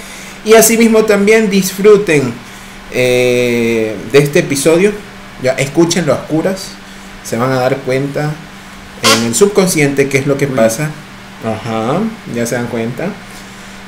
Y 0.46 0.54
asimismo 0.54 1.04
también 1.04 1.50
disfruten 1.50 2.34
eh, 2.94 3.96
de 4.12 4.20
este 4.20 4.40
episodio. 4.40 4.94
Ya 5.44 5.52
escúchenlo 5.52 6.14
a 6.14 6.18
oscuras. 6.18 6.70
Se 7.26 7.36
van 7.36 7.52
a 7.52 7.60
dar 7.60 7.76
cuenta 7.78 8.32
en 9.02 9.26
el 9.26 9.36
subconsciente 9.36 10.08
qué 10.08 10.20
es 10.20 10.26
lo 10.26 10.38
que 10.38 10.48
pasa. 10.48 10.90
Ajá, 11.46 12.00
ya 12.34 12.46
se 12.46 12.56
dan 12.56 12.68
cuenta. 12.68 13.10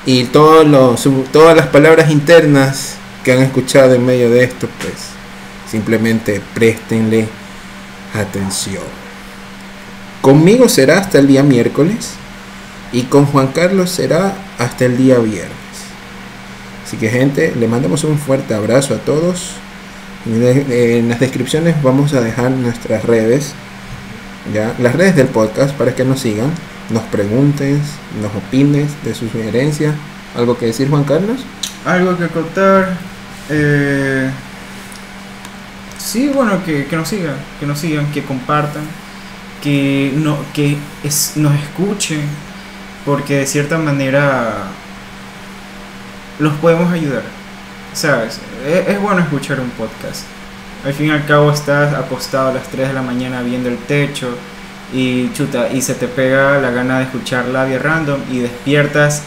Y 0.06 0.26
todos 0.26 0.66
los, 0.66 1.08
todas 1.32 1.56
las 1.56 1.68
palabras 1.68 2.10
internas 2.10 2.96
que 3.24 3.34
han 3.34 3.40
escuchado 3.40 3.94
en 3.94 4.06
medio 4.06 4.30
de 4.30 4.44
esto, 4.44 4.68
pues 4.82 4.96
simplemente 5.70 6.42
préstenle 6.54 7.28
atención. 8.14 8.84
Conmigo 10.22 10.68
será 10.68 11.00
hasta 11.00 11.20
el 11.20 11.28
día 11.28 11.44
miércoles 11.44 12.12
y 12.92 13.04
con 13.04 13.26
Juan 13.26 13.48
Carlos 13.48 13.90
será 13.90 14.36
hasta 14.58 14.86
el 14.86 14.98
día 14.98 15.18
viernes. 15.20 15.56
Así 16.86 16.98
que 16.98 17.10
gente, 17.10 17.54
le 17.56 17.68
mandamos 17.68 18.04
un 18.04 18.18
fuerte 18.18 18.54
abrazo 18.54 18.96
a 18.96 18.98
todos. 18.98 19.52
En 20.26 21.08
las 21.08 21.20
descripciones 21.20 21.82
vamos 21.84 22.14
a 22.14 22.22
dejar 22.22 22.52
nuestras 22.52 23.06
redes, 23.06 23.54
ya, 24.54 24.74
las 24.80 24.96
redes 24.96 25.16
del 25.16 25.28
podcast 25.28 25.74
para 25.76 25.96
que 25.96 26.04
nos 26.04 26.20
sigan, 26.20 26.52
nos 26.90 27.04
pregunten, 27.04 27.82
nos 28.22 28.36
opines 28.36 28.92
de 29.04 29.14
sus 29.14 29.32
sugerencias. 29.32 29.96
¿Algo 30.36 30.58
que 30.58 30.68
decir 30.68 30.90
Juan 30.90 31.04
Carlos? 31.04 31.40
Algo 31.86 32.18
que 32.18 32.28
contar. 32.28 32.98
Eh, 33.50 34.30
sí, 35.98 36.32
bueno, 36.34 36.64
que, 36.66 36.86
que 36.86 36.96
nos 36.96 37.08
sigan, 37.08 37.36
que 37.60 37.66
nos 37.66 37.80
sigan, 37.80 38.12
que 38.12 38.24
compartan, 38.24 38.84
que, 39.62 40.14
no, 40.16 40.38
que 40.54 40.78
es, 41.04 41.34
nos 41.36 41.56
escuchen, 41.56 42.22
porque 43.06 43.38
de 43.38 43.46
cierta 43.46 43.78
manera 43.78 44.68
los 46.40 46.54
podemos 46.56 46.92
ayudar. 46.92 47.24
¿Sabes? 47.94 48.40
Es, 48.68 48.88
es 48.88 49.02
bueno 49.02 49.22
escuchar 49.22 49.60
un 49.60 49.70
podcast. 49.72 50.24
Al 50.86 50.94
fin 50.94 51.08
y 51.08 51.12
al 51.12 51.26
cabo 51.26 51.52
estás 51.52 51.94
acostado 51.94 52.50
a 52.50 52.54
las 52.54 52.68
3 52.70 52.90
de 52.90 52.94
la 52.94 53.02
mañana 53.02 53.42
viendo 53.42 53.68
el 53.68 53.78
techo 53.78 54.30
y 54.94 55.32
chuta, 55.34 55.70
y 55.72 55.82
se 55.82 55.94
te 55.96 56.08
pega 56.08 56.60
la 56.60 56.72
gana 56.72 56.98
de 57.00 57.06
escuchar 57.06 57.46
Labia 57.48 57.80
Random 57.80 58.20
y 58.32 58.40
despiertas 58.40 59.22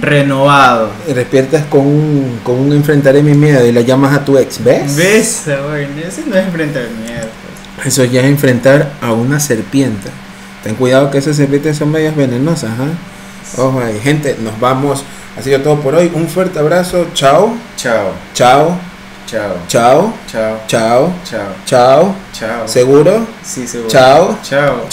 renovado. 0.00 0.90
Despiertas 1.06 1.64
con 1.66 1.80
un, 1.80 2.40
con 2.42 2.56
un 2.58 2.72
enfrentaré 2.72 3.22
mi 3.22 3.34
miedo 3.34 3.66
y 3.66 3.72
la 3.72 3.80
llamas 3.82 4.14
a 4.14 4.24
tu 4.24 4.38
ex, 4.38 4.62
¿ves? 4.62 4.96
¿Ves? 4.96 5.42
Bueno, 5.46 5.88
ese 6.06 6.22
no 6.26 6.36
es 6.36 6.46
enfrentar 6.46 6.84
miedo. 7.06 7.26
pues. 7.76 7.86
Eso 7.88 8.04
ya 8.04 8.20
es 8.20 8.26
enfrentar 8.26 8.92
a 9.00 9.12
una 9.12 9.38
serpiente. 9.40 10.08
Ten 10.62 10.76
cuidado 10.76 11.10
que 11.10 11.18
esas 11.18 11.36
serpientes 11.36 11.76
son 11.76 11.90
medias 11.90 12.14
venenosas, 12.16 12.70
¿ah? 12.78 13.60
Ojo 13.60 13.80
ahí. 13.80 13.98
Gente, 14.02 14.36
nos 14.42 14.58
vamos. 14.60 15.04
Ha 15.36 15.42
sido 15.42 15.60
todo 15.60 15.80
por 15.80 15.94
hoy. 15.94 16.10
Un 16.14 16.28
fuerte 16.28 16.58
abrazo. 16.58 17.06
Chao. 17.14 17.54
Chao, 17.76 18.12
Chao. 18.34 18.78
chao, 19.34 19.58
Chao. 19.66 20.14
chao, 20.26 20.60
Chao. 20.68 21.12
chao, 21.24 21.54
Chao. 21.66 22.14
chao. 22.32 22.68
¿Seguro? 22.68 23.26
Sí, 23.42 23.66
seguro. 23.66 23.90
Chao. 23.90 24.38
Chao. 24.42 24.86